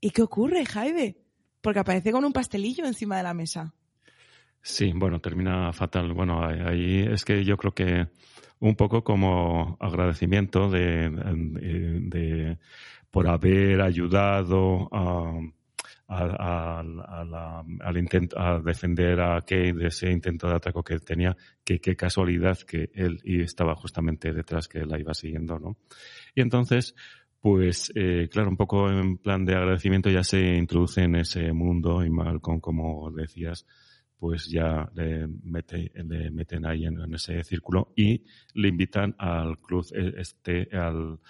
¿Y 0.00 0.10
qué 0.10 0.22
ocurre, 0.22 0.64
Jaime? 0.66 1.16
Porque 1.60 1.80
aparece 1.80 2.10
con 2.10 2.24
un 2.24 2.32
pastelillo 2.32 2.84
encima 2.84 3.16
de 3.16 3.22
la 3.22 3.34
mesa. 3.34 3.74
Sí, 4.62 4.92
bueno, 4.94 5.20
termina 5.20 5.72
fatal. 5.72 6.12
Bueno, 6.12 6.44
ahí 6.44 7.00
es 7.00 7.24
que 7.24 7.44
yo 7.44 7.56
creo 7.56 7.72
que 7.74 8.08
un 8.58 8.76
poco 8.76 9.02
como 9.02 9.76
agradecimiento 9.80 10.70
de, 10.70 12.58
por 13.10 13.28
haber 13.28 13.80
ayudado 13.80 14.88
a 14.92 15.32
a, 16.10 16.80
a, 16.80 17.64
al 17.80 17.96
intento, 17.96 18.38
a 18.38 18.60
defender 18.60 19.20
a 19.20 19.40
Kate 19.40 19.72
de 19.74 19.86
ese 19.86 20.10
intento 20.10 20.48
de 20.48 20.54
ataque 20.54 20.80
que 20.84 20.98
tenía, 20.98 21.36
que 21.64 21.78
qué 21.78 21.94
casualidad 21.94 22.58
que 22.58 22.90
él 22.94 23.20
y 23.22 23.42
estaba 23.42 23.76
justamente 23.76 24.32
detrás 24.32 24.66
que 24.66 24.84
la 24.84 24.98
iba 24.98 25.14
siguiendo, 25.14 25.58
¿no? 25.60 25.76
Y 26.34 26.40
entonces, 26.40 26.96
pues, 27.40 27.92
eh, 27.94 28.28
claro, 28.30 28.50
un 28.50 28.56
poco 28.56 28.90
en 28.90 29.18
plan 29.18 29.44
de 29.44 29.54
agradecimiento 29.54 30.10
ya 30.10 30.24
se 30.24 30.40
introduce 30.40 31.02
en 31.02 31.14
ese 31.14 31.52
mundo 31.52 32.04
y 32.04 32.10
Malcolm, 32.10 32.58
como 32.58 33.10
decías, 33.12 33.64
pues 34.18 34.50
ya 34.50 34.90
le, 34.94 35.28
mete, 35.44 35.92
le 35.94 36.30
meten 36.32 36.66
ahí 36.66 36.86
en, 36.86 37.14
ese 37.14 37.42
círculo 37.44 37.92
y 37.96 38.24
le 38.54 38.68
invitan 38.68 39.14
al 39.16 39.58
club 39.58 39.86
eh, 39.94 40.14
este, 40.18 40.68
al 40.76 41.20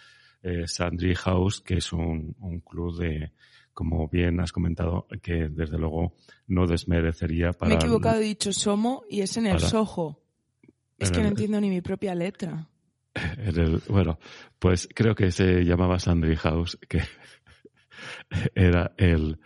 eh, 0.43 0.67
Sandry 0.67 1.15
House, 1.17 1.61
que 1.61 1.75
es 1.75 1.93
un, 1.93 2.35
un 2.41 2.61
club 2.61 2.99
de, 2.99 3.33
como 3.75 4.09
bien 4.09 4.41
has 4.41 4.53
comentado, 4.53 5.07
que 5.23 5.49
desde 5.49 5.79
luego 5.79 6.15
no 6.47 6.67
desmerecería 6.67 7.53
para... 7.53 7.69
Me 7.69 7.75
he 7.75 7.79
equivocado, 7.79 8.21
he 8.21 8.25
dicho 8.25 8.53
Somo 8.53 9.03
y 9.09 9.21
es 9.21 9.37
en 9.37 9.47
el 9.47 9.61
Soho. 9.61 10.21
Es 10.99 11.11
que 11.11 11.23
no 11.23 11.29
entiendo 11.29 11.61
ni 11.61 11.71
mi 11.71 11.81
propia 11.81 12.15
letra. 12.15 12.69
bueno, 13.89 14.19
pues 14.59 14.89
creo 14.95 15.15
que 15.15 15.31
se 15.31 15.65
llamaba 15.65 15.99
Sandry 15.99 16.37
House, 16.37 16.79
que 16.89 17.01
era 18.55 18.93
el, 18.97 19.39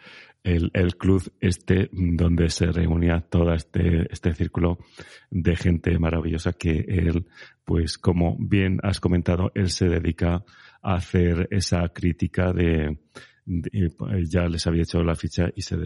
el, 0.42 0.70
el, 0.74 0.96
club 0.96 1.32
este 1.40 1.88
donde 1.92 2.50
se 2.50 2.66
reunía 2.66 3.20
todo 3.20 3.52
este, 3.54 4.12
este 4.12 4.34
círculo 4.34 4.78
de 5.30 5.56
gente 5.56 5.98
maravillosa 5.98 6.52
que 6.52 6.84
él, 6.88 7.26
pues 7.64 7.98
como 7.98 8.36
bien 8.38 8.80
has 8.82 9.00
comentado, 9.00 9.50
él 9.54 9.70
se 9.70 9.88
dedica 9.88 10.44
a 10.82 10.94
hacer 10.94 11.48
esa 11.50 11.88
crítica 11.88 12.52
de, 12.52 12.98
ya 13.46 14.48
les 14.48 14.66
había 14.66 14.82
hecho 14.82 15.02
la 15.02 15.14
ficha 15.14 15.50
y, 15.54 15.62
se 15.62 15.76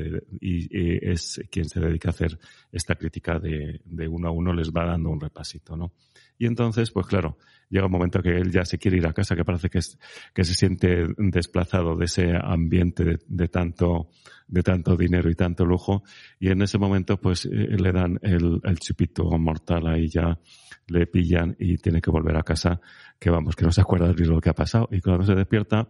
y, 0.40 1.10
es 1.10 1.40
quien 1.50 1.68
se 1.68 1.80
dedica 1.80 2.08
a 2.08 2.10
hacer 2.10 2.38
esta 2.70 2.94
crítica 2.94 3.38
de, 3.38 3.80
de, 3.84 4.08
uno 4.08 4.28
a 4.28 4.30
uno, 4.30 4.52
les 4.52 4.70
va 4.70 4.86
dando 4.86 5.10
un 5.10 5.20
repasito, 5.20 5.76
¿no? 5.76 5.92
Y 6.38 6.46
entonces, 6.46 6.92
pues 6.92 7.06
claro, 7.06 7.36
llega 7.68 7.86
un 7.86 7.92
momento 7.92 8.22
que 8.22 8.36
él 8.36 8.52
ya 8.52 8.64
se 8.64 8.78
quiere 8.78 8.98
ir 8.98 9.06
a 9.06 9.12
casa, 9.12 9.34
que 9.34 9.44
parece 9.44 9.68
que, 9.68 9.78
es, 9.78 9.98
que 10.32 10.44
se 10.44 10.54
siente 10.54 11.06
desplazado 11.16 11.96
de 11.96 12.04
ese 12.04 12.32
ambiente 12.40 13.04
de, 13.04 13.18
de 13.26 13.48
tanto, 13.48 14.10
de 14.46 14.62
tanto 14.62 14.96
dinero 14.96 15.28
y 15.30 15.34
tanto 15.34 15.64
lujo, 15.64 16.04
y 16.38 16.50
en 16.50 16.62
ese 16.62 16.78
momento, 16.78 17.20
pues 17.20 17.44
eh, 17.46 17.48
le 17.50 17.92
dan 17.92 18.20
el, 18.22 18.60
el 18.62 18.78
chupito 18.78 19.24
mortal 19.36 19.88
ahí 19.88 20.08
ya, 20.08 20.38
le 20.86 21.06
pillan 21.06 21.56
y 21.58 21.76
tiene 21.76 22.00
que 22.00 22.10
volver 22.10 22.36
a 22.36 22.42
casa, 22.42 22.80
que 23.18 23.30
vamos, 23.30 23.56
que 23.56 23.64
no 23.64 23.72
se 23.72 23.80
acuerda 23.80 24.12
de 24.12 24.26
lo 24.26 24.40
que 24.40 24.50
ha 24.50 24.54
pasado, 24.54 24.88
y 24.92 25.00
cuando 25.00 25.24
se 25.24 25.34
despierta, 25.34 25.88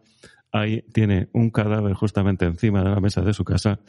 ahí 0.52 0.82
tiene 0.92 1.28
un 1.32 1.50
cadáver 1.50 1.94
justamente 1.94 2.44
encima 2.44 2.82
de 2.82 2.90
la 2.90 3.00
mesa 3.00 3.22
de 3.22 3.34
su 3.34 3.44
casa 3.44 3.80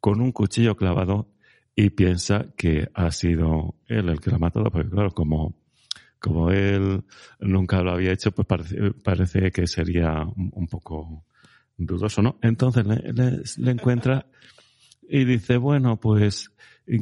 con 0.00 0.20
un 0.20 0.32
cuchillo 0.32 0.76
clavado 0.76 1.28
y 1.74 1.90
piensa 1.90 2.46
que 2.56 2.88
ha 2.94 3.10
sido 3.10 3.76
él 3.86 4.08
el 4.08 4.20
que 4.20 4.30
lo 4.30 4.36
ha 4.36 4.40
matado, 4.40 4.70
porque 4.70 4.90
claro, 4.90 5.10
como, 5.12 5.54
como 6.18 6.50
él 6.50 7.04
nunca 7.40 7.82
lo 7.82 7.92
había 7.92 8.12
hecho, 8.12 8.32
pues 8.32 8.46
parece, 8.46 8.92
parece 9.02 9.50
que 9.50 9.66
sería 9.66 10.24
un, 10.36 10.66
poco 10.68 11.24
dudoso, 11.76 12.20
¿no? 12.20 12.36
Entonces 12.42 12.84
le, 12.86 13.42
le 13.56 13.70
encuentra 13.70 14.26
y 15.08 15.24
dice, 15.24 15.56
bueno, 15.56 16.00
pues, 16.00 16.50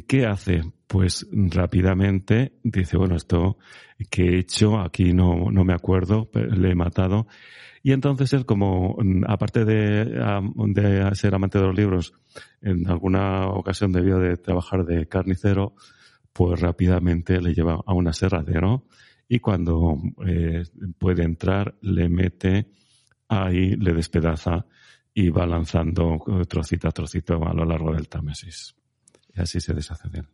¿qué 0.07 0.25
hace? 0.25 0.61
Pues 0.87 1.27
rápidamente 1.31 2.53
dice, 2.63 2.97
bueno, 2.97 3.15
esto 3.15 3.57
que 4.09 4.23
he 4.23 4.39
hecho, 4.39 4.79
aquí 4.79 5.13
no, 5.13 5.49
no 5.51 5.63
me 5.63 5.73
acuerdo, 5.73 6.29
le 6.33 6.71
he 6.71 6.75
matado. 6.75 7.27
Y 7.83 7.93
entonces 7.93 8.31
él, 8.33 8.45
como, 8.45 8.97
aparte 9.27 9.65
de, 9.65 10.05
de 10.05 11.15
ser 11.15 11.33
amante 11.33 11.57
de 11.57 11.65
los 11.65 11.75
libros, 11.75 12.13
en 12.61 12.87
alguna 12.87 13.47
ocasión 13.47 13.91
debió 13.91 14.19
de 14.19 14.37
trabajar 14.37 14.85
de 14.85 15.07
carnicero, 15.07 15.73
pues 16.33 16.59
rápidamente 16.59 17.41
le 17.41 17.53
lleva 17.53 17.81
a 17.85 17.93
un 17.93 18.07
aserradero 18.07 18.85
y 19.27 19.39
cuando 19.39 19.97
eh, 20.25 20.63
puede 20.97 21.23
entrar 21.23 21.75
le 21.81 22.09
mete 22.09 22.71
ahí, 23.27 23.75
le 23.75 23.93
despedaza 23.93 24.65
y 25.13 25.29
va 25.29 25.45
lanzando 25.45 26.19
trocito 26.47 26.87
a 26.87 26.91
trocito 26.91 27.45
a 27.45 27.53
lo 27.53 27.65
largo 27.65 27.93
del 27.93 28.07
Támesis. 28.07 28.75
Y 29.33 29.41
así 29.41 29.59
se 29.59 29.73
deshace 29.73 30.09
de 30.09 30.19
él. 30.19 30.27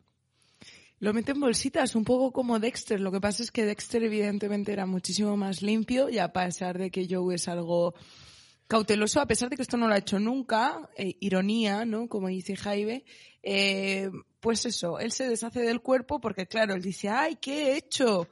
Lo 1.00 1.14
mete 1.14 1.32
en 1.32 1.40
bolsitas, 1.40 1.96
un 1.96 2.04
poco 2.04 2.32
como 2.32 2.60
Dexter. 2.60 3.00
Lo 3.00 3.12
que 3.12 3.22
pasa 3.22 3.44
es 3.44 3.52
que 3.52 3.66
Dexter 3.66 4.04
evidentemente 4.04 4.74
era 4.74 4.88
muchísimo 4.88 5.38
más 5.38 5.62
limpio 5.62 6.10
y 6.10 6.18
a 6.18 6.34
pesar 6.34 6.80
de 6.80 6.90
que 6.90 7.08
Joe 7.08 7.36
es 7.36 7.48
algo 7.48 7.94
cauteloso, 8.68 9.22
a 9.22 9.28
pesar 9.28 9.50
de 9.50 9.58
que 9.58 9.62
esto 9.62 9.78
no 9.78 9.88
lo 9.88 9.94
ha 9.94 10.00
hecho 10.00 10.20
nunca, 10.20 10.90
eh, 10.98 11.16
ironía, 11.20 11.86
¿no? 11.86 12.10
Como 12.10 12.30
dice 12.30 12.56
Jaime, 12.56 13.06
eh, 13.44 14.10
pues 14.40 14.66
eso, 14.66 15.00
él 15.00 15.12
se 15.12 15.30
deshace 15.30 15.62
del 15.62 15.82
cuerpo 15.82 16.20
porque 16.20 16.48
claro, 16.48 16.74
él 16.74 16.82
dice, 16.82 17.10
ay, 17.10 17.36
¿qué 17.36 17.74
he 17.74 17.78
hecho? 17.78 18.28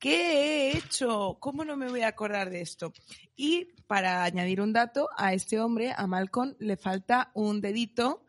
¿Qué 0.00 0.70
he 0.72 0.76
hecho? 0.76 1.38
¿Cómo 1.38 1.64
no 1.64 1.76
me 1.76 1.88
voy 1.88 2.02
a 2.02 2.08
acordar 2.08 2.50
de 2.50 2.62
esto? 2.62 2.92
Y 3.36 3.66
para 3.86 4.24
añadir 4.24 4.60
un 4.60 4.72
dato, 4.72 5.08
a 5.16 5.34
este 5.34 5.60
hombre, 5.60 5.92
a 5.96 6.06
Malcolm, 6.08 6.56
le 6.58 6.76
falta 6.76 7.30
un 7.34 7.60
dedito 7.60 8.24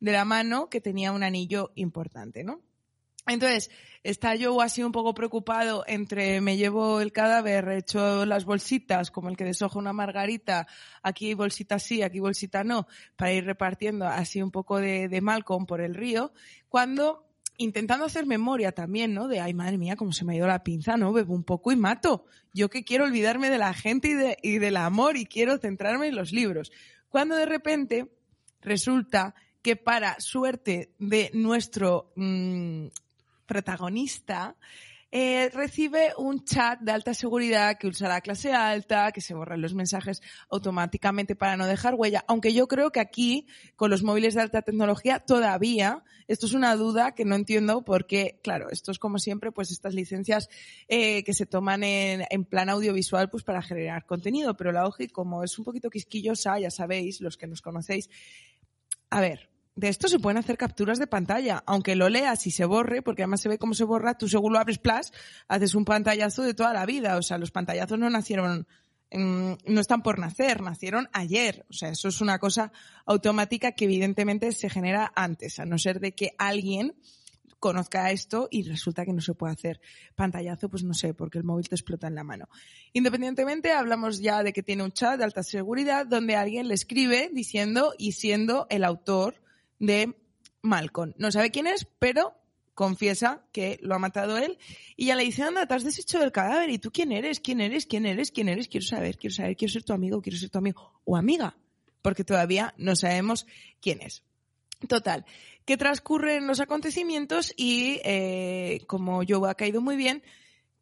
de 0.00 0.12
la 0.12 0.24
mano 0.24 0.68
que 0.68 0.80
tenía 0.80 1.12
un 1.12 1.22
anillo 1.22 1.70
importante, 1.76 2.42
¿no? 2.42 2.67
Entonces, 3.28 3.70
está 4.02 4.34
yo 4.34 4.60
así 4.60 4.82
un 4.82 4.92
poco 4.92 5.14
preocupado 5.14 5.84
entre 5.86 6.40
me 6.40 6.56
llevo 6.56 7.00
el 7.00 7.12
cadáver, 7.12 7.68
he 7.68 7.78
hecho 7.78 8.24
las 8.24 8.44
bolsitas, 8.44 9.10
como 9.10 9.28
el 9.28 9.36
que 9.36 9.44
deshoja 9.44 9.78
una 9.78 9.92
margarita, 9.92 10.66
aquí 11.02 11.34
bolsita 11.34 11.78
sí, 11.78 12.02
aquí 12.02 12.20
bolsita 12.20 12.64
no, 12.64 12.86
para 13.16 13.32
ir 13.32 13.44
repartiendo 13.44 14.06
así 14.06 14.42
un 14.42 14.50
poco 14.50 14.78
de, 14.78 15.08
de 15.08 15.20
Malcolm 15.20 15.66
por 15.66 15.80
el 15.80 15.94
río, 15.94 16.32
cuando 16.68 17.28
intentando 17.58 18.06
hacer 18.06 18.24
memoria 18.24 18.72
también, 18.72 19.12
¿no? 19.12 19.28
De, 19.28 19.40
ay, 19.40 19.52
madre 19.52 19.78
mía, 19.78 19.96
cómo 19.96 20.12
se 20.12 20.24
me 20.24 20.32
ha 20.32 20.36
ido 20.36 20.46
la 20.46 20.62
pinza, 20.62 20.96
¿no? 20.96 21.12
Bebo 21.12 21.34
un 21.34 21.42
poco 21.42 21.72
y 21.72 21.76
mato. 21.76 22.24
Yo 22.54 22.70
que 22.70 22.84
quiero 22.84 23.04
olvidarme 23.04 23.50
de 23.50 23.58
la 23.58 23.74
gente 23.74 24.08
y, 24.08 24.14
de, 24.14 24.38
y 24.42 24.58
del 24.58 24.76
amor 24.76 25.16
y 25.16 25.26
quiero 25.26 25.58
centrarme 25.58 26.06
en 26.06 26.14
los 26.14 26.32
libros. 26.32 26.70
Cuando 27.08 27.34
de 27.34 27.46
repente 27.46 28.12
resulta 28.60 29.34
que 29.60 29.74
para 29.74 30.20
suerte 30.20 30.92
de 30.98 31.30
nuestro 31.34 32.12
mm, 32.14 32.86
protagonista, 33.48 34.54
eh, 35.10 35.48
recibe 35.54 36.12
un 36.18 36.44
chat 36.44 36.80
de 36.80 36.92
alta 36.92 37.14
seguridad 37.14 37.78
que 37.78 37.86
usa 37.86 38.10
la 38.10 38.20
clase 38.20 38.52
alta, 38.52 39.10
que 39.10 39.22
se 39.22 39.32
borran 39.32 39.62
los 39.62 39.72
mensajes 39.72 40.20
automáticamente 40.50 41.34
para 41.34 41.56
no 41.56 41.66
dejar 41.66 41.94
huella, 41.94 42.26
aunque 42.28 42.52
yo 42.52 42.68
creo 42.68 42.92
que 42.92 43.00
aquí, 43.00 43.46
con 43.74 43.90
los 43.90 44.02
móviles 44.02 44.34
de 44.34 44.42
alta 44.42 44.60
tecnología, 44.60 45.20
todavía, 45.20 46.04
esto 46.26 46.44
es 46.44 46.52
una 46.52 46.76
duda 46.76 47.14
que 47.14 47.24
no 47.24 47.36
entiendo 47.36 47.86
porque, 47.86 48.38
claro, 48.42 48.68
esto 48.70 48.92
es 48.92 48.98
como 48.98 49.18
siempre, 49.18 49.50
pues 49.50 49.70
estas 49.70 49.94
licencias 49.94 50.50
eh, 50.88 51.24
que 51.24 51.32
se 51.32 51.46
toman 51.46 51.84
en, 51.84 52.26
en 52.28 52.44
plan 52.44 52.68
audiovisual, 52.68 53.30
pues 53.30 53.44
para 53.44 53.62
generar 53.62 54.04
contenido, 54.04 54.58
pero 54.58 54.72
la 54.72 54.86
OGI, 54.86 55.08
como 55.08 55.42
es 55.42 55.58
un 55.58 55.64
poquito 55.64 55.88
quisquillosa, 55.88 56.58
ya 56.58 56.70
sabéis, 56.70 57.22
los 57.22 57.38
que 57.38 57.46
nos 57.46 57.62
conocéis, 57.62 58.10
a 59.08 59.22
ver, 59.22 59.48
de 59.78 59.88
esto 59.88 60.08
se 60.08 60.18
pueden 60.18 60.38
hacer 60.38 60.58
capturas 60.58 60.98
de 60.98 61.06
pantalla, 61.06 61.62
aunque 61.64 61.94
lo 61.94 62.08
leas 62.08 62.48
y 62.48 62.50
se 62.50 62.64
borre, 62.64 63.00
porque 63.00 63.22
además 63.22 63.42
se 63.42 63.48
ve 63.48 63.58
cómo 63.58 63.74
se 63.74 63.84
borra, 63.84 64.18
tú 64.18 64.28
según 64.28 64.52
lo 64.52 64.58
abres 64.58 64.78
plus, 64.78 65.12
haces 65.46 65.76
un 65.76 65.84
pantallazo 65.84 66.42
de 66.42 66.52
toda 66.52 66.72
la 66.72 66.84
vida. 66.84 67.16
O 67.16 67.22
sea, 67.22 67.38
los 67.38 67.52
pantallazos 67.52 67.96
no 67.96 68.10
nacieron, 68.10 68.66
no 69.12 69.80
están 69.80 70.02
por 70.02 70.18
nacer, 70.18 70.62
nacieron 70.62 71.08
ayer. 71.12 71.64
O 71.70 71.74
sea, 71.74 71.90
eso 71.90 72.08
es 72.08 72.20
una 72.20 72.40
cosa 72.40 72.72
automática 73.06 73.70
que 73.70 73.84
evidentemente 73.84 74.50
se 74.50 74.68
genera 74.68 75.12
antes, 75.14 75.60
a 75.60 75.64
no 75.64 75.78
ser 75.78 76.00
de 76.00 76.12
que 76.12 76.32
alguien 76.38 76.96
conozca 77.60 78.10
esto 78.10 78.48
y 78.50 78.64
resulta 78.64 79.04
que 79.04 79.12
no 79.12 79.20
se 79.20 79.34
puede 79.34 79.52
hacer 79.52 79.80
pantallazo, 80.16 80.68
pues 80.68 80.82
no 80.82 80.92
sé, 80.92 81.14
porque 81.14 81.38
el 81.38 81.44
móvil 81.44 81.68
te 81.68 81.76
explota 81.76 82.08
en 82.08 82.16
la 82.16 82.24
mano. 82.24 82.48
Independientemente, 82.94 83.70
hablamos 83.70 84.18
ya 84.18 84.42
de 84.42 84.52
que 84.52 84.64
tiene 84.64 84.82
un 84.82 84.90
chat 84.90 85.18
de 85.18 85.24
alta 85.24 85.44
seguridad 85.44 86.04
donde 86.04 86.34
alguien 86.34 86.66
le 86.66 86.74
escribe 86.74 87.30
diciendo 87.32 87.94
y 87.96 88.12
siendo 88.12 88.66
el 88.70 88.82
autor 88.82 89.36
de 89.78 90.14
Malcolm. 90.62 91.14
No 91.16 91.30
sabe 91.30 91.50
quién 91.50 91.66
es, 91.66 91.86
pero 91.98 92.34
confiesa 92.78 93.42
que 93.50 93.80
lo 93.82 93.96
ha 93.96 93.98
matado 93.98 94.38
él. 94.38 94.56
Y 94.96 95.06
ya 95.06 95.16
le 95.16 95.24
dice, 95.24 95.42
anda, 95.42 95.66
te 95.66 95.74
has 95.74 95.82
deshecho 95.82 96.20
del 96.20 96.30
cadáver. 96.30 96.70
Y 96.70 96.78
tú 96.78 96.92
quién 96.92 97.10
eres, 97.10 97.40
quién 97.40 97.60
eres, 97.60 97.86
quién 97.86 98.06
eres, 98.06 98.30
quién 98.30 98.48
eres, 98.48 98.68
quiero 98.68 98.86
saber, 98.86 99.18
quiero 99.18 99.34
saber, 99.34 99.56
quiero 99.56 99.72
ser 99.72 99.82
tu 99.82 99.92
amigo, 99.92 100.22
quiero 100.22 100.38
ser 100.38 100.50
tu 100.50 100.58
amigo 100.58 101.00
o 101.04 101.16
amiga, 101.16 101.56
porque 102.02 102.22
todavía 102.22 102.74
no 102.76 102.94
sabemos 102.94 103.46
quién 103.80 104.00
es. 104.00 104.22
Total, 104.86 105.24
que 105.64 105.76
transcurren 105.76 106.46
los 106.46 106.60
acontecimientos 106.60 107.52
y 107.56 108.00
eh, 108.04 108.84
como 108.86 109.22
Joe 109.28 109.50
ha 109.50 109.54
caído 109.56 109.80
muy 109.80 109.96
bien, 109.96 110.22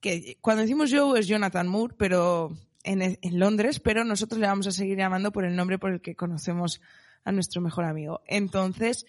que 0.00 0.36
cuando 0.42 0.62
decimos 0.62 0.92
Joe 0.92 1.18
es 1.18 1.26
Jonathan 1.26 1.66
Moore, 1.66 1.94
pero 1.96 2.54
en, 2.84 3.00
en 3.00 3.38
Londres, 3.38 3.80
pero 3.80 4.04
nosotros 4.04 4.38
le 4.38 4.48
vamos 4.48 4.66
a 4.66 4.70
seguir 4.70 4.98
llamando 4.98 5.32
por 5.32 5.46
el 5.46 5.56
nombre 5.56 5.78
por 5.78 5.92
el 5.92 6.02
que 6.02 6.14
conocemos 6.14 6.82
a 7.26 7.32
nuestro 7.32 7.60
mejor 7.60 7.84
amigo. 7.84 8.22
Entonces, 8.26 9.04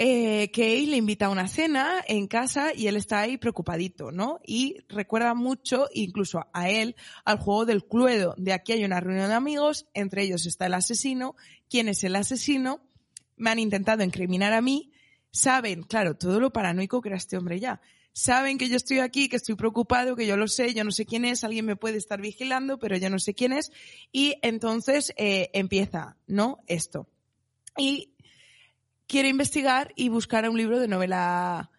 eh, 0.00 0.52
Kay 0.52 0.86
le 0.86 0.96
invita 0.96 1.26
a 1.26 1.30
una 1.30 1.48
cena 1.48 1.96
en 2.06 2.28
casa 2.28 2.72
y 2.72 2.86
él 2.86 2.96
está 2.96 3.20
ahí 3.20 3.36
preocupadito, 3.36 4.12
¿no? 4.12 4.38
Y 4.46 4.76
recuerda 4.88 5.34
mucho, 5.34 5.88
incluso 5.92 6.46
a 6.52 6.70
él, 6.70 6.94
al 7.24 7.38
juego 7.38 7.66
del 7.66 7.84
Cluedo. 7.84 8.34
De 8.38 8.52
aquí 8.52 8.72
hay 8.72 8.84
una 8.84 9.00
reunión 9.00 9.28
de 9.28 9.34
amigos, 9.34 9.86
entre 9.94 10.22
ellos 10.22 10.46
está 10.46 10.66
el 10.66 10.74
asesino. 10.74 11.34
¿Quién 11.68 11.88
es 11.88 12.04
el 12.04 12.14
asesino? 12.14 12.80
Me 13.36 13.50
han 13.50 13.58
intentado 13.58 14.04
incriminar 14.04 14.52
a 14.52 14.62
mí. 14.62 14.92
Saben, 15.32 15.82
claro, 15.82 16.16
todo 16.16 16.38
lo 16.38 16.52
paranoico 16.52 17.02
que 17.02 17.08
era 17.08 17.18
este 17.18 17.36
hombre 17.36 17.58
ya. 17.58 17.80
Saben 18.12 18.56
que 18.56 18.68
yo 18.68 18.76
estoy 18.76 19.00
aquí, 19.00 19.28
que 19.28 19.36
estoy 19.36 19.56
preocupado, 19.56 20.14
que 20.14 20.28
yo 20.28 20.36
lo 20.36 20.46
sé, 20.46 20.74
yo 20.74 20.84
no 20.84 20.92
sé 20.92 21.06
quién 21.06 21.24
es, 21.24 21.42
alguien 21.42 21.66
me 21.66 21.76
puede 21.76 21.98
estar 21.98 22.20
vigilando, 22.20 22.78
pero 22.78 22.96
yo 22.96 23.10
no 23.10 23.18
sé 23.18 23.34
quién 23.34 23.52
es. 23.52 23.72
Y 24.12 24.36
entonces 24.42 25.12
eh, 25.16 25.50
empieza, 25.54 26.16
¿no? 26.28 26.60
Esto 26.68 27.08
y 27.76 28.14
quiere 29.06 29.28
investigar 29.28 29.92
y 29.96 30.08
buscar 30.08 30.48
un 30.48 30.56
libro 30.56 30.78
de 30.78 30.88
novela 30.88 31.70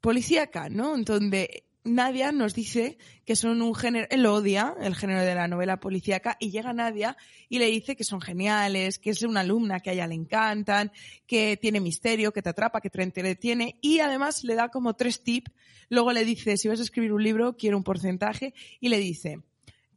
policíaca, 0.00 0.68
¿no? 0.68 0.94
En 0.94 1.04
donde 1.04 1.66
Nadia 1.86 2.32
nos 2.32 2.54
dice 2.54 2.98
que 3.24 3.36
son 3.36 3.62
un 3.62 3.74
género, 3.74 4.06
él 4.10 4.26
odia 4.26 4.74
el 4.80 4.94
género 4.94 5.22
de 5.22 5.34
la 5.34 5.48
novela 5.48 5.78
policíaca 5.78 6.36
y 6.40 6.50
llega 6.50 6.72
Nadia 6.72 7.16
y 7.48 7.58
le 7.58 7.66
dice 7.66 7.96
que 7.96 8.04
son 8.04 8.20
geniales, 8.20 8.98
que 8.98 9.10
es 9.10 9.22
una 9.22 9.40
alumna 9.40 9.80
que 9.80 9.90
a 9.90 9.92
ella 9.92 10.06
le 10.06 10.14
encantan, 10.16 10.92
que 11.26 11.56
tiene 11.56 11.80
misterio, 11.80 12.32
que 12.32 12.42
te 12.42 12.50
atrapa, 12.50 12.80
que 12.80 12.90
te 12.90 13.02
entretiene 13.02 13.78
y 13.80 14.00
además 14.00 14.44
le 14.44 14.56
da 14.56 14.68
como 14.68 14.94
tres 14.94 15.22
tips. 15.22 15.52
Luego 15.88 16.12
le 16.12 16.24
dice, 16.24 16.56
si 16.56 16.68
vas 16.68 16.80
a 16.80 16.82
escribir 16.82 17.12
un 17.12 17.22
libro, 17.22 17.56
quiero 17.56 17.76
un 17.76 17.84
porcentaje 17.84 18.54
y 18.80 18.88
le 18.88 18.98
dice, 18.98 19.42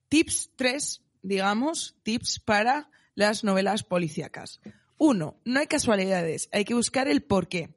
tips 0.07 0.51
tres, 0.55 1.01
digamos, 1.23 1.95
tips 2.03 2.39
para 2.39 2.91
las 3.15 3.43
novelas 3.43 3.83
policíacas. 3.83 4.61
Uno, 4.99 5.39
no 5.45 5.61
hay 5.61 5.67
casualidades, 5.67 6.49
hay 6.51 6.65
que 6.65 6.75
buscar 6.75 7.07
el 7.07 7.23
por 7.23 7.47
qué. 7.47 7.73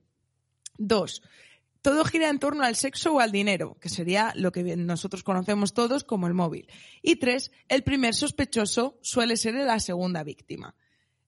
Dos, 0.77 1.23
todo 1.83 2.05
gira 2.05 2.29
en 2.29 2.41
torno 2.41 2.65
al 2.65 2.77
sexo 2.77 3.15
o 3.15 3.21
al 3.21 3.31
dinero, 3.31 3.77
que 3.81 3.89
sería 3.89 4.33
lo 4.37 4.51
que 4.51 4.77
nosotros 4.77 5.23
conocemos 5.23 5.73
todos 5.73 6.03
como 6.03 6.27
el 6.27 6.35
móvil. 6.35 6.69
Y 7.01 7.17
tres, 7.17 7.53
el 7.69 7.85
primer 7.85 8.15
sospechoso 8.15 8.99
suele 9.03 9.37
ser 9.37 9.55
la 9.55 9.79
segunda 9.79 10.25
víctima. 10.25 10.75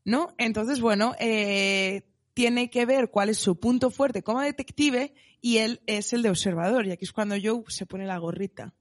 ¿No? 0.05 0.35
Entonces, 0.37 0.81
bueno, 0.81 1.15
eh, 1.19 2.11
tiene 2.35 2.71
que 2.71 2.87
ver 2.87 3.11
cuál 3.11 3.31
es 3.31 3.39
su 3.39 3.59
punto 3.59 3.91
fuerte 3.91 4.23
como 4.23 4.41
detective 4.41 5.15
y 5.41 5.59
él 5.59 5.81
es 5.87 6.13
el 6.13 6.23
de 6.23 6.31
observador. 6.31 6.87
Y 6.87 6.91
aquí 6.91 7.05
es 7.05 7.13
cuando 7.13 7.37
Joe 7.43 7.65
se 7.69 7.87
pone 7.87 8.05
la 8.05 8.19
gorrita. 8.19 8.75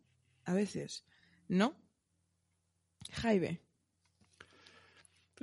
A 0.45 0.53
veces. 0.53 1.05
¿No? 1.47 1.75
Jaime. 3.13 3.62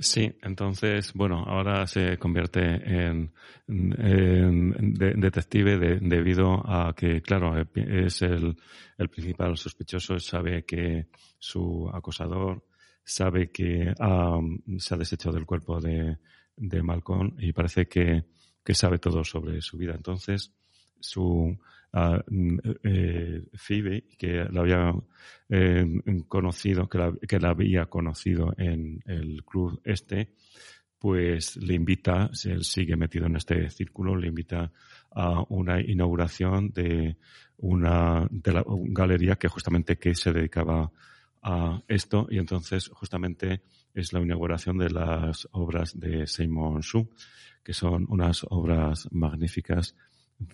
Sí, 0.01 0.33
entonces, 0.43 1.13
bueno, 1.13 1.45
ahora 1.47 1.87
se 1.87 2.19
convierte 2.19 2.61
en, 2.61 3.33
detective 3.67 5.77
debido 6.01 6.63
a 6.67 6.95
que, 6.95 7.21
claro, 7.21 7.55
es 7.75 8.23
el, 8.23 8.57
principal 9.11 9.57
sospechoso, 9.57 10.19
sabe 10.19 10.65
que 10.65 11.07
su 11.39 11.89
acosador 11.93 12.65
sabe 13.05 13.51
que 13.51 13.93
se 14.79 14.95
ha 14.95 14.99
deshecho 14.99 15.33
del 15.33 15.47
cuerpo 15.47 15.81
de, 15.81 16.19
de 16.57 16.83
Malcolm 16.83 17.35
y 17.39 17.53
parece 17.53 17.87
que 17.87 18.25
que 18.65 18.75
sabe 18.75 18.99
todo 18.99 19.25
sobre 19.25 19.61
su 19.61 19.77
vida. 19.77 19.95
Entonces, 19.95 20.53
su 20.99 21.59
uh, 21.93 22.21
eh, 22.83 23.43
Phoebe, 23.55 24.05
que 24.19 24.45
la 24.51 24.61
había 24.61 24.95
eh, 25.49 25.87
conocido, 26.29 26.89
que 26.89 26.99
la, 27.39 27.49
había 27.49 27.87
conocido 27.87 28.55
en 28.57 29.03
el 29.07 29.45
club 29.45 29.81
este, 29.85 30.35
pues 30.99 31.57
le 31.57 31.75
invita, 31.75 32.31
él 32.45 32.65
sigue 32.65 32.97
metido 32.97 33.27
en 33.27 33.37
este 33.37 33.71
círculo, 33.71 34.17
le 34.17 34.29
invita 34.29 34.71
a 35.13 35.43
una 35.49 35.81
inauguración 35.81 36.71
de 36.71 37.17
una, 37.57 38.27
de 38.31 38.53
la 38.53 38.65
galería 38.67 39.37
que 39.37 39.49
justamente 39.49 39.97
que 39.97 40.15
se 40.15 40.33
dedicaba 40.33 40.93
a 41.43 41.83
esto 41.89 42.27
y 42.31 42.39
entonces 42.39 42.89
justamente 42.89 43.63
es 43.95 44.13
la 44.13 44.21
inauguración 44.21 44.79
de 44.79 44.91
las 44.91 45.49
obras 45.53 45.99
de 45.99 46.27
Simon 46.27 46.83
Su, 46.83 47.09
que 47.63 47.73
son 47.73 48.07
unas 48.09 48.45
obras 48.49 49.09
magníficas 49.11 49.97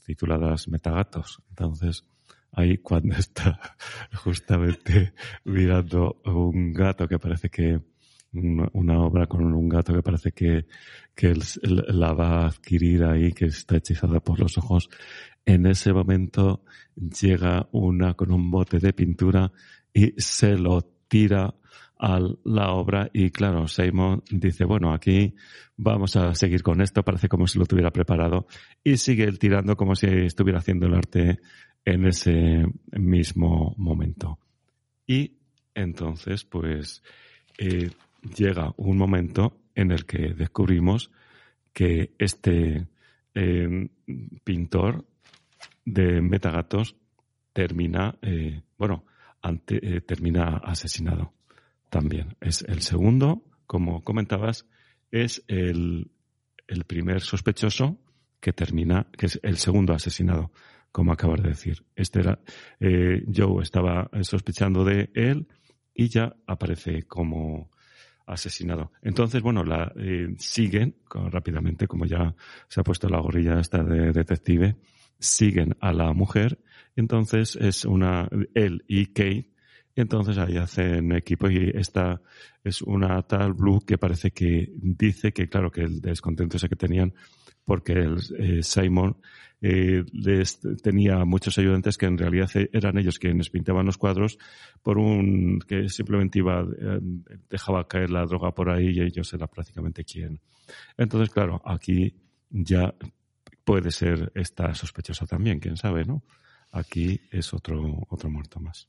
tituladas 0.04 0.68
Metagatos. 0.68 1.42
Entonces, 1.50 2.04
ahí 2.52 2.78
cuando 2.78 3.14
está 3.18 3.76
justamente 4.14 5.14
mirando 5.44 6.20
un 6.24 6.72
gato 6.72 7.06
que 7.06 7.18
parece 7.18 7.50
que 7.50 7.80
una, 8.32 9.00
obra 9.00 9.26
con 9.26 9.42
un 9.54 9.68
gato 9.68 9.94
que 9.94 10.02
parece 10.02 10.32
que, 10.32 10.66
que 11.14 11.28
él, 11.28 11.42
la 11.62 12.12
va 12.12 12.42
a 12.42 12.46
adquirir 12.48 13.04
ahí, 13.04 13.32
que 13.32 13.46
está 13.46 13.76
hechizada 13.76 14.20
por 14.20 14.40
los 14.40 14.58
ojos. 14.58 14.90
En 15.44 15.66
ese 15.66 15.92
momento 15.92 16.64
llega 16.96 17.68
una 17.72 18.14
con 18.14 18.32
un 18.32 18.50
bote 18.50 18.78
de 18.78 18.92
pintura 18.92 19.52
y 19.92 20.12
se 20.18 20.56
lo 20.58 20.82
tira 21.08 21.54
a 21.98 22.20
la 22.44 22.72
obra 22.72 23.10
y 23.12 23.30
claro, 23.30 23.68
Simon 23.68 24.22
dice, 24.30 24.64
bueno, 24.64 24.92
aquí 24.92 25.34
vamos 25.76 26.16
a 26.16 26.34
seguir 26.34 26.62
con 26.62 26.80
esto, 26.80 27.02
parece 27.02 27.28
como 27.28 27.46
si 27.46 27.58
lo 27.58 27.66
tuviera 27.66 27.90
preparado 27.90 28.46
y 28.84 28.96
sigue 28.98 29.30
tirando 29.32 29.76
como 29.76 29.94
si 29.94 30.06
estuviera 30.06 30.58
haciendo 30.58 30.86
el 30.86 30.94
arte 30.94 31.38
en 31.84 32.06
ese 32.06 32.64
mismo 32.92 33.74
momento. 33.78 34.38
Y 35.06 35.38
entonces, 35.74 36.44
pues, 36.44 37.02
eh, 37.58 37.90
llega 38.36 38.74
un 38.76 38.98
momento 38.98 39.60
en 39.74 39.92
el 39.92 40.04
que 40.04 40.34
descubrimos 40.34 41.10
que 41.72 42.12
este 42.18 42.88
eh, 43.34 43.88
pintor 44.42 45.06
de 45.84 46.20
metagatos 46.20 46.96
termina, 47.52 48.18
eh, 48.20 48.62
bueno, 48.76 49.04
ante, 49.40 50.00
termina 50.00 50.56
asesinado 50.56 51.32
también. 51.90 52.36
Es 52.40 52.62
el 52.62 52.82
segundo, 52.82 53.42
como 53.66 54.02
comentabas, 54.02 54.66
es 55.10 55.44
el, 55.48 56.10
el 56.66 56.84
primer 56.84 57.20
sospechoso 57.20 57.98
que 58.40 58.52
termina, 58.52 59.08
que 59.16 59.26
es 59.26 59.40
el 59.42 59.56
segundo 59.56 59.92
asesinado, 59.92 60.52
como 60.92 61.12
acabas 61.12 61.42
de 61.42 61.50
decir. 61.50 61.84
Este 61.94 62.20
era, 62.20 62.38
eh, 62.80 63.24
Joe 63.34 63.62
estaba 63.62 64.10
sospechando 64.22 64.84
de 64.84 65.10
él 65.14 65.48
y 65.94 66.08
ya 66.08 66.36
aparece 66.46 67.04
como 67.04 67.70
asesinado. 68.26 68.92
Entonces, 69.02 69.42
bueno, 69.42 69.64
la 69.64 69.92
eh, 69.96 70.34
siguen 70.38 70.96
rápidamente, 71.10 71.86
como 71.86 72.06
ya 72.06 72.34
se 72.68 72.80
ha 72.80 72.84
puesto 72.84 73.08
la 73.08 73.20
gorilla 73.20 73.60
esta 73.60 73.82
de 73.82 74.12
detective, 74.12 74.76
siguen 75.18 75.76
a 75.80 75.92
la 75.92 76.12
mujer. 76.12 76.58
Entonces 76.96 77.56
es 77.56 77.84
una, 77.84 78.28
él 78.54 78.84
y 78.88 79.06
Kate 79.06 79.50
entonces 79.96 80.38
ahí 80.38 80.56
hacen 80.58 81.12
equipo 81.12 81.50
y 81.50 81.72
esta 81.74 82.20
es 82.62 82.82
una 82.82 83.22
tal 83.22 83.54
Blue 83.54 83.80
que 83.84 83.98
parece 83.98 84.30
que 84.30 84.70
dice 84.76 85.32
que, 85.32 85.48
claro, 85.48 85.70
que 85.70 85.82
el 85.82 86.00
descontento 86.00 86.58
ese 86.58 86.68
que 86.68 86.76
tenían 86.76 87.14
porque 87.64 87.92
el, 87.94 88.18
eh, 88.38 88.62
Simon 88.62 89.16
eh, 89.60 90.04
les 90.12 90.60
tenía 90.82 91.24
muchos 91.24 91.58
ayudantes 91.58 91.98
que 91.98 92.06
en 92.06 92.18
realidad 92.18 92.48
eran 92.72 92.98
ellos 92.98 93.18
quienes 93.18 93.50
pintaban 93.50 93.86
los 93.86 93.98
cuadros 93.98 94.38
por 94.82 94.98
un 94.98 95.58
que 95.66 95.88
simplemente 95.88 96.38
iba 96.38 96.60
eh, 96.60 97.00
dejaba 97.50 97.88
caer 97.88 98.10
la 98.10 98.24
droga 98.24 98.54
por 98.54 98.70
ahí 98.70 98.90
y 98.90 99.00
ellos 99.00 99.32
eran 99.34 99.48
prácticamente 99.48 100.04
quien. 100.04 100.40
Entonces, 100.96 101.30
claro, 101.30 101.60
aquí 101.64 102.14
ya 102.50 102.94
puede 103.64 103.90
ser 103.90 104.30
esta 104.34 104.74
sospechosa 104.74 105.26
también, 105.26 105.58
quién 105.58 105.76
sabe, 105.76 106.04
¿no? 106.04 106.22
Aquí 106.70 107.20
es 107.30 107.52
otro 107.52 108.06
otro 108.08 108.30
muerto 108.30 108.60
más. 108.60 108.88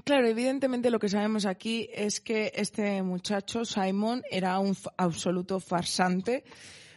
Claro, 0.00 0.26
evidentemente 0.26 0.90
lo 0.90 0.98
que 0.98 1.10
sabemos 1.10 1.44
aquí 1.44 1.90
es 1.92 2.22
que 2.22 2.50
este 2.54 3.02
muchacho, 3.02 3.66
Simon, 3.66 4.22
era 4.30 4.58
un 4.58 4.74
absoluto 4.96 5.60
farsante 5.60 6.44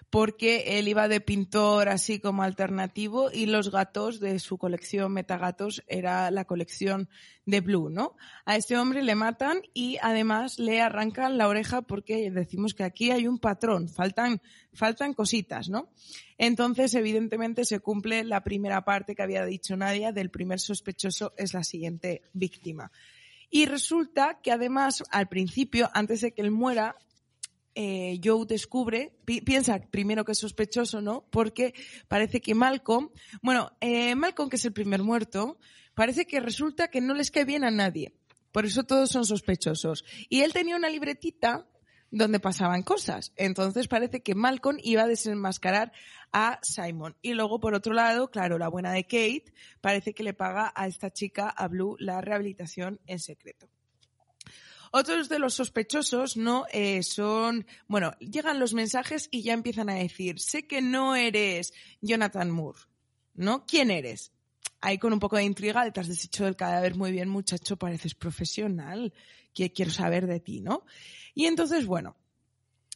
porque 0.09 0.79
él 0.79 0.87
iba 0.87 1.07
de 1.07 1.19
pintor 1.19 1.89
así 1.89 2.19
como 2.19 2.43
alternativo 2.43 3.29
y 3.31 3.47
los 3.47 3.71
gatos 3.71 4.19
de 4.19 4.39
su 4.39 4.57
colección 4.57 5.11
Metagatos 5.11 5.83
era 5.87 6.31
la 6.31 6.45
colección 6.45 7.09
de 7.45 7.61
Blue, 7.61 7.89
¿no? 7.89 8.15
A 8.45 8.55
este 8.55 8.77
hombre 8.77 9.03
le 9.03 9.15
matan 9.15 9.61
y 9.73 9.97
además 10.01 10.57
le 10.59 10.81
arrancan 10.81 11.37
la 11.37 11.47
oreja 11.47 11.81
porque 11.81 12.31
decimos 12.31 12.73
que 12.73 12.83
aquí 12.83 13.11
hay 13.11 13.27
un 13.27 13.39
patrón, 13.39 13.89
faltan, 13.89 14.41
faltan 14.73 15.13
cositas, 15.13 15.69
¿no? 15.69 15.89
Entonces, 16.37 16.93
evidentemente, 16.95 17.65
se 17.65 17.79
cumple 17.79 18.23
la 18.23 18.43
primera 18.43 18.83
parte 18.83 19.15
que 19.15 19.23
había 19.23 19.45
dicho 19.45 19.75
Nadia 19.75 20.11
del 20.11 20.29
primer 20.29 20.59
sospechoso 20.59 21.33
es 21.37 21.53
la 21.53 21.63
siguiente 21.63 22.23
víctima. 22.33 22.91
Y 23.49 23.67
resulta 23.67 24.39
que 24.41 24.51
además, 24.51 25.03
al 25.11 25.27
principio, 25.27 25.89
antes 25.93 26.21
de 26.21 26.33
que 26.33 26.41
él 26.41 26.51
muera, 26.51 26.97
eh, 27.75 28.19
Joe 28.23 28.45
descubre, 28.45 29.17
piensa 29.25 29.79
primero 29.91 30.23
que 30.23 30.31
es 30.31 30.39
sospechoso, 30.39 31.01
¿no? 31.01 31.27
Porque 31.29 31.73
parece 32.07 32.41
que 32.41 32.55
Malcolm, 32.55 33.11
bueno, 33.41 33.71
eh, 33.81 34.15
Malcolm, 34.15 34.49
que 34.49 34.55
es 34.55 34.65
el 34.65 34.73
primer 34.73 35.03
muerto, 35.03 35.59
parece 35.93 36.25
que 36.25 36.39
resulta 36.39 36.87
que 36.87 37.01
no 37.01 37.13
les 37.13 37.31
cae 37.31 37.45
bien 37.45 37.63
a 37.63 37.71
nadie. 37.71 38.13
Por 38.51 38.65
eso 38.65 38.83
todos 38.85 39.11
son 39.11 39.25
sospechosos. 39.25 40.05
Y 40.29 40.41
él 40.41 40.53
tenía 40.53 40.77
una 40.77 40.89
libretita 40.89 41.67
donde 42.11 42.39
pasaban 42.39 42.83
cosas. 42.83 43.33
Entonces 43.35 43.89
parece 43.89 44.23
que 44.23 44.35
Malcolm 44.35 44.77
iba 44.81 45.03
a 45.03 45.07
desenmascarar 45.07 45.91
a 46.31 46.59
Simon. 46.61 47.17
Y 47.21 47.33
luego, 47.33 47.59
por 47.59 47.73
otro 47.73 47.93
lado, 47.93 48.31
claro, 48.31 48.57
la 48.57 48.69
buena 48.69 48.93
de 48.93 49.03
Kate 49.03 49.53
parece 49.81 50.13
que 50.13 50.23
le 50.23 50.33
paga 50.33 50.71
a 50.75 50.87
esta 50.87 51.11
chica, 51.11 51.49
a 51.49 51.67
Blue, 51.67 51.97
la 51.99 52.21
rehabilitación 52.21 53.01
en 53.05 53.19
secreto. 53.19 53.67
Otros 54.97 55.27
de 55.27 55.39
los 55.39 55.55
sospechosos, 55.55 56.37
¿no? 56.37 56.67
Eh, 56.71 57.03
son, 57.03 57.67
bueno, 57.85 58.13
llegan 58.19 58.61
los 58.61 58.73
mensajes 58.73 59.27
y 59.29 59.41
ya 59.41 59.51
empiezan 59.51 59.89
a 59.89 59.95
decir, 59.95 60.39
sé 60.39 60.67
que 60.67 60.81
no 60.81 61.17
eres 61.17 61.73
Jonathan 61.99 62.49
Moore, 62.49 62.79
¿no? 63.33 63.65
¿Quién 63.65 63.91
eres? 63.91 64.31
Ahí 64.79 64.97
con 64.97 65.11
un 65.11 65.19
poco 65.19 65.35
de 65.35 65.43
intriga, 65.43 65.91
te 65.91 65.99
has 65.99 66.07
deshecho 66.07 66.45
del 66.45 66.55
cadáver 66.55 66.95
muy 66.95 67.11
bien, 67.11 67.27
muchacho, 67.27 67.75
pareces 67.75 68.15
profesional, 68.15 69.13
que 69.53 69.73
quiero 69.73 69.91
saber 69.91 70.27
de 70.27 70.39
ti, 70.39 70.61
¿no? 70.61 70.85
Y 71.33 71.47
entonces, 71.47 71.85
bueno, 71.85 72.15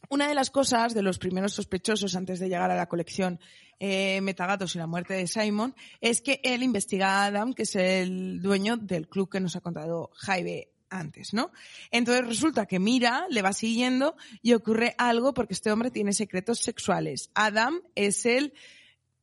una 0.08 0.26
de 0.26 0.34
las 0.34 0.48
cosas 0.48 0.94
de 0.94 1.02
los 1.02 1.18
primeros 1.18 1.52
sospechosos 1.52 2.16
antes 2.16 2.40
de 2.40 2.48
llegar 2.48 2.70
a 2.70 2.76
la 2.76 2.88
colección 2.88 3.38
eh, 3.78 4.22
Metagatos 4.22 4.74
y 4.74 4.78
la 4.78 4.86
muerte 4.86 5.12
de 5.12 5.26
Simon 5.26 5.74
es 6.00 6.22
que 6.22 6.40
él 6.44 6.62
investiga 6.62 7.18
a 7.18 7.26
Adam, 7.26 7.52
que 7.52 7.64
es 7.64 7.76
el 7.76 8.40
dueño 8.40 8.78
del 8.78 9.06
club 9.06 9.28
que 9.28 9.40
nos 9.40 9.54
ha 9.54 9.60
contado 9.60 10.10
Jaime 10.14 10.70
antes, 10.90 11.32
¿no? 11.32 11.50
Entonces 11.90 12.26
resulta 12.26 12.66
que 12.66 12.78
mira, 12.78 13.26
le 13.30 13.42
va 13.42 13.52
siguiendo 13.52 14.16
y 14.42 14.52
ocurre 14.54 14.94
algo 14.98 15.32
porque 15.32 15.54
este 15.54 15.72
hombre 15.72 15.90
tiene 15.90 16.12
secretos 16.12 16.58
sexuales. 16.60 17.30
Adam 17.34 17.80
es 17.94 18.26
el 18.26 18.52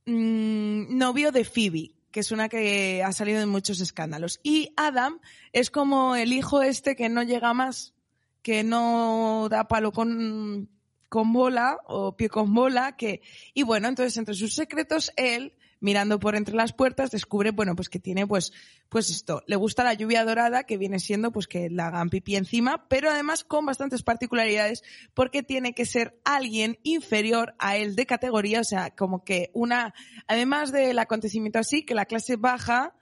mm, 0.05 0.97
novio 0.97 1.31
de 1.31 1.45
Phoebe, 1.45 1.91
que 2.11 2.21
es 2.21 2.31
una 2.31 2.49
que 2.49 3.03
ha 3.03 3.11
salido 3.11 3.41
en 3.41 3.49
muchos 3.49 3.79
escándalos. 3.79 4.39
Y 4.43 4.73
Adam 4.75 5.19
es 5.51 5.69
como 5.69 6.15
el 6.15 6.33
hijo 6.33 6.61
este 6.61 6.95
que 6.95 7.09
no 7.09 7.23
llega 7.23 7.53
más, 7.53 7.93
que 8.41 8.63
no 8.63 9.47
da 9.49 9.67
palo 9.67 9.91
con, 9.91 10.69
con 11.09 11.33
bola 11.33 11.77
o 11.85 12.15
pie 12.15 12.29
con 12.29 12.53
bola, 12.53 12.95
que, 12.95 13.21
y 13.53 13.63
bueno, 13.63 13.87
entonces 13.87 14.17
entre 14.17 14.35
sus 14.35 14.55
secretos 14.55 15.11
él 15.15 15.53
mirando 15.79 16.19
por 16.19 16.35
entre 16.35 16.55
las 16.55 16.73
puertas, 16.73 17.11
descubre, 17.11 17.51
bueno, 17.51 17.75
pues 17.75 17.89
que 17.89 17.99
tiene, 17.99 18.25
pues, 18.25 18.51
pues 18.89 19.09
esto, 19.09 19.43
le 19.47 19.55
gusta 19.55 19.83
la 19.83 19.93
lluvia 19.93 20.25
dorada, 20.25 20.63
que 20.63 20.77
viene 20.77 20.99
siendo, 20.99 21.31
pues 21.31 21.47
que 21.47 21.69
la 21.69 21.87
hagan 21.87 22.09
encima, 22.11 22.87
pero 22.87 23.09
además 23.09 23.43
con 23.43 23.65
bastantes 23.65 24.03
particularidades, 24.03 24.83
porque 25.13 25.43
tiene 25.43 25.73
que 25.73 25.85
ser 25.85 26.19
alguien 26.23 26.79
inferior 26.83 27.55
a 27.59 27.77
él 27.77 27.95
de 27.95 28.05
categoría, 28.05 28.61
o 28.61 28.63
sea, 28.63 28.91
como 28.91 29.23
que 29.23 29.51
una, 29.53 29.93
además 30.27 30.71
del 30.71 30.97
acontecimiento 30.99 31.59
así, 31.59 31.83
que 31.83 31.95
la 31.95 32.05
clase 32.05 32.35
baja 32.35 32.95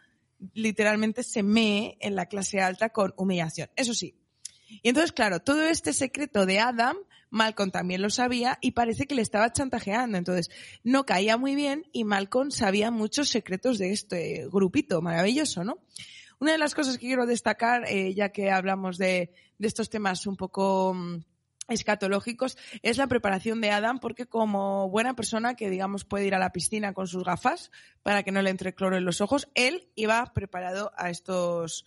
literalmente 0.53 1.23
se 1.23 1.43
mee 1.43 1.97
en 2.01 2.15
la 2.15 2.25
clase 2.27 2.61
alta 2.61 2.89
con 2.89 3.13
humillación. 3.17 3.69
Eso 3.75 3.93
sí. 3.93 4.15
Y 4.67 4.89
entonces, 4.89 5.11
claro, 5.11 5.39
todo 5.39 5.63
este 5.63 5.93
secreto 5.93 6.45
de 6.45 6.59
Adam 6.59 6.97
Malcolm 7.35 7.69
también 7.69 8.01
lo 8.01 8.09
sabía 8.09 8.57
y 8.61 8.71
parece 8.71 9.07
que 9.07 9.15
le 9.15 9.21
estaba 9.21 9.51
chantajeando. 9.51 10.17
Entonces, 10.17 10.49
no 10.83 11.05
caía 11.05 11.35
muy 11.35 11.53
bien 11.53 11.85
y 11.91 12.05
Malcolm 12.05 12.49
sabía 12.49 12.91
muchos 12.91 13.27
secretos 13.27 13.77
de 13.77 13.91
este 13.91 14.47
grupito. 14.49 15.01
Maravilloso, 15.01 15.65
¿no? 15.65 15.79
Una 16.39 16.53
de 16.53 16.57
las 16.57 16.73
cosas 16.73 16.97
que 16.97 17.07
quiero 17.07 17.25
destacar, 17.25 17.83
eh, 17.89 18.13
ya 18.13 18.29
que 18.29 18.51
hablamos 18.51 18.97
de, 18.97 19.33
estos 19.59 19.89
temas 19.89 20.25
un 20.27 20.37
poco 20.37 20.93
mm, 20.93 21.23
escatológicos 21.67 22.57
es 22.81 22.97
la 22.97 23.07
preparación 23.07 23.59
de 23.59 23.71
Adam 23.71 23.99
porque 23.99 24.27
como 24.27 24.89
buena 24.89 25.15
persona 25.15 25.55
que 25.55 25.69
digamos 25.69 26.05
puede 26.05 26.27
ir 26.27 26.35
a 26.35 26.39
la 26.39 26.51
piscina 26.51 26.93
con 26.93 27.07
sus 27.07 27.23
gafas 27.23 27.71
para 28.03 28.23
que 28.23 28.31
no 28.31 28.41
le 28.41 28.49
entre 28.49 28.75
cloro 28.75 28.95
en 28.95 29.05
los 29.05 29.19
ojos, 29.19 29.49
él 29.55 29.89
iba 29.95 30.25
preparado 30.33 30.91
a 30.95 31.09
estos 31.09 31.85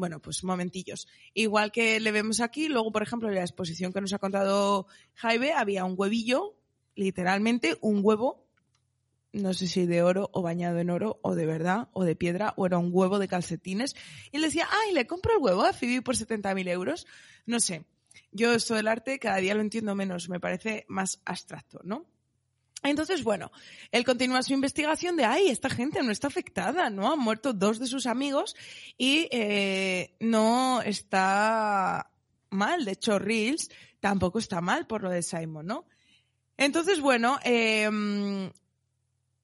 bueno, 0.00 0.20
pues 0.20 0.42
momentillos. 0.42 1.06
Igual 1.34 1.70
que 1.70 2.00
le 2.00 2.10
vemos 2.10 2.40
aquí, 2.40 2.68
luego 2.68 2.90
por 2.90 3.02
ejemplo 3.02 3.28
en 3.28 3.36
la 3.36 3.42
exposición 3.42 3.92
que 3.92 4.00
nos 4.00 4.12
ha 4.12 4.18
contado 4.18 4.86
Jaime 5.14 5.52
había 5.52 5.84
un 5.84 5.94
huevillo, 5.96 6.56
literalmente 6.96 7.78
un 7.80 8.00
huevo 8.02 8.50
no 9.32 9.54
sé 9.54 9.68
si 9.68 9.86
de 9.86 10.02
oro 10.02 10.28
o 10.32 10.42
bañado 10.42 10.78
en 10.78 10.90
oro 10.90 11.20
o 11.22 11.34
de 11.34 11.46
verdad 11.46 11.88
o 11.92 12.04
de 12.04 12.16
piedra 12.16 12.52
o 12.56 12.66
era 12.66 12.78
un 12.78 12.90
huevo 12.92 13.18
de 13.18 13.28
calcetines 13.28 13.94
y 14.32 14.38
le 14.38 14.46
decía, 14.46 14.66
ay, 14.70 14.92
le 14.92 15.06
compro 15.06 15.34
el 15.34 15.42
huevo 15.42 15.62
a 15.64 15.72
Phoebe 15.72 16.02
por 16.02 16.16
70.000 16.16 16.68
euros. 16.68 17.06
No 17.46 17.60
sé, 17.60 17.84
yo 18.32 18.52
esto 18.52 18.74
del 18.74 18.88
arte 18.88 19.18
cada 19.18 19.36
día 19.36 19.54
lo 19.54 19.60
entiendo 19.60 19.94
menos, 19.94 20.28
me 20.28 20.40
parece 20.40 20.84
más 20.88 21.20
abstracto, 21.24 21.80
¿no? 21.84 22.06
Entonces, 22.82 23.22
bueno, 23.22 23.50
él 23.90 24.04
continúa 24.04 24.42
su 24.42 24.52
investigación 24.52 25.16
de, 25.16 25.24
ay, 25.24 25.48
esta 25.48 25.68
gente 25.68 26.02
no 26.02 26.10
está 26.10 26.28
afectada, 26.28 26.88
¿no? 26.90 27.12
Han 27.12 27.18
muerto 27.18 27.52
dos 27.52 27.78
de 27.78 27.86
sus 27.86 28.06
amigos 28.06 28.56
y 28.96 29.28
eh, 29.30 30.16
no 30.20 30.80
está 30.82 32.10
mal. 32.48 32.84
De 32.84 32.92
hecho, 32.92 33.18
Reels 33.18 33.70
tampoco 34.00 34.38
está 34.38 34.60
mal 34.60 34.86
por 34.86 35.02
lo 35.02 35.10
de 35.10 35.22
Simon, 35.22 35.66
¿no? 35.66 35.86
Entonces, 36.56 37.00
bueno, 37.00 37.38
em, 37.44 38.50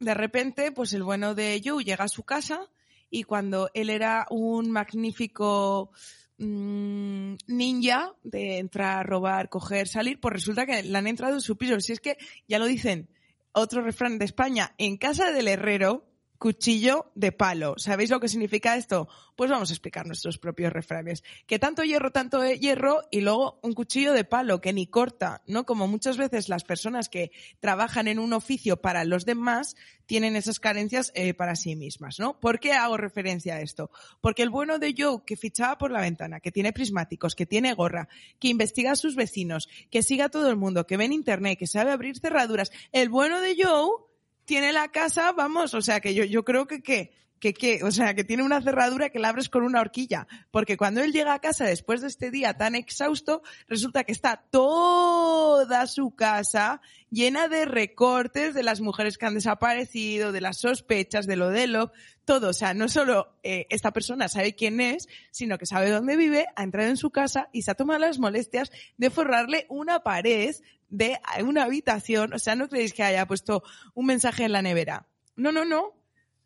de 0.01 0.15
repente, 0.15 0.73
pues 0.73 0.93
el 0.93 1.03
bueno 1.03 1.35
de 1.35 1.61
Joe 1.65 1.85
llega 1.85 2.05
a 2.05 2.09
su 2.09 2.23
casa 2.23 2.71
y 3.11 3.25
cuando 3.25 3.71
él 3.75 3.91
era 3.91 4.27
un 4.31 4.71
magnífico 4.71 5.91
Mm, 6.39 7.37
ninja 7.47 8.13
de 8.23 8.59
entrar, 8.59 9.07
robar, 9.07 9.49
coger, 9.49 9.89
salir, 9.89 10.21
pues 10.21 10.35
resulta 10.35 10.67
que 10.67 10.83
le 10.83 10.99
han 10.99 11.07
entrado 11.07 11.35
en 11.35 11.41
su 11.41 11.57
piso. 11.57 11.81
Si 11.81 11.93
es 11.93 12.01
que, 12.01 12.19
ya 12.47 12.59
lo 12.59 12.67
dicen, 12.67 13.09
otro 13.57 13.81
refrán 13.81 14.19
de 14.19 14.27
España, 14.27 14.75
en 14.77 14.99
casa 14.99 15.33
del 15.33 15.49
herrero, 15.49 16.05
cuchillo 16.39 17.11
de 17.15 17.33
palo. 17.33 17.75
¿Sabéis 17.79 18.11
lo 18.11 18.21
que 18.21 18.29
significa 18.29 18.77
esto? 18.77 19.09
Pues 19.37 19.51
vamos 19.51 19.71
a 19.71 19.73
explicar 19.73 20.07
nuestros 20.07 20.39
propios 20.39 20.73
refranes. 20.73 21.23
Que 21.47 21.59
tanto 21.59 21.83
hierro, 21.83 22.11
tanto 22.11 22.45
hierro 22.45 23.03
y 23.11 23.21
luego 23.21 23.59
un 23.63 23.73
cuchillo 23.73 24.13
de 24.13 24.25
palo 24.25 24.61
que 24.61 24.73
ni 24.73 24.87
corta, 24.87 25.43
¿no? 25.47 25.67
Como 25.67 25.87
muchas 25.89 26.17
veces 26.17 26.49
las 26.49 26.65
personas 26.65 27.09
que 27.09 27.31
trabajan 27.61 28.09
en 28.09 28.19
un 28.19 28.33
oficio 28.33 28.81
para 28.81 29.05
los 29.05 29.25
demás 29.25 29.77
tienen 30.07 30.37
esas 30.37 30.61
carencias 30.61 31.13
eh, 31.15 31.35
para 31.35 31.57
sí 31.57 31.77
mismas, 31.77 32.19
¿no? 32.19 32.39
¿Por 32.39 32.61
qué 32.61 32.73
hago 32.73 32.97
referencia 32.97 33.57
a 33.57 33.61
esto? 33.61 33.91
Porque 34.21 34.43
el 34.43 34.51
bueno 34.51 34.79
de 34.79 34.95
Joe 34.97 35.23
que 35.27 35.37
fichaba 35.37 35.79
por 35.79 35.91
la 35.91 36.01
ventana, 36.01 36.41
que 36.41 36.53
tiene 36.53 36.73
prismáticos, 36.73 37.35
que 37.35 37.47
tiene 37.47 37.75
gorra, 37.75 38.09
que 38.39 38.49
investiga 38.49 38.93
a 38.93 38.97
sus 38.97 39.17
vecinos, 39.17 39.69
que 39.91 40.03
siga 40.03 40.27
a 40.27 40.31
todo 40.31 40.49
el 40.49 40.57
mundo, 40.57 40.87
que 40.87 40.97
ve 40.97 41.05
en 41.05 41.13
internet, 41.13 41.59
que 41.59 41.67
sabe 41.67 41.91
abrir 41.91 42.19
cerraduras, 42.19 42.71
el 42.93 43.09
bueno 43.09 43.41
de 43.41 43.57
Joe 43.61 44.07
tiene 44.47 44.73
la 44.73 44.89
casa, 44.89 45.33
vamos, 45.33 45.75
o 45.75 45.83
sea, 45.83 46.01
que 46.01 46.15
yo, 46.15 46.25
yo 46.25 46.45
creo 46.45 46.67
que, 46.67 46.83
que, 46.83 47.13
que, 47.41 47.53
que, 47.55 47.83
o 47.85 47.91
sea, 47.91 48.15
que 48.15 48.25
tiene 48.25 48.43
una 48.43 48.63
cerradura 48.63 49.11
que 49.11 49.19
la 49.19 49.29
abres 49.29 49.49
con 49.49 49.63
una 49.63 49.81
horquilla. 49.81 50.27
Porque 50.51 50.77
cuando 50.77 51.03
él 51.03 51.13
llega 51.13 51.35
a 51.35 51.41
casa 51.41 51.65
después 51.65 52.01
de 52.01 52.09
este 52.09 52.31
día 52.31 52.57
tan 52.57 52.75
exhausto, 52.75 53.43
resulta 53.69 54.05
que 54.05 54.13
está 54.13 54.45
toda 54.51 55.87
su 55.87 56.15
casa 56.15 56.81
llena 57.11 57.49
de 57.49 57.65
recortes 57.65 58.55
de 58.55 58.63
las 58.63 58.81
mujeres 58.81 59.19
que 59.19 59.27
han 59.27 59.35
desaparecido, 59.35 60.33
de 60.33 60.41
las 60.41 60.59
sospechas, 60.59 61.27
de 61.27 61.37
lo 61.37 61.51
de 61.51 61.67
lo, 61.67 61.93
todo. 62.25 62.51
O 62.51 62.53
sea, 62.53 62.75
no 62.75 62.89
solo 62.89 63.39
eh, 63.43 63.67
esta 63.71 63.93
persona 63.93 64.29
sabe 64.29 64.55
quién 64.55 64.81
es, 64.81 65.09
sino 65.31 65.59
que 65.59 65.67
sabe 65.67 65.91
dónde 65.91 66.17
vive, 66.17 66.47
ha 66.57 66.63
entrado 66.63 66.89
en 66.89 66.97
su 66.97 67.11
casa 67.11 67.49
y 67.53 67.63
se 67.63 67.71
ha 67.71 67.75
tomado 67.75 68.01
las 68.01 68.19
molestias 68.19 68.71
de 68.97 69.11
forrarle 69.11 69.67
una 69.69 70.01
pared 70.01 70.55
de 70.89 71.19
una 71.43 71.65
habitación. 71.65 72.33
O 72.33 72.39
sea, 72.39 72.55
no 72.55 72.69
creéis 72.69 72.93
que 72.93 73.03
haya 73.03 73.27
puesto 73.27 73.63
un 73.95 74.07
mensaje 74.07 74.45
en 74.45 74.53
la 74.53 74.63
nevera. 74.63 75.07
No, 75.37 75.53
no, 75.53 75.65
no. 75.65 75.95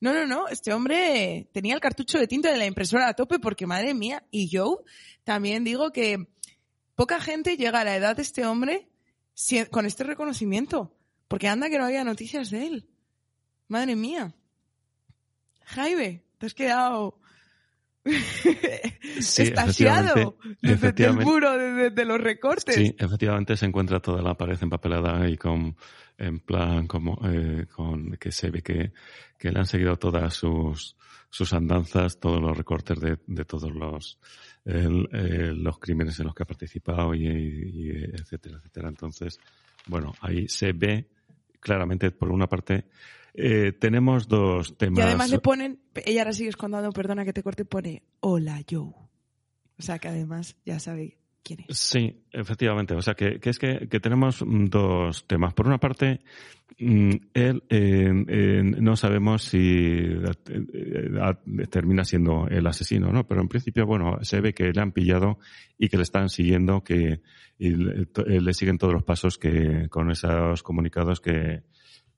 No, 0.01 0.15
no, 0.15 0.27
no. 0.27 0.49
Este 0.49 0.73
hombre 0.73 1.49
tenía 1.53 1.75
el 1.75 1.81
cartucho 1.81 2.19
de 2.19 2.27
tinta 2.27 2.51
de 2.51 2.59
la 2.59 2.67
impresora 2.67 3.09
a 3.09 3.15
tope 3.15 3.39
porque, 3.39 3.67
madre 3.67 3.95
mía, 3.95 4.25
y 4.31 4.49
yo 4.49 4.83
también 5.25 5.63
digo 5.63 5.93
que 5.93 6.27
poca 6.95 7.21
gente 7.21 7.57
llega 7.57 7.81
a 7.81 7.85
la 7.85 7.97
edad 7.97 8.17
de 8.17 8.23
este 8.23 8.47
hombre 8.47 8.89
con 9.71 9.87
este 9.87 10.05
reconocimiento. 10.05 10.97
Porque 11.29 11.49
anda 11.49 11.69
que 11.69 11.79
no 11.79 11.85
había 11.85 12.03
noticias 12.03 12.51
de 12.51 12.67
él. 12.67 12.89
Madre 13.69 13.95
mía. 13.95 14.35
Jaime, 15.65 16.25
te 16.39 16.47
has 16.47 16.55
quedado 16.55 17.21
sí, 19.21 19.43
estasiado 19.43 20.37
desde 20.63 21.07
el 21.07 21.15
muro, 21.15 21.57
desde, 21.57 22.05
los 22.05 22.21
recortes. 22.21 22.75
Sí, 22.75 22.97
efectivamente 22.99 23.57
se 23.57 23.67
encuentra 23.67 24.01
toda 24.01 24.23
la 24.23 24.35
pared 24.35 24.59
empapelada 24.61 25.29
y 25.29 25.37
con, 25.37 25.77
en 26.21 26.41
plan, 26.41 26.87
como, 26.87 27.19
eh, 27.25 27.67
con, 27.75 28.13
que 28.13 28.31
se 28.31 28.51
ve 28.51 28.63
que, 28.63 28.93
que 29.39 29.51
le 29.51 29.59
han 29.59 29.67
seguido 29.67 29.97
todas 29.97 30.35
sus, 30.35 30.97
sus 31.31 31.53
andanzas, 31.55 32.21
todos 32.21 32.41
los 32.41 32.57
recortes 32.57 33.01
de, 33.01 33.19
de 33.27 33.45
todos 33.45 33.73
los, 33.73 34.19
eh, 34.67 35.53
los 35.55 35.79
crímenes 35.79 36.21
en 36.21 36.27
los 36.27 36.35
que 36.35 36.43
ha 36.43 36.47
participado 36.47 37.15
y, 37.15 37.27
y, 37.27 37.91
etcétera, 37.91 38.59
etcétera. 38.59 38.89
Entonces, 38.91 39.41
bueno, 39.87 40.13
ahí 40.21 40.47
se 40.47 40.73
ve 40.73 41.09
claramente, 41.59 42.11
por 42.11 42.31
una 42.31 42.47
parte, 42.47 42.85
eh, 43.33 43.73
tenemos 43.73 44.29
dos 44.29 44.77
temas. 44.77 44.99
Y 44.99 45.03
además 45.03 45.31
le 45.31 45.39
ponen, 45.39 45.81
ella 45.95 46.21
ahora 46.21 46.33
sigue 46.35 46.51
escondiendo, 46.51 46.93
perdona 46.93 47.25
que 47.25 47.33
te 47.33 47.43
corte, 47.43 47.65
pone 47.65 48.03
Hola 48.21 48.63
Joe. 48.69 48.93
O 49.79 49.83
sea 49.83 49.99
que 49.99 50.09
además 50.09 50.57
ya 50.67 50.79
sabe 50.79 51.20
Sí, 51.69 52.23
efectivamente. 52.31 52.95
O 52.95 53.03
sea 53.03 53.15
que, 53.15 53.41
es 53.43 53.59
que, 53.59 53.87
tenemos 54.01 54.45
dos 54.47 55.27
temas. 55.27 55.55
Por 55.55 55.67
una 55.67 55.79
parte, 55.79 56.21
mm, 56.79 57.11
él 57.35 57.65
eh, 57.69 58.63
no 58.63 58.97
sabemos 58.97 59.43
si 59.43 59.59
eh, 59.59 60.21
termina 61.71 62.05
siendo 62.05 62.47
el 62.49 62.67
asesino, 62.67 63.13
¿no? 63.13 63.27
Pero 63.27 63.41
en 63.41 63.49
principio, 63.49 63.87
bueno, 63.87 64.19
se 64.23 64.41
ve 64.41 64.55
que 64.55 64.73
le 64.73 64.81
han 64.81 64.93
pillado 64.93 65.39
y 65.79 65.89
que 65.89 65.97
le 65.97 66.05
están 66.05 66.29
siguiendo, 66.29 66.85
que 66.85 67.21
le, 67.59 68.41
le 68.41 68.55
siguen 68.55 68.79
todos 68.79 68.93
los 68.93 69.05
pasos 69.05 69.39
que 69.39 69.89
con 69.89 70.11
esos 70.11 70.63
comunicados 70.63 71.21
que, 71.21 71.63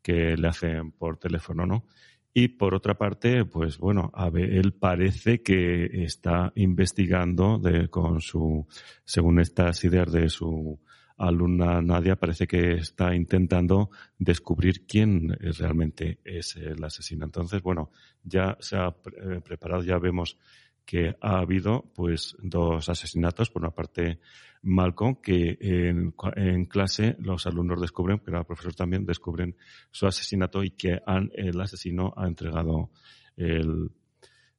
que 0.02 0.36
le 0.36 0.48
hacen 0.48 0.92
por 0.92 1.16
teléfono, 1.16 1.64
¿no? 1.64 1.86
Y 2.34 2.48
por 2.48 2.74
otra 2.74 2.94
parte, 2.94 3.44
pues 3.44 3.78
bueno, 3.78 4.10
él 4.34 4.72
parece 4.72 5.42
que 5.42 6.04
está 6.04 6.52
investigando 6.54 7.58
de, 7.58 7.88
con 7.88 8.20
su, 8.20 8.66
según 9.04 9.38
estas 9.38 9.84
ideas 9.84 10.10
de 10.10 10.30
su 10.30 10.80
alumna 11.18 11.82
Nadia, 11.82 12.16
parece 12.16 12.46
que 12.46 12.72
está 12.72 13.14
intentando 13.14 13.90
descubrir 14.18 14.86
quién 14.86 15.28
realmente 15.58 16.20
es 16.24 16.56
el 16.56 16.82
asesino. 16.82 17.26
Entonces, 17.26 17.62
bueno, 17.62 17.90
ya 18.24 18.56
se 18.60 18.76
ha 18.76 18.88
eh, 18.88 19.40
preparado, 19.44 19.82
ya 19.82 19.98
vemos 19.98 20.38
que 20.84 21.16
ha 21.20 21.38
habido 21.38 21.84
pues 21.94 22.36
dos 22.40 22.88
asesinatos. 22.88 23.50
Por 23.50 23.62
una 23.62 23.70
parte, 23.70 24.20
Malcolm, 24.62 25.16
que 25.16 25.56
en, 25.60 26.66
clase 26.66 27.16
los 27.18 27.46
alumnos 27.46 27.80
descubren, 27.80 28.18
pero 28.18 28.38
los 28.38 28.46
profesores 28.46 28.76
también 28.76 29.04
descubren 29.04 29.56
su 29.90 30.06
asesinato 30.06 30.62
y 30.62 30.70
que 30.70 31.00
el 31.34 31.60
asesino 31.60 32.12
ha 32.16 32.26
entregado 32.26 32.90
el, 33.36 33.90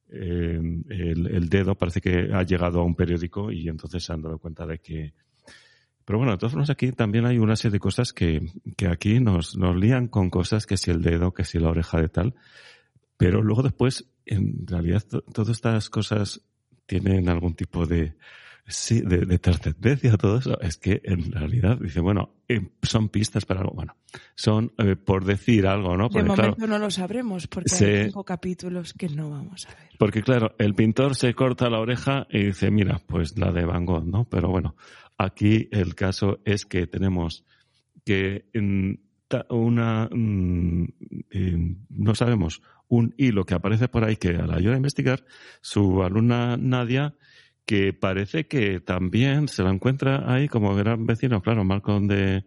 el, 0.08 0.84
el, 0.88 1.48
dedo, 1.48 1.74
parece 1.74 2.00
que 2.00 2.30
ha 2.32 2.42
llegado 2.42 2.80
a 2.80 2.84
un 2.84 2.94
periódico 2.94 3.50
y 3.50 3.68
entonces 3.68 4.04
se 4.04 4.12
han 4.12 4.22
dado 4.22 4.38
cuenta 4.38 4.66
de 4.66 4.78
que... 4.78 5.14
Pero 6.04 6.18
bueno, 6.18 6.32
de 6.32 6.38
todas 6.38 6.52
formas 6.52 6.68
aquí 6.68 6.92
también 6.92 7.24
hay 7.24 7.38
una 7.38 7.56
serie 7.56 7.72
de 7.72 7.80
cosas 7.80 8.12
que, 8.12 8.52
que 8.76 8.88
aquí 8.88 9.20
nos, 9.20 9.56
nos 9.56 9.74
lían 9.74 10.08
con 10.08 10.28
cosas, 10.28 10.66
que 10.66 10.76
si 10.76 10.90
el 10.90 11.00
dedo, 11.00 11.32
que 11.32 11.44
si 11.44 11.58
la 11.58 11.70
oreja 11.70 11.98
de 11.98 12.10
tal, 12.10 12.34
pero 13.16 13.42
luego 13.42 13.62
después, 13.62 14.10
en 14.26 14.66
realidad, 14.66 15.02
todas 15.32 15.50
estas 15.50 15.90
cosas 15.90 16.40
tienen 16.86 17.28
algún 17.28 17.54
tipo 17.54 17.86
de, 17.86 18.14
sí, 18.66 19.00
de, 19.00 19.18
de, 19.26 19.38
trascendencia, 19.38 20.16
todo 20.16 20.38
eso. 20.38 20.60
Es 20.60 20.76
que 20.76 21.00
en 21.04 21.30
realidad 21.32 21.78
dice, 21.78 22.00
bueno, 22.00 22.34
eh, 22.48 22.60
son 22.82 23.08
pistas 23.08 23.44
para 23.44 23.60
algo. 23.60 23.72
Bueno, 23.74 23.96
son 24.34 24.72
eh, 24.78 24.96
por 24.96 25.24
decir 25.24 25.66
algo, 25.66 25.96
¿no? 25.96 26.08
Porque, 26.08 26.22
de 26.22 26.28
momento 26.28 26.66
no 26.66 26.78
lo 26.78 26.90
sabremos 26.90 27.46
porque 27.46 27.74
hay 27.74 28.04
cinco 28.04 28.24
capítulos 28.24 28.94
que 28.94 29.08
no 29.08 29.30
vamos 29.30 29.66
a 29.66 29.74
ver. 29.74 29.90
Porque 29.98 30.22
claro, 30.22 30.54
el 30.58 30.74
pintor 30.74 31.14
se 31.14 31.34
corta 31.34 31.70
la 31.70 31.80
oreja 31.80 32.26
y 32.30 32.46
dice, 32.46 32.70
mira, 32.70 33.00
pues 33.06 33.38
la 33.38 33.52
de 33.52 33.64
Van 33.64 33.84
Gogh, 33.84 34.04
¿no? 34.04 34.24
Pero 34.28 34.48
bueno, 34.48 34.76
aquí 35.18 35.68
el 35.70 35.94
caso 35.94 36.40
es 36.44 36.64
que 36.64 36.86
tenemos 36.86 37.44
que 38.04 38.46
en 38.52 39.00
una, 39.50 40.08
mm, 40.12 40.86
no 41.90 42.14
sabemos, 42.14 42.62
un 42.94 43.14
hilo 43.16 43.44
que 43.44 43.54
aparece 43.54 43.88
por 43.88 44.04
ahí 44.04 44.16
que 44.16 44.32
la 44.32 44.56
ayuda 44.56 44.74
a 44.74 44.78
investigar, 44.78 45.24
su 45.60 46.02
alumna 46.02 46.56
Nadia, 46.56 47.14
que 47.66 47.92
parece 47.92 48.46
que 48.46 48.80
también 48.80 49.48
se 49.48 49.62
la 49.62 49.70
encuentra 49.70 50.32
ahí 50.32 50.48
como 50.48 50.74
gran 50.74 51.06
vecino, 51.06 51.40
claro, 51.40 51.64
Malcolm 51.64 52.06
de, 52.06 52.44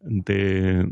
de, 0.00 0.86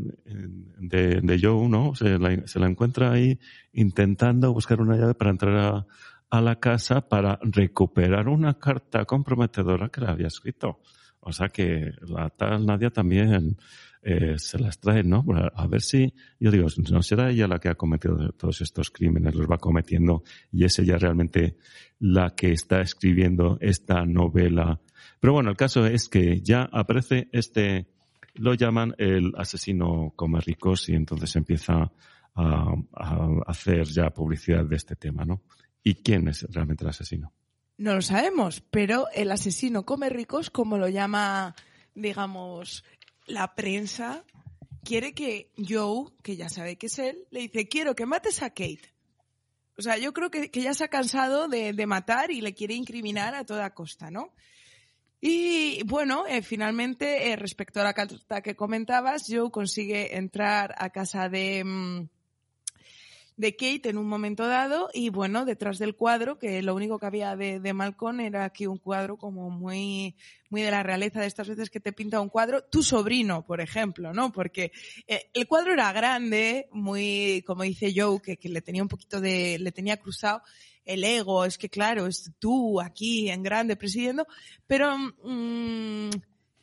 de, 0.79 1.21
de 1.21 1.39
Joe, 1.41 1.67
¿no? 1.69 1.95
Se 1.95 2.17
la, 2.17 2.47
se 2.47 2.59
la, 2.59 2.67
encuentra 2.67 3.11
ahí 3.11 3.39
intentando 3.73 4.53
buscar 4.53 4.81
una 4.81 4.95
llave 4.97 5.13
para 5.13 5.31
entrar 5.31 5.57
a, 5.57 5.85
a, 6.29 6.41
la 6.41 6.59
casa 6.59 7.07
para 7.07 7.39
recuperar 7.41 8.27
una 8.27 8.55
carta 8.55 9.05
comprometedora 9.05 9.89
que 9.89 10.01
le 10.01 10.07
había 10.07 10.27
escrito. 10.27 10.79
O 11.19 11.31
sea 11.31 11.49
que 11.49 11.91
la 12.07 12.29
tal 12.29 12.65
Nadia 12.65 12.89
también 12.89 13.57
eh, 14.03 14.35
se 14.37 14.57
las 14.57 14.79
trae, 14.79 15.03
¿no? 15.03 15.23
A 15.55 15.67
ver 15.67 15.81
si, 15.81 16.13
yo 16.39 16.49
digo, 16.49 16.67
no 16.91 17.03
será 17.03 17.29
ella 17.29 17.47
la 17.47 17.59
que 17.59 17.69
ha 17.69 17.75
cometido 17.75 18.31
todos 18.31 18.61
estos 18.61 18.89
crímenes, 18.89 19.35
los 19.35 19.47
va 19.47 19.57
cometiendo 19.57 20.23
y 20.51 20.65
es 20.65 20.79
ella 20.79 20.97
realmente 20.97 21.57
la 21.99 22.31
que 22.31 22.51
está 22.51 22.81
escribiendo 22.81 23.57
esta 23.61 24.05
novela. 24.05 24.81
Pero 25.19 25.33
bueno, 25.33 25.51
el 25.51 25.57
caso 25.57 25.85
es 25.85 26.09
que 26.09 26.41
ya 26.41 26.67
aparece 26.71 27.29
este, 27.31 27.87
lo 28.33 28.55
llaman 28.55 28.95
el 28.97 29.33
asesino 29.37 30.13
come 30.15 30.39
ricos 30.41 30.89
y 30.89 30.95
entonces 30.95 31.35
empieza 31.35 31.91
a, 32.33 32.73
a 32.95 33.27
hacer 33.45 33.85
ya 33.85 34.09
publicidad 34.09 34.65
de 34.65 34.77
este 34.77 34.95
tema, 34.95 35.25
¿no? 35.25 35.43
¿Y 35.83 35.95
quién 35.95 36.27
es 36.27 36.43
realmente 36.49 36.83
el 36.83 36.89
asesino? 36.89 37.33
No 37.77 37.95
lo 37.95 38.01
sabemos, 38.01 38.61
pero 38.61 39.07
el 39.13 39.31
asesino 39.31 39.85
come 39.85 40.09
ricos, 40.09 40.49
como 40.49 40.77
lo 40.77 40.87
llama, 40.87 41.55
digamos, 41.95 42.83
la 43.25 43.55
prensa, 43.55 44.25
quiere 44.83 45.13
que 45.13 45.51
Joe, 45.57 46.11
que 46.23 46.35
ya 46.35 46.49
sabe 46.49 46.77
que 46.77 46.87
es 46.87 46.99
él, 46.99 47.27
le 47.31 47.41
dice, 47.41 47.67
quiero 47.67 47.95
que 47.95 48.05
mates 48.05 48.41
a 48.41 48.49
Kate. 48.49 48.93
O 49.77 49.81
sea, 49.81 49.97
yo 49.97 50.13
creo 50.13 50.29
que, 50.29 50.49
ya 50.53 50.73
se 50.73 50.83
ha 50.83 50.89
cansado 50.89 51.47
de, 51.47 51.73
matar 51.87 52.31
y 52.31 52.41
le 52.41 52.53
quiere 52.53 52.75
incriminar 52.75 53.33
a 53.35 53.45
toda 53.45 53.73
costa, 53.73 54.11
¿no? 54.11 54.33
Y 55.19 55.83
bueno, 55.83 56.25
eh, 56.27 56.41
finalmente, 56.41 57.31
eh, 57.31 57.35
respecto 57.35 57.79
a 57.79 57.83
la 57.83 57.93
carta 57.93 58.41
que 58.41 58.55
comentabas, 58.55 59.25
Joe 59.27 59.51
consigue 59.51 60.17
entrar 60.17 60.75
a 60.77 60.89
casa 60.89 61.29
de... 61.29 61.63
Mm, 61.63 62.09
de 63.37 63.55
Kate 63.55 63.89
en 63.89 63.97
un 63.97 64.07
momento 64.07 64.47
dado 64.47 64.89
y 64.93 65.09
bueno, 65.09 65.45
detrás 65.45 65.79
del 65.79 65.95
cuadro, 65.95 66.37
que 66.37 66.61
lo 66.61 66.75
único 66.75 66.99
que 66.99 67.05
había 67.05 67.35
de, 67.35 67.59
de 67.59 67.73
Malcolm 67.73 68.19
era 68.19 68.45
aquí 68.45 68.67
un 68.67 68.77
cuadro 68.77 69.17
como 69.17 69.49
muy, 69.49 70.15
muy 70.49 70.61
de 70.61 70.71
la 70.71 70.83
realeza 70.83 71.21
de 71.21 71.27
estas 71.27 71.49
veces 71.49 71.69
que 71.69 71.79
te 71.79 71.93
pinta 71.93 72.21
un 72.21 72.29
cuadro, 72.29 72.63
tu 72.63 72.83
sobrino, 72.83 73.45
por 73.45 73.61
ejemplo, 73.61 74.13
¿no? 74.13 74.31
Porque 74.31 74.71
eh, 75.07 75.29
el 75.33 75.47
cuadro 75.47 75.73
era 75.73 75.91
grande, 75.91 76.67
muy, 76.71 77.43
como 77.47 77.63
dice 77.63 77.93
Joe, 77.95 78.21
que, 78.21 78.37
que 78.37 78.49
le 78.49 78.61
tenía 78.61 78.83
un 78.83 78.89
poquito 78.89 79.19
de, 79.19 79.57
le 79.59 79.71
tenía 79.71 79.97
cruzado 79.97 80.41
el 80.85 81.03
ego, 81.03 81.45
es 81.45 81.57
que 81.57 81.69
claro, 81.69 82.07
es 82.07 82.31
tú 82.39 82.81
aquí 82.81 83.29
en 83.29 83.43
grande 83.43 83.75
presidiendo, 83.75 84.25
pero 84.67 84.97
mmm, 84.97 86.09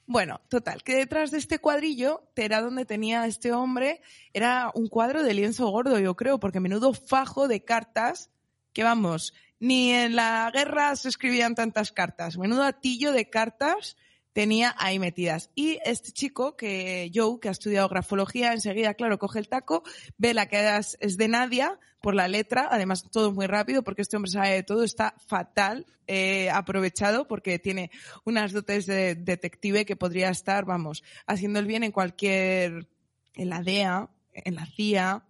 bueno, 0.08 0.40
total, 0.48 0.82
que 0.82 0.96
detrás 0.96 1.30
de 1.30 1.36
este 1.36 1.58
cuadrillo 1.58 2.22
era 2.34 2.62
donde 2.62 2.86
tenía 2.86 3.26
este 3.26 3.52
hombre, 3.52 4.00
era 4.32 4.72
un 4.74 4.88
cuadro 4.88 5.22
de 5.22 5.34
lienzo 5.34 5.68
gordo, 5.68 5.98
yo 5.98 6.16
creo, 6.16 6.40
porque 6.40 6.60
menudo 6.60 6.94
fajo 6.94 7.46
de 7.46 7.62
cartas, 7.62 8.30
que 8.72 8.82
vamos, 8.82 9.34
ni 9.60 9.92
en 9.92 10.16
la 10.16 10.50
guerra 10.50 10.96
se 10.96 11.10
escribían 11.10 11.54
tantas 11.54 11.92
cartas, 11.92 12.38
menudo 12.38 12.62
atillo 12.62 13.12
de 13.12 13.28
cartas 13.28 13.98
tenía 14.32 14.74
ahí 14.78 14.98
metidas. 14.98 15.50
Y 15.54 15.78
este 15.84 16.12
chico, 16.12 16.56
que 16.56 17.10
Joe, 17.14 17.40
que 17.40 17.48
ha 17.48 17.52
estudiado 17.52 17.88
grafología, 17.88 18.52
enseguida, 18.52 18.94
claro, 18.94 19.18
coge 19.18 19.38
el 19.38 19.48
taco, 19.48 19.82
ve 20.16 20.34
la 20.34 20.46
que 20.46 20.80
es 21.00 21.16
de 21.16 21.28
Nadia 21.28 21.78
por 22.00 22.14
la 22.14 22.28
letra, 22.28 22.68
además 22.70 23.04
todo 23.10 23.32
muy 23.32 23.46
rápido 23.46 23.82
porque 23.82 24.02
este 24.02 24.16
hombre 24.16 24.30
sabe 24.30 24.50
de 24.50 24.62
todo, 24.62 24.84
está 24.84 25.14
fatal 25.26 25.86
eh, 26.06 26.48
aprovechado 26.50 27.26
porque 27.26 27.58
tiene 27.58 27.90
unas 28.24 28.52
dotes 28.52 28.86
de 28.86 29.14
detective 29.14 29.84
que 29.84 29.96
podría 29.96 30.30
estar, 30.30 30.64
vamos, 30.64 31.02
haciendo 31.26 31.58
el 31.58 31.66
bien 31.66 31.82
en 31.82 31.92
cualquier, 31.92 32.88
en 33.34 33.48
la 33.48 33.62
DEA, 33.62 34.08
en 34.32 34.54
la 34.54 34.66
CIA, 34.66 35.24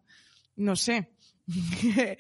no 0.57 0.76
sé, 0.76 1.11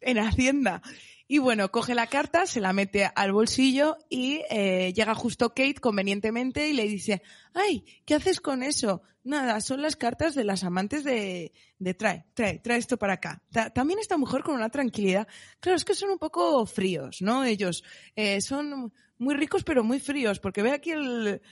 en 0.00 0.18
Hacienda. 0.18 0.82
Y 1.28 1.38
bueno, 1.38 1.70
coge 1.72 1.94
la 1.94 2.06
carta, 2.06 2.46
se 2.46 2.60
la 2.60 2.72
mete 2.72 3.10
al 3.14 3.32
bolsillo 3.32 3.96
y 4.08 4.42
eh, 4.48 4.92
llega 4.94 5.14
justo 5.14 5.50
Kate 5.50 5.80
convenientemente 5.80 6.68
y 6.68 6.72
le 6.72 6.84
dice, 6.84 7.22
ay, 7.52 7.84
¿qué 8.04 8.14
haces 8.14 8.40
con 8.40 8.62
eso? 8.62 9.02
Nada, 9.24 9.60
son 9.60 9.82
las 9.82 9.96
cartas 9.96 10.36
de 10.36 10.44
las 10.44 10.62
amantes 10.62 11.02
de, 11.02 11.52
de 11.80 11.94
trae, 11.94 12.26
trae, 12.34 12.60
trae 12.60 12.78
esto 12.78 12.96
para 12.96 13.14
acá. 13.14 13.42
también 13.74 13.98
esta 13.98 14.16
mujer 14.16 14.42
con 14.42 14.54
una 14.54 14.70
tranquilidad. 14.70 15.26
Claro, 15.58 15.76
es 15.76 15.84
que 15.84 15.96
son 15.96 16.10
un 16.10 16.18
poco 16.18 16.64
fríos, 16.64 17.20
¿no? 17.22 17.44
Ellos 17.44 17.82
eh, 18.14 18.40
son 18.40 18.92
muy 19.18 19.34
ricos 19.34 19.64
pero 19.64 19.82
muy 19.82 19.98
fríos, 19.98 20.38
porque 20.38 20.62
ve 20.62 20.70
aquí 20.70 20.92
el, 20.92 21.42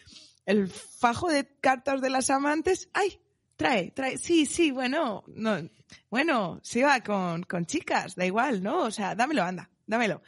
el 0.46 0.68
fajo 0.68 1.28
de 1.28 1.48
cartas 1.60 2.00
de 2.00 2.10
las 2.10 2.30
amantes. 2.30 2.88
Ay, 2.92 3.18
trae, 3.56 3.90
trae, 3.90 4.18
sí, 4.18 4.46
sí, 4.46 4.70
bueno, 4.70 5.24
no, 5.28 5.68
bueno, 6.10 6.60
se 6.62 6.82
va 6.82 7.00
con, 7.00 7.42
con 7.44 7.66
chicas, 7.66 8.14
da 8.14 8.26
igual, 8.26 8.62
¿no? 8.62 8.82
O 8.82 8.90
sea, 8.90 9.14
dámelo, 9.14 9.42
anda, 9.42 9.70
dámelo. 9.86 10.22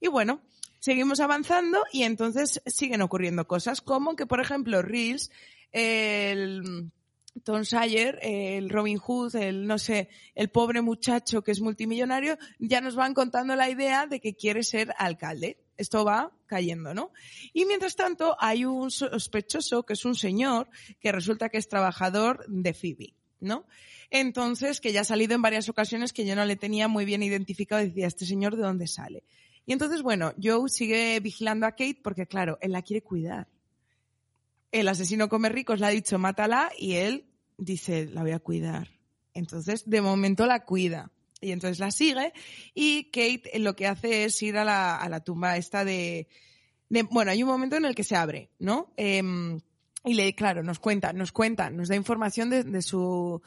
Y 0.00 0.08
bueno, 0.08 0.40
seguimos 0.78 1.20
avanzando 1.20 1.84
y 1.92 2.02
entonces 2.02 2.62
siguen 2.66 3.02
ocurriendo 3.02 3.46
cosas, 3.46 3.80
como 3.80 4.16
que, 4.16 4.26
por 4.26 4.40
ejemplo, 4.40 4.82
Reels, 4.82 5.30
el 5.72 6.90
Tom 7.44 7.64
Sayer, 7.64 8.18
el 8.22 8.70
Robin 8.70 8.98
Hood, 8.98 9.36
el, 9.36 9.66
no 9.66 9.78
sé, 9.78 10.08
el 10.34 10.50
pobre 10.50 10.80
muchacho 10.82 11.42
que 11.42 11.52
es 11.52 11.60
multimillonario, 11.60 12.38
ya 12.58 12.80
nos 12.80 12.96
van 12.96 13.14
contando 13.14 13.54
la 13.56 13.70
idea 13.70 14.06
de 14.06 14.20
que 14.20 14.34
quiere 14.34 14.62
ser 14.62 14.92
alcalde 14.98 15.58
esto 15.80 16.04
va 16.04 16.32
cayendo, 16.46 16.94
¿no? 16.94 17.10
Y 17.52 17.64
mientras 17.64 17.96
tanto 17.96 18.36
hay 18.38 18.64
un 18.64 18.90
sospechoso 18.90 19.84
que 19.84 19.94
es 19.94 20.04
un 20.04 20.14
señor 20.14 20.68
que 21.00 21.10
resulta 21.10 21.48
que 21.48 21.58
es 21.58 21.68
trabajador 21.68 22.44
de 22.48 22.74
Phoebe, 22.74 23.14
¿no? 23.40 23.66
Entonces, 24.10 24.80
que 24.80 24.92
ya 24.92 25.00
ha 25.02 25.04
salido 25.04 25.34
en 25.34 25.42
varias 25.42 25.68
ocasiones 25.68 26.12
que 26.12 26.26
yo 26.26 26.36
no 26.36 26.44
le 26.44 26.56
tenía 26.56 26.88
muy 26.88 27.04
bien 27.04 27.22
identificado, 27.22 27.80
decía, 27.80 28.06
este 28.06 28.26
señor 28.26 28.56
de 28.56 28.62
dónde 28.62 28.86
sale. 28.86 29.24
Y 29.64 29.72
entonces, 29.72 30.02
bueno, 30.02 30.32
Joe 30.42 30.68
sigue 30.68 31.20
vigilando 31.20 31.66
a 31.66 31.72
Kate 31.72 32.00
porque, 32.02 32.26
claro, 32.26 32.58
él 32.60 32.72
la 32.72 32.82
quiere 32.82 33.02
cuidar. 33.02 33.48
El 34.72 34.88
asesino 34.88 35.28
come 35.28 35.48
ricos 35.48 35.80
le 35.80 35.86
ha 35.86 35.90
dicho, 35.90 36.18
mátala, 36.18 36.70
y 36.76 36.94
él 36.94 37.24
dice, 37.56 38.06
la 38.06 38.22
voy 38.22 38.32
a 38.32 38.40
cuidar. 38.40 38.88
Entonces, 39.32 39.88
de 39.88 40.00
momento 40.00 40.46
la 40.46 40.64
cuida. 40.64 41.12
Y 41.40 41.52
entonces 41.52 41.78
la 41.78 41.90
sigue 41.90 42.32
y 42.74 43.04
Kate 43.10 43.58
lo 43.58 43.74
que 43.74 43.86
hace 43.86 44.24
es 44.24 44.42
ir 44.42 44.58
a 44.58 44.64
la, 44.64 44.96
a 44.96 45.08
la 45.08 45.20
tumba 45.20 45.56
esta 45.56 45.84
de, 45.84 46.28
de, 46.88 47.02
Bueno, 47.04 47.30
hay 47.30 47.42
un 47.42 47.48
momento 47.48 47.76
en 47.76 47.86
el 47.86 47.94
que 47.94 48.04
se 48.04 48.16
abre, 48.16 48.50
¿no? 48.58 48.92
Em, 48.96 49.60
y 50.04 50.14
le, 50.14 50.34
claro, 50.34 50.62
nos 50.62 50.78
cuenta, 50.78 51.12
nos 51.12 51.32
cuenta, 51.32 51.70
nos 51.70 51.88
da 51.88 51.96
información 51.96 52.50
de, 52.50 52.64
de, 52.64 52.82
su... 52.82 53.42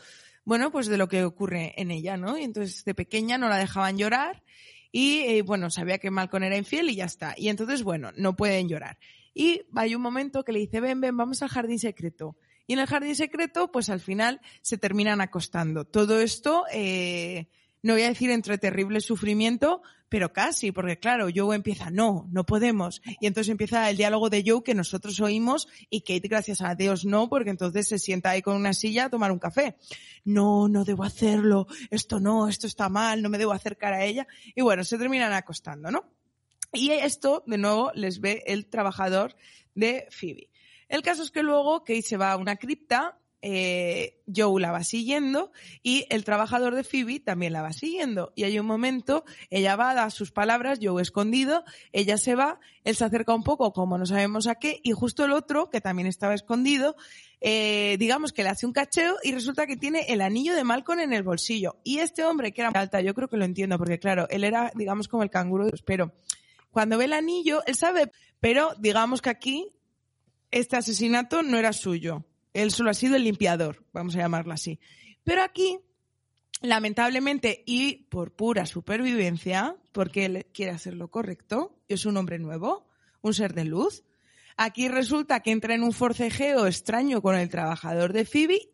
Bueno, 0.46 0.72
pues 0.72 0.88
de 0.88 0.98
lo 0.98 1.08
que 1.08 1.24
ocurre 1.24 1.74
en 1.78 1.92
ella, 1.92 2.18
¿no? 2.18 2.38
Y 2.38 2.44
entonces 2.44 2.84
de 2.84 2.94
pequeña 2.94 3.38
no 3.38 3.48
la 3.48 3.58
dejaban 3.58 3.98
llorar 3.98 4.44
y, 4.92 5.22
eh, 5.22 5.42
bueno, 5.42 5.72
sabía 5.72 5.98
que 5.98 6.12
Malcolm 6.12 6.44
era 6.44 6.56
infiel 6.56 6.90
y 6.90 6.96
ya 6.96 7.06
está. 7.06 7.34
Y 7.36 7.50
entonces, 7.50 7.82
bueno, 7.84 8.12
no 8.16 8.36
pueden 8.36 8.70
llorar. 8.70 9.00
Y 9.34 9.64
hay 9.76 9.96
un 9.96 10.02
momento 10.04 10.44
que 10.44 10.52
le 10.52 10.60
dice, 10.60 10.80
ven, 10.80 11.02
ven, 11.02 11.18
vamos 11.18 11.42
al 11.42 11.50
jardín 11.50 11.80
secreto. 11.80 12.38
Y 12.68 12.74
en 12.74 12.80
el 12.80 12.86
jardín 12.86 13.16
secreto, 13.16 13.72
pues 13.72 13.90
al 13.90 14.00
final 14.00 14.40
se 14.62 14.78
terminan 14.78 15.20
acostando. 15.20 15.86
Todo 15.86 16.22
esto... 16.22 16.66
Eh, 16.72 17.48
no 17.84 17.94
voy 17.94 18.04
a 18.04 18.10
decir 18.10 18.32
entre 18.32 18.58
terrible 18.58 19.02
sufrimiento, 19.02 19.82
pero 20.08 20.32
casi, 20.32 20.72
porque 20.72 21.00
claro, 21.00 21.28
Joe 21.34 21.56
empieza, 21.56 21.90
no, 21.90 22.28
no 22.32 22.46
podemos. 22.46 23.02
Y 23.20 23.28
entonces 23.28 23.52
empieza 23.52 23.90
el 23.90 23.98
diálogo 23.98 24.30
de 24.30 24.44
Joe 24.46 24.64
que 24.64 24.74
nosotros 24.74 25.20
oímos 25.20 25.68
y 25.90 26.02
Kate, 26.02 26.28
gracias 26.28 26.62
a 26.62 26.76
Dios, 26.76 27.04
no, 27.04 27.28
porque 27.28 27.50
entonces 27.50 27.88
se 27.88 28.00
sienta 28.00 28.30
ahí 28.30 28.42
con 28.42 28.56
una 28.56 28.74
silla 28.74 29.06
a 29.06 29.10
tomar 29.10 29.32
un 29.32 29.40
café. 29.40 29.76
No, 30.24 30.70
no 30.70 30.86
debo 30.86 31.04
hacerlo, 31.04 31.68
esto 31.92 32.20
no, 32.20 32.48
esto 32.48 32.68
está 32.68 32.88
mal, 32.88 33.22
no 33.22 33.30
me 33.30 33.38
debo 33.38 33.52
acercar 33.52 33.94
a 33.94 34.06
ella. 34.06 34.28
Y 34.56 34.62
bueno, 34.62 34.84
se 34.84 34.98
terminan 34.98 35.34
acostando, 35.34 35.92
¿no? 35.92 36.06
Y 36.72 36.92
esto, 36.92 37.44
de 37.46 37.58
nuevo, 37.58 37.92
les 37.94 38.22
ve 38.22 38.44
el 38.48 38.68
trabajador 38.68 39.36
de 39.76 40.08
Phoebe. 40.10 40.50
El 40.88 41.02
caso 41.02 41.24
es 41.24 41.32
que 41.32 41.44
luego 41.44 41.80
Kate 41.80 42.02
se 42.02 42.18
va 42.18 42.32
a 42.32 42.38
una 42.38 42.56
cripta 42.56 43.20
eh, 43.46 44.24
Joe 44.34 44.62
la 44.62 44.72
va 44.72 44.86
siguiendo 44.86 45.52
y 45.84 46.06
el 46.10 46.24
trabajador 46.24 46.76
de 46.76 46.86
Phoebe 46.86 47.20
también 47.20 47.52
la 47.52 47.62
va 47.62 47.74
siguiendo. 47.74 48.32
Y 48.38 48.46
hay 48.46 48.58
un 48.58 48.66
momento, 48.66 49.26
ella 49.50 49.76
va, 49.76 49.92
a 49.92 50.10
sus 50.12 50.32
palabras, 50.32 50.80
Joe 50.82 51.02
escondido, 51.02 51.66
ella 51.92 52.18
se 52.18 52.36
va, 52.36 52.62
él 52.86 52.96
se 52.96 53.04
acerca 53.04 53.36
un 53.36 53.44
poco, 53.44 53.74
como 53.74 53.98
no 53.98 54.06
sabemos 54.06 54.48
a 54.48 54.56
qué, 54.56 54.80
y 54.82 54.94
justo 54.94 55.26
el 55.26 55.34
otro, 55.34 55.70
que 55.70 55.82
también 55.82 56.08
estaba 56.08 56.34
escondido, 56.34 56.96
eh, 57.42 57.98
digamos 58.00 58.32
que 58.32 58.44
le 58.44 58.50
hace 58.50 58.66
un 58.66 58.72
cacheo 58.72 59.18
y 59.24 59.34
resulta 59.34 59.68
que 59.68 59.76
tiene 59.76 60.06
el 60.08 60.22
anillo 60.22 60.56
de 60.56 60.64
Malcolm 60.64 61.02
en 61.02 61.12
el 61.12 61.24
bolsillo. 61.24 61.82
Y 61.84 62.00
este 62.00 62.24
hombre, 62.24 62.54
que 62.54 62.62
era 62.62 62.70
alta, 62.74 63.02
yo 63.02 63.14
creo 63.14 63.28
que 63.28 63.36
lo 63.36 63.44
entiendo, 63.44 63.78
porque 63.78 64.00
claro, 64.00 64.26
él 64.30 64.46
era, 64.46 64.72
digamos, 64.74 65.10
como 65.10 65.22
el 65.22 65.30
canguro, 65.30 65.70
pero 65.86 66.14
cuando 66.72 66.98
ve 66.98 67.06
el 67.06 67.14
anillo, 67.14 67.62
él 67.66 67.76
sabe, 67.76 68.10
pero 68.40 68.74
digamos 68.80 69.22
que 69.22 69.32
aquí 69.32 69.68
este 70.50 70.78
asesinato 70.78 71.44
no 71.44 71.58
era 71.58 71.74
suyo 71.74 72.24
él 72.54 72.72
solo 72.72 72.90
ha 72.90 72.94
sido 72.94 73.16
el 73.16 73.24
limpiador, 73.24 73.86
vamos 73.94 74.16
a 74.16 74.20
llamarlo 74.20 74.54
así. 74.54 74.80
Pero 75.24 75.42
aquí, 75.42 75.80
lamentablemente 76.62 77.64
y 77.66 78.06
por 78.06 78.36
pura 78.36 78.66
supervivencia, 78.66 79.76
porque 79.92 80.26
él 80.26 80.48
quiere 80.54 80.72
hacer 80.72 80.94
lo 80.96 81.10
correcto, 81.10 81.80
es 81.88 82.06
un 82.06 82.18
hombre 82.18 82.40
nuevo, 82.40 82.88
un 83.22 83.34
ser 83.34 83.54
de 83.54 83.66
luz, 83.66 84.04
aquí 84.58 84.88
resulta 84.88 85.40
que 85.42 85.52
entra 85.52 85.76
en 85.76 85.84
un 85.84 85.94
forcejeo 85.94 86.68
extraño 86.68 87.22
con 87.22 87.36
el 87.36 87.50
trabajador 87.50 88.14
de 88.14 88.26
Phoebe 88.26 88.70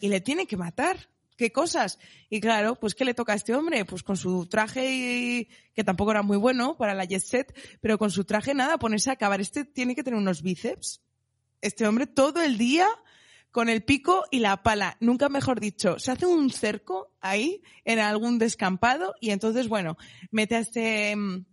y 0.00 0.08
le 0.08 0.20
tiene 0.20 0.46
que 0.46 0.56
matar. 0.56 1.08
¿Qué 1.36 1.50
cosas? 1.50 1.98
Y 2.28 2.40
claro, 2.40 2.76
pues 2.76 2.94
¿qué 2.94 3.04
le 3.04 3.14
toca 3.14 3.32
a 3.32 3.36
este 3.36 3.54
hombre? 3.54 3.84
Pues 3.84 4.02
con 4.02 4.16
su 4.16 4.46
traje, 4.46 5.48
que 5.74 5.84
tampoco 5.84 6.10
era 6.10 6.22
muy 6.22 6.36
bueno 6.36 6.76
para 6.76 6.94
la 6.94 7.04
jet 7.04 7.22
set, 7.22 7.78
pero 7.80 7.98
con 7.98 8.10
su 8.10 8.24
traje 8.24 8.54
nada, 8.54 8.78
ponerse 8.78 9.10
a 9.10 9.14
acabar. 9.14 9.40
Este 9.40 9.64
tiene 9.64 9.94
que 9.94 10.04
tener 10.04 10.18
unos 10.18 10.42
bíceps 10.42 11.00
Este 11.60 11.86
hombre 11.86 12.06
todo 12.06 12.42
el 12.42 12.58
día 12.58 12.86
con 13.52 13.68
el 13.68 13.84
pico 13.84 14.24
y 14.30 14.40
la 14.40 14.62
pala, 14.62 14.96
nunca 14.98 15.28
mejor 15.28 15.60
dicho, 15.60 15.98
se 15.98 16.10
hace 16.10 16.26
un 16.26 16.50
cerco 16.50 17.12
ahí 17.20 17.62
en 17.84 17.98
algún 17.98 18.38
descampado 18.38 19.14
y 19.20 19.30
entonces, 19.30 19.68
bueno, 19.68 19.98
mete 20.30 20.56
a 20.56 20.60
este, 20.60 21.14
mm, 21.14 21.44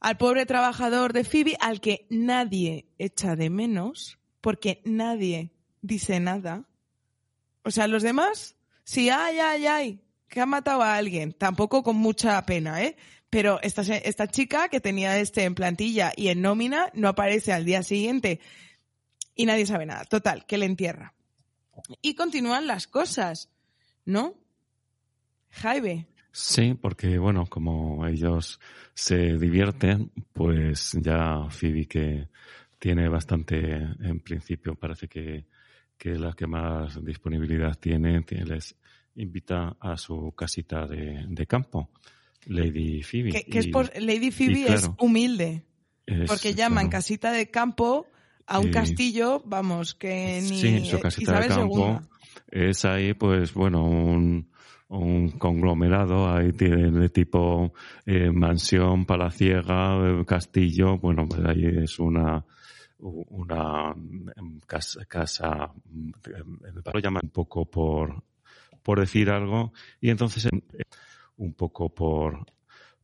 al 0.00 0.16
pobre 0.16 0.46
trabajador 0.46 1.12
de 1.12 1.24
Phoebe 1.24 1.56
al 1.60 1.80
que 1.80 2.06
nadie 2.08 2.88
echa 2.98 3.36
de 3.36 3.50
menos 3.50 4.18
porque 4.40 4.80
nadie 4.84 5.52
dice 5.82 6.18
nada. 6.18 6.64
O 7.62 7.70
sea, 7.70 7.86
los 7.88 8.02
demás, 8.02 8.56
sí, 8.82 9.10
ay, 9.10 9.38
ay, 9.38 9.66
ay, 9.66 10.00
que 10.28 10.40
ha 10.40 10.46
matado 10.46 10.82
a 10.82 10.96
alguien, 10.96 11.32
tampoco 11.32 11.82
con 11.82 11.96
mucha 11.96 12.44
pena, 12.46 12.82
¿eh? 12.82 12.96
Pero 13.28 13.60
esta, 13.62 13.82
esta 13.82 14.28
chica 14.28 14.68
que 14.68 14.80
tenía 14.80 15.18
este 15.18 15.44
en 15.44 15.54
plantilla 15.54 16.12
y 16.16 16.28
en 16.28 16.40
nómina 16.40 16.90
no 16.94 17.08
aparece 17.08 17.52
al 17.52 17.64
día 17.64 17.82
siguiente 17.82 18.40
y 19.36 19.46
nadie 19.46 19.66
sabe 19.66 19.86
nada. 19.86 20.04
Total, 20.04 20.44
que 20.46 20.58
le 20.58 20.66
entierra. 20.66 21.14
Y 22.02 22.14
continúan 22.14 22.66
las 22.66 22.86
cosas, 22.86 23.50
¿no? 24.04 24.34
Jaime. 25.50 26.08
Sí, 26.32 26.74
porque 26.74 27.18
bueno, 27.18 27.46
como 27.46 28.06
ellos 28.06 28.58
se 28.94 29.38
divierten, 29.38 30.10
pues 30.32 30.92
ya 31.00 31.46
Phoebe 31.50 31.86
que 31.86 32.28
tiene 32.78 33.08
bastante, 33.08 33.56
en 33.56 34.20
principio 34.20 34.74
parece 34.74 35.08
que, 35.08 35.46
que 35.96 36.10
la 36.18 36.32
que 36.32 36.46
más 36.46 37.02
disponibilidad 37.02 37.74
tiene, 37.78 38.24
les 38.44 38.76
invita 39.14 39.76
a 39.80 39.96
su 39.96 40.32
casita 40.32 40.86
de, 40.86 41.46
campo, 41.46 41.90
Lady 42.46 43.02
Phoebe. 43.02 43.44
Que, 43.44 43.58
es 43.58 43.68
por, 43.68 43.90
Lady 43.98 44.30
Phoebe 44.30 44.74
es 44.74 44.90
humilde, 44.98 45.64
porque 46.26 46.54
llaman 46.54 46.90
casita 46.90 47.32
de 47.32 47.50
campo 47.50 48.06
a 48.46 48.58
un 48.58 48.70
castillo, 48.70 49.42
vamos, 49.44 49.94
que 49.94 50.40
ni 50.40 50.60
sí, 50.60 50.84
su 50.84 51.00
casita 51.00 51.40
de 51.40 51.48
campo 51.48 52.00
es 52.50 52.84
ahí, 52.84 53.14
pues 53.14 53.52
bueno, 53.54 53.84
un, 53.84 54.48
un 54.88 55.30
conglomerado, 55.32 56.32
ahí 56.32 56.52
tiene 56.52 56.90
de 56.90 57.08
tipo 57.08 57.72
eh, 58.04 58.30
mansión, 58.30 59.04
palaciega, 59.04 59.96
eh, 59.96 60.24
castillo, 60.24 60.98
bueno, 60.98 61.26
pues 61.28 61.44
ahí 61.44 61.64
es 61.82 61.98
una 61.98 62.44
una 62.98 63.94
em, 64.36 64.60
casa, 64.66 65.04
casa 65.04 65.70
lo 66.22 66.98
llaman 66.98 67.20
un 67.24 67.30
poco 67.30 67.66
por 67.66 68.24
por 68.82 69.00
decir 69.00 69.28
algo 69.28 69.72
y 70.00 70.08
entonces 70.08 70.46
em, 70.46 70.62
un 71.36 71.52
poco 71.52 71.90
por 71.90 72.46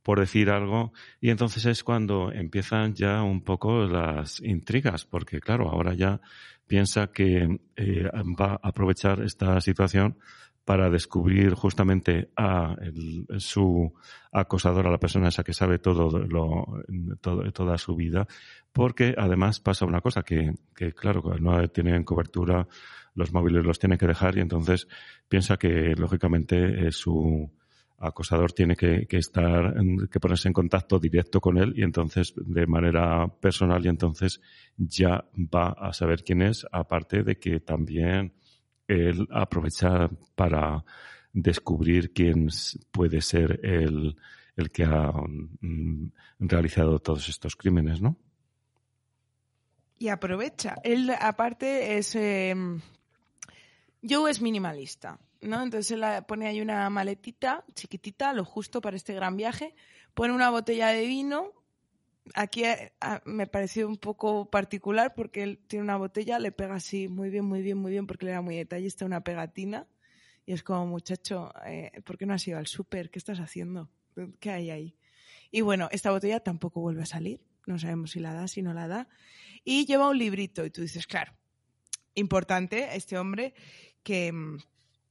por 0.02 0.20
decir 0.20 0.50
algo, 0.50 0.92
y 1.20 1.30
entonces 1.30 1.64
es 1.66 1.84
cuando 1.84 2.32
empiezan 2.32 2.94
ya 2.94 3.22
un 3.22 3.42
poco 3.42 3.84
las 3.86 4.40
intrigas, 4.40 5.04
porque 5.04 5.40
claro, 5.40 5.68
ahora 5.68 5.94
ya 5.94 6.20
piensa 6.66 7.08
que 7.08 7.60
eh, 7.76 8.08
va 8.40 8.52
a 8.52 8.68
aprovechar 8.68 9.22
esta 9.22 9.60
situación 9.60 10.16
para 10.64 10.90
descubrir 10.90 11.54
justamente 11.54 12.30
a 12.36 12.76
su 13.38 13.92
acosador, 14.30 14.86
a 14.86 14.90
la 14.90 14.98
persona 14.98 15.28
esa 15.28 15.42
que 15.42 15.54
sabe 15.54 15.78
todo, 15.78 16.18
lo, 16.20 16.82
toda 17.52 17.78
su 17.78 17.96
vida, 17.96 18.26
porque 18.72 19.14
además 19.18 19.58
pasa 19.58 19.86
una 19.86 20.00
cosa 20.00 20.22
que, 20.22 20.54
que 20.74 20.92
claro, 20.92 21.22
no 21.40 21.66
tienen 21.68 22.04
cobertura, 22.04 22.68
los 23.14 23.32
móviles 23.32 23.64
los 23.64 23.78
tiene 23.78 23.98
que 23.98 24.06
dejar 24.06 24.38
y 24.38 24.40
entonces 24.40 24.86
piensa 25.28 25.56
que 25.56 25.94
lógicamente 25.96 26.86
es 26.86 26.96
su, 26.96 27.50
acosador 28.02 28.52
tiene 28.52 28.76
que, 28.76 29.06
estar, 29.10 29.74
que 30.10 30.20
ponerse 30.20 30.48
en 30.48 30.54
contacto 30.54 30.98
directo 30.98 31.40
con 31.40 31.56
él 31.56 31.72
y 31.76 31.82
entonces 31.82 32.34
de 32.36 32.66
manera 32.66 33.28
personal 33.28 33.84
y 33.84 33.88
entonces 33.88 34.40
ya 34.76 35.24
va 35.36 35.68
a 35.70 35.92
saber 35.92 36.24
quién 36.24 36.42
es, 36.42 36.66
aparte 36.72 37.22
de 37.22 37.38
que 37.38 37.60
también 37.60 38.34
él 38.88 39.26
aprovecha 39.30 40.10
para 40.34 40.84
descubrir 41.32 42.12
quién 42.12 42.48
puede 42.90 43.20
ser 43.20 43.60
el, 43.62 44.16
el 44.56 44.70
que 44.70 44.84
ha 44.84 45.12
mm, 45.12 46.10
realizado 46.40 46.98
todos 46.98 47.28
estos 47.28 47.56
crímenes, 47.56 48.00
¿no? 48.00 48.16
Y 49.98 50.08
aprovecha. 50.08 50.74
Él, 50.82 51.12
aparte, 51.16 51.96
es. 51.96 52.16
Eh, 52.16 52.54
Joe 54.02 54.30
es 54.30 54.40
minimalista. 54.42 55.20
¿No? 55.42 55.62
Entonces 55.62 55.90
él 55.90 56.04
pone 56.26 56.46
ahí 56.46 56.60
una 56.60 56.88
maletita 56.88 57.64
chiquitita, 57.74 58.32
lo 58.32 58.44
justo 58.44 58.80
para 58.80 58.96
este 58.96 59.12
gran 59.12 59.36
viaje, 59.36 59.74
pone 60.14 60.32
una 60.32 60.50
botella 60.50 60.88
de 60.88 61.06
vino. 61.06 61.52
Aquí 62.34 62.64
eh, 62.64 62.92
me 63.24 63.48
pareció 63.48 63.88
un 63.88 63.96
poco 63.96 64.48
particular 64.48 65.14
porque 65.14 65.42
él 65.42 65.58
tiene 65.66 65.82
una 65.82 65.96
botella, 65.96 66.38
le 66.38 66.52
pega 66.52 66.76
así 66.76 67.08
muy 67.08 67.30
bien, 67.30 67.44
muy 67.44 67.62
bien, 67.62 67.78
muy 67.78 67.90
bien, 67.90 68.06
porque 68.06 68.26
le 68.26 68.30
era 68.30 68.40
muy 68.40 68.56
detallista 68.56 69.04
una 69.04 69.22
pegatina. 69.22 69.88
Y 70.46 70.52
es 70.52 70.62
como, 70.62 70.86
muchacho, 70.86 71.52
eh, 71.66 71.90
¿por 72.04 72.18
qué 72.18 72.26
no 72.26 72.34
has 72.34 72.46
ido 72.46 72.58
al 72.58 72.66
súper? 72.66 73.10
¿Qué 73.10 73.18
estás 73.18 73.38
haciendo? 73.38 73.90
¿Qué 74.40 74.50
hay 74.50 74.70
ahí? 74.70 74.96
Y 75.50 75.60
bueno, 75.60 75.88
esta 75.92 76.10
botella 76.10 76.40
tampoco 76.40 76.80
vuelve 76.80 77.02
a 77.02 77.06
salir. 77.06 77.40
No 77.66 77.78
sabemos 77.78 78.12
si 78.12 78.20
la 78.20 78.34
da, 78.34 78.48
si 78.48 78.62
no 78.62 78.74
la 78.74 78.88
da. 78.88 79.08
Y 79.64 79.86
lleva 79.86 80.08
un 80.08 80.18
librito. 80.18 80.64
Y 80.64 80.70
tú 80.70 80.82
dices, 80.82 81.06
claro, 81.06 81.32
importante 82.14 82.96
este 82.96 83.18
hombre 83.18 83.54
que, 84.02 84.32
mm, 84.32 84.58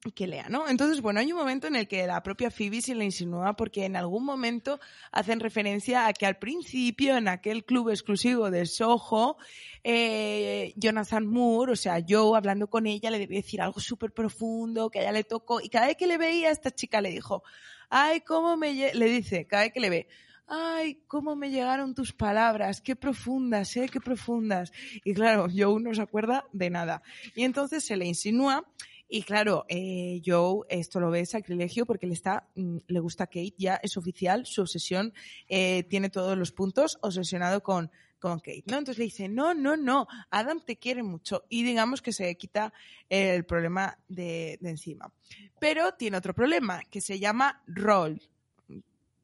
que 0.10 0.26
lea, 0.26 0.48
¿no? 0.50 0.68
Entonces, 0.68 1.00
bueno, 1.02 1.20
hay 1.20 1.32
un 1.32 1.38
momento 1.38 1.68
en 1.68 1.76
el 1.76 1.88
que 1.88 2.08
la 2.08 2.24
propia 2.24 2.50
Phoebe 2.50 2.82
se 2.82 2.96
le 2.96 3.06
insinúa 3.06 3.56
porque 3.56 3.86
en 3.86 3.96
algún 3.96 4.26
momento 4.26 4.80
hacen 5.12 5.40
referencia 5.40 6.08
a 6.08 6.14
que 6.14 6.26
al 6.26 6.38
principio, 6.38 7.18
en 7.18 7.28
aquel 7.28 7.64
club 7.64 7.90
exclusivo 7.90 8.50
de 8.50 8.66
Soho, 8.66 9.38
eh, 9.84 10.74
Jonathan 10.76 11.28
Moore, 11.28 11.74
o 11.74 11.76
sea, 11.76 12.00
yo 12.00 12.36
hablando 12.36 12.68
con 12.68 12.88
ella, 12.88 13.12
le 13.12 13.20
debía 13.20 13.42
decir 13.42 13.62
algo 13.62 13.80
súper 13.80 14.12
profundo, 14.12 14.90
que 14.90 15.00
a 15.00 15.02
ella 15.04 15.12
le 15.12 15.24
tocó, 15.24 15.62
y 15.62 15.70
cada 15.70 15.86
vez 15.86 15.98
que 15.98 16.08
le 16.08 16.18
veía, 16.18 16.50
esta 16.50 16.72
chica 16.72 17.00
le 17.00 17.12
dijo, 17.12 17.44
ay, 17.90 18.22
cómo 18.22 18.58
me, 18.58 18.74
le 18.94 19.06
dice, 19.06 19.46
cada 19.46 19.64
vez 19.64 19.74
que 19.74 19.82
le 19.82 19.92
ve, 19.92 20.08
ay, 20.48 21.00
cómo 21.08 21.36
me 21.36 21.52
llegaron 21.52 21.94
tus 21.94 22.12
palabras, 22.12 22.82
qué 22.82 22.96
profundas, 22.96 23.78
¿eh? 23.78 23.88
Qué 23.88 24.02
profundas. 24.02 24.74
Y 25.06 25.14
claro, 25.14 25.48
Joe 25.56 25.80
no 25.80 25.94
se 25.94 26.02
acuerda 26.02 26.46
de 26.52 26.70
nada. 26.70 27.04
Y 27.36 27.44
entonces 27.44 27.86
se 27.86 27.96
le 27.96 28.06
insinúa 28.06 28.66
y 29.14 29.24
claro, 29.24 29.66
eh, 29.68 30.22
Joe 30.26 30.66
esto 30.70 31.02
lo 31.02 31.12
ve 31.12 31.26
sacrilegio 31.26 31.86
porque 31.86 32.08
le 32.08 32.14
está, 32.14 32.48
mm, 32.56 32.78
le 32.88 33.00
gusta 33.02 33.28
Kate, 33.28 33.54
ya 33.58 33.76
es 33.84 33.98
oficial, 33.98 34.46
su 34.46 34.62
obsesión 34.62 35.14
eh, 35.50 35.84
tiene 35.84 36.10
todos 36.10 36.38
los 36.38 36.54
puntos, 36.54 36.98
obsesionado 37.02 37.62
con, 37.62 37.92
con 38.20 38.40
Kate, 38.40 38.64
¿no? 38.68 38.78
Entonces 38.78 39.00
le 39.00 39.04
dice, 39.04 39.28
no, 39.28 39.54
no, 39.54 39.76
no, 39.76 40.08
Adam 40.30 40.62
te 40.62 40.78
quiere 40.78 41.04
mucho 41.04 41.44
y 41.50 41.64
digamos 41.64 42.02
que 42.02 42.14
se 42.14 42.34
quita 42.38 42.72
el 43.10 43.44
problema 43.44 44.00
de, 44.08 44.58
encima. 44.62 45.12
Pero 45.60 45.92
tiene 45.92 46.16
otro 46.16 46.34
problema 46.34 46.82
que 46.90 47.02
se 47.02 47.20
llama 47.20 47.62
Roll, 47.68 48.22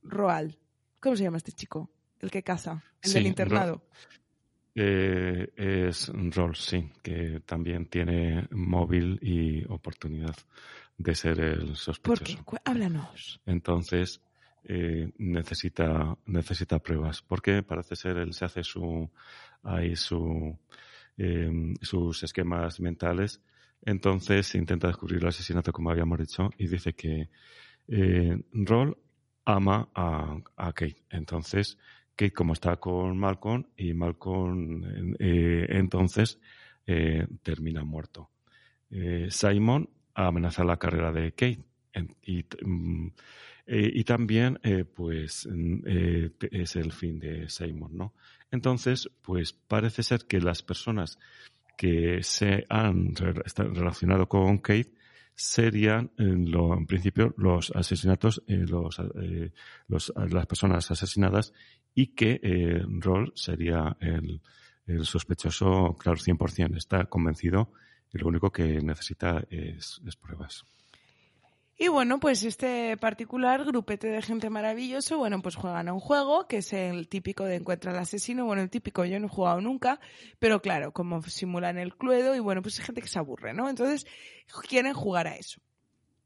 Roal. 0.04 0.60
¿Cómo 1.00 1.16
se 1.16 1.24
llama 1.24 1.38
este 1.38 1.54
chico? 1.54 1.90
El 2.20 2.30
que 2.30 2.44
caza, 2.44 2.84
el 3.04 3.14
del 3.14 3.28
internado. 3.28 3.84
Eh, 4.80 5.54
es 5.56 6.12
Rolls, 6.14 6.60
sí, 6.60 6.92
que 7.02 7.42
también 7.44 7.88
tiene 7.88 8.48
móvil 8.52 9.18
y 9.24 9.66
oportunidad 9.66 10.36
de 10.96 11.16
ser 11.16 11.40
el 11.40 11.76
sospechoso. 11.76 12.44
¿Por 12.44 12.60
qué? 12.60 12.62
Háblanos. 12.64 13.42
Entonces, 13.48 14.22
eh, 14.66 15.10
necesita, 15.18 16.16
necesita 16.28 16.78
pruebas, 16.78 17.24
porque 17.24 17.64
parece 17.64 17.96
ser 17.96 18.18
él 18.18 18.34
se 18.34 18.46
hace 18.46 18.64
su, 18.64 19.10
ahí 19.64 19.96
su, 19.96 20.56
em, 21.18 21.74
sus 21.82 22.22
esquemas 22.22 22.80
mentales. 22.80 23.42
Entonces 23.82 24.54
intenta 24.54 24.90
descubrir 24.90 25.22
el 25.24 25.30
asesinato, 25.30 25.72
como 25.72 25.90
habíamos 25.90 26.20
dicho, 26.20 26.52
y 26.56 26.68
dice 26.68 26.94
que 26.94 27.30
eh, 27.88 28.44
Roll 28.54 28.96
ama 29.44 29.90
a, 29.96 30.38
a 30.56 30.74
Kate. 30.74 31.04
Entonces, 31.10 31.80
Kate 32.18 32.34
como 32.34 32.54
está 32.54 32.78
con 32.78 33.18
Malcolm 33.18 33.64
y 33.78 33.94
Malcolm 33.94 35.16
eh, 35.20 35.68
entonces 35.70 36.40
eh, 36.86 37.28
termina 37.44 37.84
muerto. 37.84 38.32
Eh, 38.90 39.28
Simon 39.30 39.88
amenaza 40.16 40.64
la 40.64 40.78
carrera 40.78 41.12
de 41.12 41.34
Kate 41.34 41.64
y, 42.24 42.44
mm, 42.64 43.08
y, 43.68 44.04
también 44.04 44.60
pues 44.96 45.48
mm, 45.52 45.80
es 46.52 46.76
el 46.76 46.92
fin 46.92 47.20
de 47.20 47.50
Simon, 47.50 47.96
¿no? 47.96 48.14
Entonces, 48.50 49.10
pues 49.22 49.54
parece 49.54 50.04
ser 50.04 50.26
que 50.26 50.40
las 50.40 50.64
personas 50.64 51.20
que 51.78 52.24
se 52.24 52.66
han 52.70 53.14
relacionado 53.16 54.28
con 54.28 54.60
Kate 54.60 54.94
serían 55.36 56.12
en, 56.18 56.86
principio 56.88 57.36
los 57.38 57.72
asesinatos, 57.72 58.42
los, 58.48 59.00
las 60.16 60.46
personas 60.48 60.90
asesinadas 60.90 61.54
y 61.98 62.14
que 62.14 62.40
eh, 62.44 62.84
Roll 63.00 63.34
sería 63.34 63.98
el, 64.00 64.40
sospechoso, 65.04 65.96
claro, 65.98 66.20
100%. 66.20 66.78
Está 66.78 67.06
convencido 67.06 67.72
y 68.14 68.20
lo 68.20 68.28
único 68.28 68.52
que 68.52 68.80
necesita 68.82 69.44
es, 69.50 70.00
pruebas. 70.22 70.64
Y 71.76 71.88
bueno, 71.88 72.20
pues 72.20 72.44
este 72.44 72.98
particular 72.98 73.66
grupete 73.66 74.10
de 74.10 74.22
gente 74.22 74.52
maravilloso, 74.52 75.18
bueno, 75.18 75.42
pues 75.42 75.56
juegan 75.56 75.88
a 75.88 75.94
un 75.94 76.00
juego 76.00 76.48
que 76.48 76.58
es 76.58 76.72
el 76.72 77.08
típico 77.08 77.46
de 77.46 77.56
encuentra 77.56 77.92
al 77.92 77.98
asesino. 77.98 78.46
Bueno, 78.46 78.62
el 78.62 78.70
típico 78.70 79.04
yo 79.04 79.20
no 79.20 79.26
he 79.26 79.30
jugado 79.30 79.60
nunca, 79.60 80.00
pero 80.38 80.62
claro, 80.62 80.92
como 80.94 81.24
simulan 81.24 81.80
el 81.80 81.96
cluedo 81.96 82.36
y 82.36 82.40
bueno, 82.40 82.62
pues 82.62 82.78
hay 82.80 82.86
gente 82.86 83.02
que 83.02 83.08
se 83.08 83.18
aburre, 83.18 83.56
¿no? 83.56 83.70
Entonces 83.70 84.06
quieren 84.70 84.94
jugar 84.94 85.26
a 85.26 85.36
eso. 85.36 85.60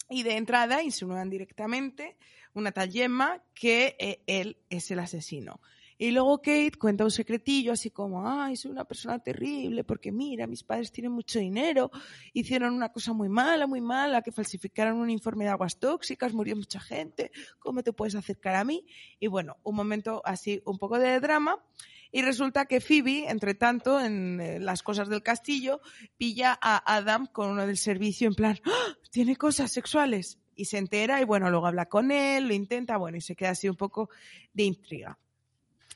Y 0.09 0.23
de 0.23 0.35
entrada 0.35 0.83
insinúan 0.83 1.29
directamente 1.29 2.17
una 2.53 2.71
tal 2.71 2.91
Gemma 2.91 3.43
que 3.53 3.95
eh, 3.99 4.23
él 4.27 4.57
es 4.69 4.91
el 4.91 4.99
asesino. 4.99 5.59
Y 6.01 6.09
luego 6.09 6.39
Kate 6.39 6.79
cuenta 6.79 7.03
un 7.03 7.11
secretillo 7.11 7.73
así 7.73 7.91
como, 7.91 8.27
ay, 8.27 8.55
soy 8.55 8.71
una 8.71 8.85
persona 8.85 9.19
terrible 9.19 9.83
porque 9.83 10.11
mira, 10.11 10.47
mis 10.47 10.63
padres 10.63 10.91
tienen 10.91 11.11
mucho 11.11 11.37
dinero, 11.37 11.91
hicieron 12.33 12.73
una 12.73 12.91
cosa 12.91 13.13
muy 13.13 13.29
mala, 13.29 13.67
muy 13.67 13.81
mala, 13.81 14.23
que 14.23 14.31
falsificaron 14.31 14.97
un 14.97 15.11
informe 15.11 15.43
de 15.43 15.51
aguas 15.51 15.77
tóxicas, 15.77 16.33
murió 16.33 16.55
mucha 16.55 16.79
gente, 16.79 17.31
¿cómo 17.59 17.83
te 17.83 17.93
puedes 17.93 18.15
acercar 18.15 18.55
a 18.55 18.63
mí? 18.63 18.83
Y 19.19 19.27
bueno, 19.27 19.57
un 19.61 19.75
momento 19.75 20.23
así, 20.25 20.63
un 20.65 20.79
poco 20.79 20.97
de 20.97 21.19
drama. 21.19 21.63
Y 22.11 22.23
resulta 22.23 22.65
que 22.65 22.81
Phoebe, 22.81 23.29
entre 23.29 23.53
tanto, 23.53 23.99
en 24.01 24.41
eh, 24.41 24.59
las 24.59 24.81
cosas 24.81 25.07
del 25.07 25.21
castillo, 25.21 25.81
pilla 26.17 26.57
a 26.59 26.95
Adam 26.95 27.27
con 27.27 27.51
uno 27.51 27.67
del 27.67 27.77
servicio 27.77 28.27
en 28.27 28.33
plan, 28.33 28.59
¡Ah! 28.65 28.97
tiene 29.11 29.35
cosas 29.35 29.71
sexuales. 29.71 30.39
Y 30.61 30.65
se 30.65 30.77
entera 30.77 31.19
y 31.19 31.25
bueno, 31.25 31.49
luego 31.49 31.65
habla 31.65 31.87
con 31.87 32.11
él, 32.11 32.47
lo 32.47 32.53
intenta, 32.53 32.97
bueno, 32.97 33.17
y 33.17 33.21
se 33.21 33.35
queda 33.35 33.49
así 33.49 33.67
un 33.67 33.75
poco 33.75 34.11
de 34.53 34.61
intriga. 34.61 35.17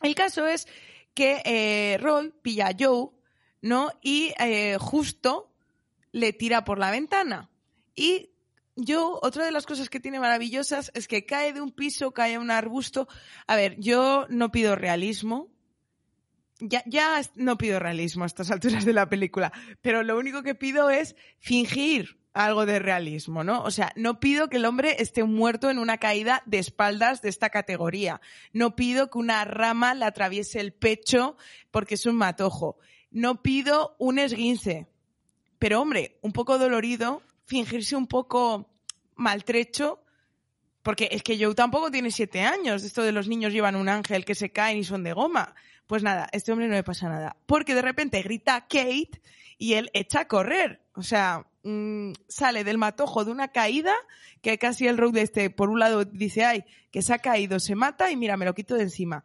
El 0.01 0.15
caso 0.15 0.47
es 0.47 0.67
que 1.13 1.43
eh, 1.45 1.99
Roy 1.99 2.33
pilla 2.41 2.69
a 2.69 2.75
Joe, 2.75 3.11
¿no? 3.61 3.91
Y 4.01 4.33
eh, 4.39 4.77
justo 4.79 5.53
le 6.11 6.33
tira 6.33 6.63
por 6.63 6.79
la 6.79 6.89
ventana. 6.89 7.51
Y 7.93 8.31
Joe, 8.75 9.19
otra 9.21 9.45
de 9.45 9.51
las 9.51 9.67
cosas 9.67 9.87
que 9.87 9.99
tiene 9.99 10.19
maravillosas 10.19 10.89
es 10.95 11.07
que 11.07 11.27
cae 11.27 11.53
de 11.53 11.61
un 11.61 11.71
piso, 11.71 12.11
cae 12.11 12.33
a 12.33 12.39
un 12.39 12.49
arbusto. 12.49 13.07
A 13.45 13.55
ver, 13.55 13.79
yo 13.79 14.25
no 14.29 14.51
pido 14.51 14.75
realismo. 14.75 15.51
Ya, 16.59 16.81
ya 16.87 17.21
no 17.35 17.55
pido 17.55 17.77
realismo 17.77 18.23
a 18.23 18.27
estas 18.27 18.49
alturas 18.49 18.83
de 18.83 18.93
la 18.93 19.09
película, 19.09 19.53
pero 19.83 20.01
lo 20.01 20.17
único 20.17 20.41
que 20.41 20.55
pido 20.55 20.89
es 20.89 21.15
fingir 21.37 22.17
algo 22.35 22.65
de 22.65 22.79
realismo, 22.79 23.43
¿no? 23.43 23.63
O 23.63 23.71
sea, 23.71 23.93
no 23.95 24.19
pido 24.19 24.49
que 24.49 24.57
el 24.57 24.65
hombre 24.65 24.97
esté 24.99 25.23
muerto 25.23 25.69
en 25.69 25.79
una 25.79 25.97
caída 25.97 26.43
de 26.45 26.59
espaldas 26.59 27.21
de 27.21 27.29
esta 27.29 27.49
categoría. 27.49 28.21
No 28.51 28.75
pido 28.75 29.09
que 29.09 29.17
una 29.17 29.45
rama 29.45 29.93
le 29.93 30.05
atraviese 30.05 30.59
el 30.59 30.73
pecho 30.73 31.37
porque 31.71 31.95
es 31.95 32.05
un 32.05 32.15
matojo. 32.15 32.77
No 33.09 33.41
pido 33.41 33.95
un 33.99 34.19
esguince. 34.19 34.87
Pero 35.59 35.81
hombre, 35.81 36.19
un 36.21 36.33
poco 36.33 36.59
dolorido, 36.59 37.23
fingirse 37.45 37.95
un 37.95 38.07
poco 38.07 38.69
maltrecho, 39.15 40.03
porque 40.83 41.07
es 41.11 41.23
que 41.23 41.41
Joe 41.41 41.55
tampoco 41.55 41.89
tiene 41.89 42.11
siete 42.11 42.41
años. 42.41 42.83
Esto 42.83 43.01
de 43.01 43.13
los 43.13 43.29
niños 43.29 43.53
llevan 43.53 43.77
un 43.77 43.87
ángel 43.87 44.25
que 44.25 44.35
se 44.35 44.51
caen 44.51 44.77
y 44.77 44.83
son 44.83 45.03
de 45.03 45.13
goma. 45.13 45.55
Pues 45.87 46.03
nada, 46.03 46.25
a 46.25 46.29
este 46.33 46.51
hombre 46.51 46.67
no 46.67 46.73
le 46.73 46.83
pasa 46.83 47.07
nada. 47.07 47.37
Porque 47.45 47.73
de 47.73 47.81
repente 47.81 48.21
grita 48.21 48.61
Kate 48.61 49.21
y 49.57 49.73
él 49.73 49.89
echa 49.93 50.21
a 50.21 50.27
correr. 50.27 50.81
O 50.93 51.01
sea, 51.01 51.47
Mm, 51.67 52.13
sale 52.27 52.63
del 52.63 52.77
matojo 52.77 53.25
de 53.25 53.31
una 53.31 53.47
caída 53.47 53.95
que 54.43 54.59
casi 54.59 54.85
el 54.85 54.99
road 54.99 55.17
este, 55.17 55.49
por 55.49 55.69
un 55.71 55.79
lado 55.79 56.05
dice, 56.05 56.45
ay, 56.45 56.63
que 56.91 57.01
se 57.01 57.11
ha 57.11 57.17
caído, 57.17 57.59
se 57.59 57.73
mata 57.73 58.11
y 58.11 58.15
mira, 58.15 58.37
me 58.37 58.45
lo 58.45 58.53
quito 58.53 58.75
de 58.75 58.83
encima. 58.83 59.23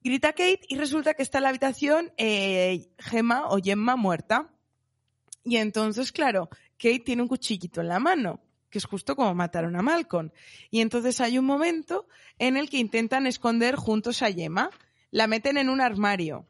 Grita 0.00 0.28
Kate 0.28 0.60
y 0.68 0.76
resulta 0.76 1.14
que 1.14 1.24
está 1.24 1.38
en 1.38 1.42
la 1.42 1.48
habitación 1.48 2.12
eh, 2.18 2.86
Gemma 3.00 3.48
o 3.48 3.58
Gemma 3.60 3.96
muerta. 3.96 4.54
Y 5.42 5.56
entonces, 5.56 6.12
claro, 6.12 6.50
Kate 6.78 7.00
tiene 7.00 7.22
un 7.22 7.28
cuchillito 7.28 7.80
en 7.80 7.88
la 7.88 7.98
mano, 7.98 8.38
que 8.70 8.78
es 8.78 8.84
justo 8.84 9.16
como 9.16 9.34
mataron 9.34 9.74
a 9.74 9.82
Malcolm. 9.82 10.30
Y 10.70 10.82
entonces 10.82 11.20
hay 11.20 11.36
un 11.36 11.46
momento 11.46 12.06
en 12.38 12.56
el 12.56 12.70
que 12.70 12.78
intentan 12.78 13.26
esconder 13.26 13.74
juntos 13.74 14.22
a 14.22 14.30
Gemma. 14.30 14.70
La 15.10 15.26
meten 15.26 15.56
en 15.56 15.68
un 15.68 15.80
armario 15.80 16.46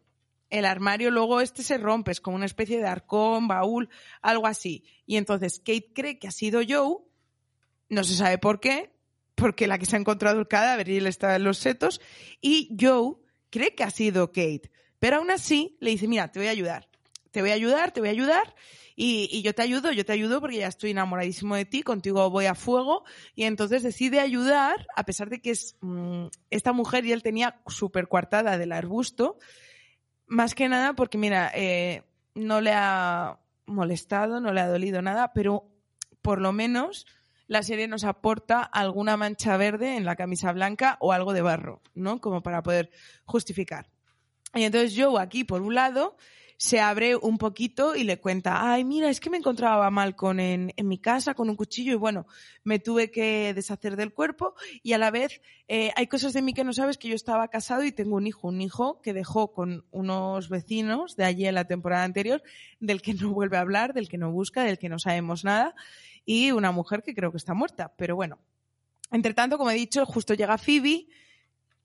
el 0.56 0.64
armario 0.64 1.10
luego 1.10 1.40
este 1.40 1.62
se 1.62 1.78
rompe, 1.78 2.12
es 2.12 2.20
como 2.20 2.36
una 2.36 2.46
especie 2.46 2.78
de 2.78 2.86
arcón, 2.86 3.48
baúl, 3.48 3.88
algo 4.22 4.46
así. 4.46 4.84
Y 5.06 5.16
entonces 5.16 5.58
Kate 5.58 5.92
cree 5.94 6.18
que 6.18 6.28
ha 6.28 6.32
sido 6.32 6.60
Joe, 6.66 6.98
no 7.88 8.04
se 8.04 8.14
sabe 8.14 8.38
por 8.38 8.60
qué, 8.60 8.92
porque 9.34 9.66
la 9.66 9.78
que 9.78 9.86
se 9.86 9.96
ha 9.96 10.00
encontrado 10.00 10.40
el 10.40 10.48
cadáver 10.48 10.88
y 10.88 10.96
él 10.96 11.06
está 11.06 11.36
en 11.36 11.44
los 11.44 11.58
setos, 11.58 12.00
y 12.40 12.76
Joe 12.80 13.16
cree 13.50 13.74
que 13.74 13.84
ha 13.84 13.90
sido 13.90 14.28
Kate. 14.28 14.70
Pero 14.98 15.18
aún 15.18 15.30
así 15.30 15.76
le 15.80 15.90
dice, 15.90 16.08
mira, 16.08 16.32
te 16.32 16.38
voy 16.38 16.48
a 16.48 16.52
ayudar, 16.52 16.88
te 17.30 17.42
voy 17.42 17.50
a 17.50 17.54
ayudar, 17.54 17.92
te 17.92 18.00
voy 18.00 18.08
a 18.08 18.12
ayudar, 18.12 18.54
y, 18.98 19.42
yo 19.42 19.54
te 19.54 19.60
ayudo, 19.60 19.92
yo 19.92 20.06
te 20.06 20.14
ayudo 20.14 20.40
porque 20.40 20.56
ya 20.56 20.68
estoy 20.68 20.92
enamoradísimo 20.92 21.54
de 21.54 21.66
ti, 21.66 21.82
contigo 21.82 22.30
voy 22.30 22.46
a 22.46 22.54
fuego, 22.54 23.04
y 23.34 23.44
entonces 23.44 23.82
decide 23.82 24.20
ayudar, 24.20 24.86
a 24.96 25.04
pesar 25.04 25.28
de 25.28 25.42
que 25.42 25.50
es 25.50 25.76
mm, 25.82 26.28
esta 26.50 26.72
mujer 26.72 27.04
y 27.04 27.12
él 27.12 27.22
tenía 27.22 27.60
súper 27.66 28.08
coartada 28.08 28.56
del 28.56 28.72
arbusto, 28.72 29.38
más 30.26 30.54
que 30.54 30.68
nada 30.68 30.94
porque, 30.94 31.18
mira, 31.18 31.50
eh, 31.54 32.02
no 32.34 32.60
le 32.60 32.72
ha 32.72 33.38
molestado, 33.66 34.40
no 34.40 34.52
le 34.52 34.60
ha 34.60 34.68
dolido 34.68 35.02
nada, 35.02 35.32
pero 35.32 35.68
por 36.22 36.40
lo 36.40 36.52
menos 36.52 37.06
la 37.46 37.62
serie 37.62 37.88
nos 37.88 38.04
aporta 38.04 38.62
alguna 38.62 39.16
mancha 39.16 39.56
verde 39.56 39.96
en 39.96 40.04
la 40.04 40.16
camisa 40.16 40.52
blanca 40.52 40.96
o 41.00 41.12
algo 41.12 41.32
de 41.32 41.42
barro, 41.42 41.80
¿no? 41.94 42.20
Como 42.20 42.42
para 42.42 42.62
poder 42.62 42.90
justificar. 43.24 43.88
Y 44.54 44.64
entonces 44.64 44.94
yo 44.94 45.18
aquí, 45.18 45.44
por 45.44 45.62
un 45.62 45.74
lado, 45.74 46.16
se 46.56 46.80
abre 46.80 47.16
un 47.16 47.38
poquito 47.38 47.94
y 47.94 48.04
le 48.04 48.18
cuenta, 48.18 48.72
ay, 48.72 48.84
mira, 48.84 49.10
es 49.10 49.20
que 49.20 49.30
me 49.30 49.36
encontraba 49.36 49.90
mal 49.90 50.16
con 50.16 50.40
en, 50.40 50.72
en 50.76 50.88
mi 50.88 50.98
casa 50.98 51.34
con 51.34 51.50
un 51.50 51.56
cuchillo 51.56 51.92
y 51.92 51.96
bueno, 51.96 52.26
me 52.64 52.78
tuve 52.78 53.10
que 53.10 53.52
deshacer 53.54 53.96
del 53.96 54.12
cuerpo 54.12 54.54
y 54.82 54.92
a 54.94 54.98
la 54.98 55.10
vez 55.10 55.40
eh, 55.68 55.92
hay 55.96 56.06
cosas 56.06 56.32
de 56.32 56.42
mí 56.42 56.54
que 56.54 56.64
no 56.64 56.72
sabes 56.72 56.96
que 56.98 57.08
yo 57.08 57.14
estaba 57.14 57.48
casado 57.48 57.84
y 57.84 57.92
tengo 57.92 58.16
un 58.16 58.26
hijo, 58.26 58.48
un 58.48 58.60
hijo 58.60 59.00
que 59.02 59.12
dejó 59.12 59.52
con 59.52 59.84
unos 59.90 60.48
vecinos 60.48 61.16
de 61.16 61.24
allí 61.24 61.46
en 61.46 61.54
la 61.54 61.66
temporada 61.66 62.04
anterior, 62.04 62.42
del 62.80 63.02
que 63.02 63.14
no 63.14 63.32
vuelve 63.32 63.56
a 63.56 63.60
hablar, 63.60 63.92
del 63.92 64.08
que 64.08 64.18
no 64.18 64.30
busca, 64.30 64.62
del 64.62 64.78
que 64.78 64.88
no 64.88 64.98
sabemos 64.98 65.44
nada 65.44 65.74
y 66.24 66.50
una 66.50 66.72
mujer 66.72 67.02
que 67.02 67.14
creo 67.14 67.30
que 67.30 67.38
está 67.38 67.54
muerta, 67.54 67.94
pero 67.96 68.16
bueno. 68.16 68.38
Entre 69.12 69.34
tanto, 69.34 69.56
como 69.56 69.70
he 69.70 69.74
dicho, 69.74 70.04
justo 70.04 70.34
llega 70.34 70.58
Phoebe, 70.58 71.06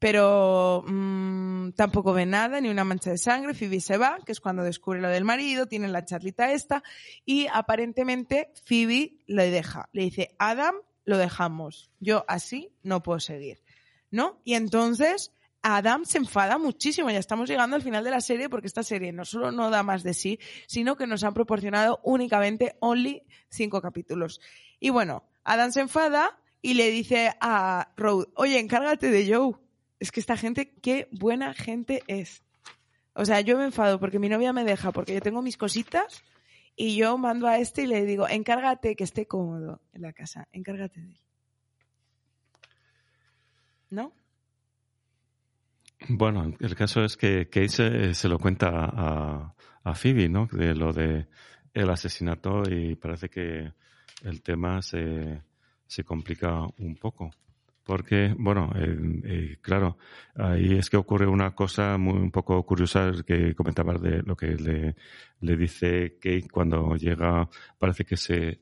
pero 0.02 0.84
mmm, 0.88 1.74
tampoco 1.74 2.12
ve 2.12 2.26
nada, 2.26 2.60
ni 2.60 2.70
una 2.70 2.84
mancha 2.84 3.12
de 3.12 3.20
sangre. 3.20 3.54
Phoebe 3.54 3.80
se 3.80 3.98
va, 3.98 4.18
que 4.26 4.32
es 4.32 4.40
cuando 4.40 4.64
descubre 4.64 5.00
lo 5.00 5.10
del 5.10 5.24
marido, 5.24 5.68
tiene 5.68 5.88
la 5.90 6.04
charlita 6.04 6.54
esta, 6.54 6.82
y 7.24 7.46
aparentemente 7.54 8.52
Phoebe 8.66 9.20
lo 9.28 9.44
deja. 9.44 9.90
Le 9.94 10.02
dice, 10.02 10.36
Adam, 10.40 10.74
lo 11.06 11.20
dejamos. 11.20 11.92
Yo 12.00 12.26
así 12.28 12.74
no 12.82 13.04
puedo 13.04 13.20
seguir. 13.20 13.62
¿No? 14.10 14.42
Y 14.44 14.56
entonces 14.56 15.34
Adam 15.62 16.04
se 16.06 16.18
enfada 16.18 16.58
muchísimo. 16.58 17.12
Ya 17.12 17.20
estamos 17.20 17.48
llegando 17.48 17.76
al 17.76 17.84
final 17.84 18.04
de 18.04 18.10
la 18.10 18.22
serie 18.22 18.50
porque 18.50 18.66
esta 18.66 18.82
serie 18.82 19.12
no 19.12 19.24
solo 19.24 19.52
no 19.52 19.70
da 19.70 19.84
más 19.84 20.02
de 20.02 20.16
sí, 20.16 20.40
sino 20.66 20.98
que 20.98 21.06
nos 21.06 21.24
han 21.24 21.36
proporcionado 21.36 22.00
únicamente 22.02 22.76
only 22.80 23.22
cinco 23.50 23.84
capítulos. 23.84 24.42
Y 24.80 24.90
bueno, 24.90 25.30
Adam 25.44 25.72
se 25.72 25.82
enfada 25.82 26.40
y 26.60 26.74
le 26.74 26.90
dice 26.90 27.36
a 27.40 27.94
Road, 27.98 28.30
oye, 28.34 28.60
encárgate 28.60 29.12
de 29.12 29.32
Joe 29.32 29.61
es 30.02 30.12
que 30.12 30.20
esta 30.20 30.36
gente, 30.36 30.74
qué 30.82 31.08
buena 31.12 31.54
gente 31.54 32.02
es. 32.08 32.44
O 33.14 33.24
sea, 33.24 33.40
yo 33.42 33.56
me 33.56 33.66
enfado 33.66 34.00
porque 34.00 34.18
mi 34.18 34.30
novia 34.30 34.52
me 34.52 34.64
deja, 34.64 34.92
porque 34.92 35.14
yo 35.14 35.22
tengo 35.22 35.44
mis 35.44 35.58
cositas 35.58 36.24
y 36.76 36.96
yo 36.96 37.20
mando 37.20 37.48
a 37.48 37.60
este 37.60 37.84
y 37.84 37.88
le 37.88 38.04
digo, 38.04 38.28
encárgate 38.28 38.96
que 38.96 39.04
esté 39.04 39.28
cómodo 39.28 39.80
en 39.94 40.02
la 40.02 40.12
casa, 40.12 40.48
encárgate 40.54 41.02
de 41.02 41.08
él. 41.12 41.20
¿No? 43.92 44.12
Bueno, 46.10 46.52
el 46.60 46.76
caso 46.76 47.04
es 47.04 47.16
que 47.16 47.48
Kate 47.48 48.16
se, 48.16 48.28
lo 48.28 48.40
cuenta 48.40 48.70
a, 48.72 49.54
a, 49.84 49.94
Phoebe, 49.94 50.30
¿no? 50.30 50.48
De 50.52 50.74
lo 50.74 50.94
de 50.94 51.28
el 51.76 51.90
asesinato 51.92 52.64
y 52.68 52.96
parece 52.96 53.30
que 53.30 53.72
el 54.24 54.42
tema 54.42 54.82
se, 54.82 55.44
se 55.86 56.04
complica 56.04 56.66
un 56.80 56.96
poco. 56.96 57.30
Porque, 57.84 58.34
bueno, 58.38 58.72
eh, 58.76 59.58
claro, 59.62 59.98
ahí 60.36 60.78
es 60.78 60.90
que 60.90 60.98
ocurre 60.98 61.28
una 61.28 61.56
cosa 61.56 61.98
muy, 61.98 62.14
un 62.14 62.32
poco 62.32 62.64
curiosa 62.64 63.12
que 63.26 63.56
comentabas 63.56 64.02
de 64.02 64.22
lo 64.22 64.36
que 64.36 64.56
le, 64.56 65.58
dice 65.58 66.18
Kate 66.20 66.48
cuando 66.52 66.96
llega, 66.96 67.50
parece 67.80 68.06
que 68.06 68.18
se, 68.18 68.62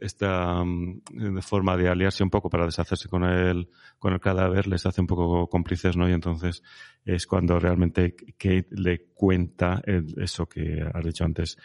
esta 0.00 0.62
mm, 0.64 1.38
forma 1.40 1.76
de 1.76 1.88
aliarse 1.88 2.22
un 2.22 2.30
poco 2.30 2.48
para 2.48 2.66
deshacerse 2.66 3.08
con 3.08 3.24
el, 3.24 3.68
con 3.98 4.12
el 4.12 4.20
cadáver 4.20 4.66
les 4.66 4.84
hace 4.86 5.00
un 5.00 5.06
poco 5.06 5.48
cómplices, 5.48 5.96
¿no? 5.96 6.08
Y 6.08 6.12
entonces 6.12 6.62
es 7.04 7.26
cuando 7.26 7.58
realmente 7.58 8.14
Kate 8.38 8.68
le 8.70 9.06
cuenta 9.14 9.82
eso 9.84 10.46
que 10.46 10.82
has 10.92 11.04
dicho 11.04 11.24
antes, 11.24 11.58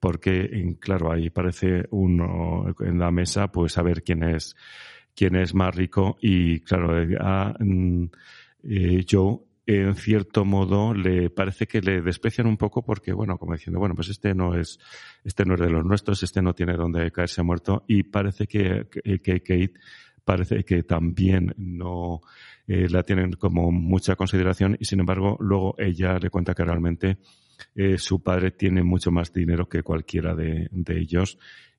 porque, 0.00 0.76
claro, 0.80 1.12
ahí 1.12 1.30
parece 1.30 1.84
uno 1.90 2.74
en 2.80 2.98
la 2.98 3.10
mesa, 3.10 3.48
pues 3.52 3.72
saber 3.72 4.02
quién 4.02 4.22
es 4.24 4.56
quién 5.16 5.34
es 5.34 5.54
más 5.54 5.74
rico. 5.74 6.18
Y 6.20 6.60
claro, 6.60 7.00
eh, 7.00 7.16
mm, 7.58 8.04
eh, 8.64 9.04
Joe 9.10 9.38
en 9.66 9.96
cierto 9.96 10.44
modo 10.44 10.94
le 10.94 11.28
parece 11.28 11.66
que 11.66 11.80
le 11.80 12.00
desprecian 12.00 12.46
un 12.46 12.56
poco 12.56 12.84
porque, 12.84 13.12
bueno, 13.12 13.36
como 13.36 13.54
diciendo, 13.54 13.80
bueno, 13.80 13.96
pues 13.96 14.08
este 14.10 14.32
no 14.32 14.54
es, 14.54 14.78
este 15.24 15.44
no 15.44 15.54
es 15.54 15.60
de 15.60 15.70
los 15.70 15.84
nuestros, 15.84 16.22
este 16.22 16.40
no 16.40 16.54
tiene 16.54 16.74
donde 16.74 17.10
caerse 17.10 17.42
muerto 17.42 17.84
y 17.88 18.04
parece 18.04 18.46
que, 18.46 18.86
que, 18.88 19.40
Kate 19.40 19.72
parece 20.24 20.62
que 20.64 20.84
también 20.84 21.52
no 21.56 22.20
eh, 22.68 22.88
la 22.88 23.02
tienen 23.02 23.32
como 23.32 23.72
mucha 23.72 24.14
consideración. 24.14 24.76
Y 24.78 24.84
sin 24.84 25.00
embargo 25.00 25.36
luego 25.40 25.74
ella 25.78 26.16
le 26.20 26.30
cuenta 26.30 26.54
que 26.54 26.64
realmente 26.64 27.18
eh, 27.74 27.98
su 27.98 28.22
padre 28.22 28.52
tiene 28.52 28.84
mucho 28.84 29.10
más 29.10 29.32
dinero 29.32 29.68
que 29.68 29.82
cualquiera 29.82 30.36
de 30.36 30.68
ellos, 30.88 31.38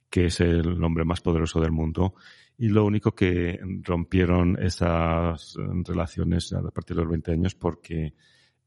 que 0.09 0.25
es 0.25 0.41
el 0.41 0.83
hombre 0.83 1.05
más 1.05 1.21
poderoso 1.21 1.61
del 1.61 1.71
mundo 1.71 2.15
y 2.57 2.69
lo 2.69 2.85
único 2.85 3.13
que 3.13 3.59
rompieron 3.83 4.57
esas 4.61 5.55
relaciones 5.85 6.51
a 6.53 6.61
partir 6.71 6.95
de 6.95 7.03
los 7.03 7.11
20 7.11 7.31
años 7.31 7.55
porque 7.55 8.13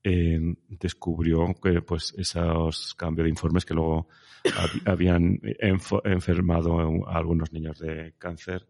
eh, 0.02 0.38
descubrió 0.68 1.52
que 1.60 1.82
pues 1.82 2.14
esos 2.16 2.94
cambios 2.94 3.24
de 3.24 3.30
informes 3.30 3.64
que 3.64 3.74
luego 3.74 4.08
habían 4.86 5.40
enfermado 6.04 7.06
a 7.06 7.16
algunos 7.16 7.52
niños 7.52 7.78
de 7.80 8.14
cáncer 8.16 8.66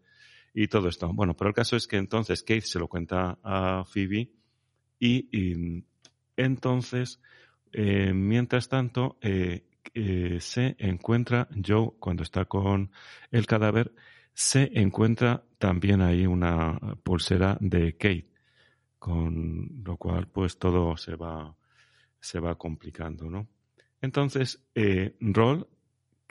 y 0.53 0.67
todo 0.67 0.89
esto. 0.89 1.13
Bueno, 1.13 1.35
pero 1.35 1.49
el 1.49 1.55
caso 1.55 1.75
es 1.75 1.87
que 1.87 1.97
entonces 1.97 2.41
Kate 2.41 2.61
se 2.61 2.79
lo 2.79 2.87
cuenta 2.87 3.37
a 3.43 3.85
Phoebe 3.85 4.31
y, 4.99 5.83
entonces, 6.35 7.21
eh, 7.71 8.13
mientras 8.13 8.69
tanto, 8.69 9.17
eh, 9.21 9.63
se 10.39 10.75
encuentra 10.79 11.47
Joe 11.65 11.91
cuando 11.99 12.23
está 12.23 12.45
con 12.45 12.91
el 13.31 13.45
cadáver 13.45 13.93
se 14.33 14.71
encuentra 14.73 15.43
también 15.57 16.01
ahí 16.01 16.25
una 16.25 16.79
pulsera 17.03 17.57
de 17.59 17.93
Kate, 17.93 18.27
con 18.97 19.81
lo 19.83 19.97
cual 19.97 20.27
pues 20.27 20.57
todo 20.57 20.97
se 20.97 21.15
va, 21.15 21.55
se 22.19 22.39
va 22.39 22.55
complicando, 22.55 23.29
¿no? 23.29 23.47
Entonces, 24.01 24.63
eh, 24.73 25.15
Roll, 25.19 25.67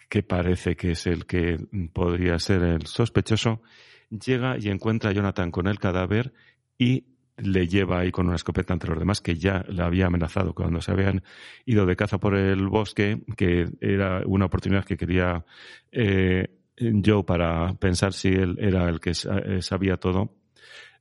que 0.09 0.23
parece 0.23 0.77
que 0.77 0.93
es 0.93 1.07
el 1.07 1.27
que 1.27 1.59
podría 1.93 2.39
ser 2.39 2.63
el 2.63 2.87
sospechoso, 2.87 3.63
llega 4.11 4.59
y 4.59 4.69
encuentra 4.69 5.11
a 5.11 5.13
Jonathan 5.13 5.51
con 5.53 5.69
el 5.69 5.79
cadáver 5.79 6.33
y 6.77 7.05
le 7.37 7.69
lleva 7.69 8.01
ahí 8.01 8.11
con 8.11 8.27
una 8.27 8.37
escopeta 8.37 8.73
ante 8.73 8.89
los 8.89 8.99
demás 8.99 9.21
que 9.21 9.37
ya 9.37 9.65
le 9.69 9.83
había 9.83 10.07
amenazado 10.07 10.53
cuando 10.53 10.81
se 10.81 10.91
habían 10.91 11.23
ido 11.65 11.87
de 11.87 11.97
caza 11.97 12.19
por 12.19 12.35
el 12.35 12.67
bosque, 12.69 13.23
que 13.37 13.69
era 13.81 14.23
una 14.27 14.47
oportunidad 14.47 14.85
que 14.85 14.97
quería 14.97 15.45
eh, 15.93 16.60
Joe 17.05 17.25
para 17.25 17.75
pensar 17.75 18.13
si 18.13 18.29
él 18.29 18.57
era 18.59 18.89
el 18.89 19.01
que 19.01 19.11
eh, 19.11 19.63
sabía 19.63 19.99
todo. 19.99 20.35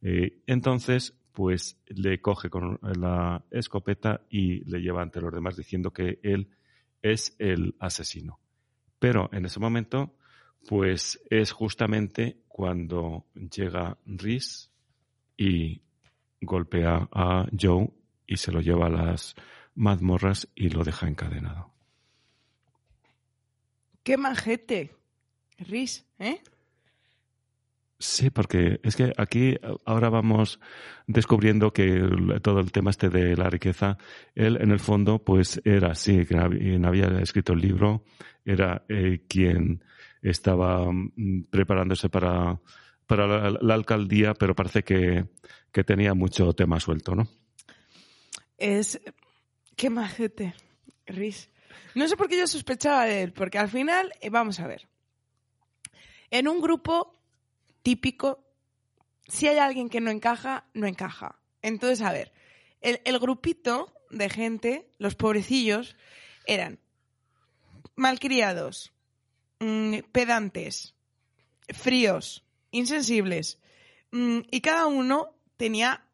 Eh, 0.02 0.42
entonces, 0.48 1.14
pues 1.34 1.82
le 1.88 2.22
coge 2.22 2.50
con 2.50 2.80
la 2.82 3.44
escopeta 3.52 4.22
y 4.30 4.64
le 4.66 4.82
lleva 4.82 5.02
ante 5.02 5.22
los 5.22 5.34
demás 5.34 5.56
diciendo 5.56 5.92
que 5.92 6.20
él 6.24 6.50
es 7.02 7.36
el 7.40 7.76
asesino. 7.80 8.40
Pero 9.00 9.30
en 9.32 9.46
ese 9.46 9.60
momento, 9.60 10.16
pues 10.68 11.22
es 11.30 11.52
justamente 11.52 12.44
cuando 12.48 13.26
llega 13.34 13.98
Rhys 14.06 14.70
y 15.38 15.82
golpea 16.42 17.08
a 17.12 17.48
Joe 17.58 17.90
y 18.28 18.38
se 18.38 18.52
lo 18.52 18.60
lleva 18.60 18.88
a 18.88 18.90
las 18.90 19.36
mazmorras 19.76 20.50
y 20.56 20.70
lo 20.70 20.84
deja 20.84 21.08
encadenado. 21.08 21.72
¡Qué 24.04 24.18
majete! 24.18 24.99
Riz, 25.60 26.06
¿eh? 26.20 26.42
Sí, 28.02 28.30
porque 28.30 28.80
es 28.82 28.96
que 28.96 29.12
aquí 29.18 29.58
ahora 29.86 30.10
vamos 30.10 30.62
descubriendo 31.06 31.74
que 31.74 32.02
todo 32.42 32.62
el 32.62 32.72
tema 32.72 32.92
este 32.92 33.10
de 33.10 33.36
la 33.36 33.50
riqueza, 33.50 33.98
él 34.36 34.58
en 34.62 34.72
el 34.72 34.80
fondo 34.80 35.20
pues 35.20 35.62
era 35.66 35.92
así, 35.92 36.26
quien 36.26 36.86
había 36.86 37.08
escrito 37.20 37.52
el 37.52 37.60
libro, 37.60 38.06
era 38.46 38.86
eh, 38.88 39.26
quien 39.28 39.84
estaba 40.22 40.90
mm, 40.90 41.48
preparándose 41.50 42.08
para, 42.08 42.62
para 43.06 43.52
la, 43.52 43.74
alcaldía, 43.74 44.34
pero 44.34 44.56
parece 44.56 44.84
que, 44.84 45.26
que 45.72 45.84
tenía 45.84 46.14
mucho 46.14 46.54
tema 46.54 46.80
suelto, 46.80 47.16
¿no? 47.16 47.28
Es... 48.58 49.02
Qué 49.76 49.90
majete, 49.90 50.56
Riz. 51.06 51.50
No 51.96 52.08
sé 52.08 52.18
por 52.18 52.28
qué 52.28 52.38
yo 52.38 52.48
sospechaba 52.48 53.06
de 53.06 53.24
él, 53.24 53.34
porque 53.34 53.58
al 53.58 53.70
final, 53.70 54.12
eh, 54.22 54.30
vamos 54.30 54.60
a 54.60 54.68
ver, 54.68 54.90
en 56.32 56.48
un 56.48 56.62
grupo 56.62 57.20
típico, 57.82 58.44
si 59.28 59.48
hay 59.48 59.58
alguien 59.58 59.90
que 59.90 60.02
no 60.02 60.12
encaja, 60.12 60.66
no 60.74 60.88
encaja. 60.88 61.40
Entonces, 61.62 62.02
a 62.02 62.12
ver, 62.12 62.32
el, 62.82 63.20
grupito 63.20 63.94
de 64.10 64.30
gente, 64.30 64.90
los 64.98 65.16
pobrecillos, 65.16 65.96
eran 66.46 66.80
malcriados, 67.96 68.94
mm, 69.60 70.00
pedantes, 70.12 70.96
fríos, 71.74 72.46
insensibles, 72.72 73.60
mm, 74.12 74.40
y 74.50 74.62
cada 74.62 74.88
uno 74.88 75.36
tenía 75.58 76.06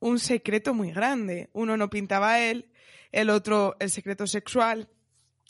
un 0.00 0.18
secreto 0.18 0.74
muy 0.74 0.90
grande. 0.90 1.50
Uno 1.52 1.76
no 1.76 1.90
pintaba 1.90 2.32
a 2.32 2.40
él, 2.40 2.70
el 3.12 3.30
otro 3.30 3.76
el 3.78 3.90
secreto 3.90 4.26
sexual, 4.26 4.88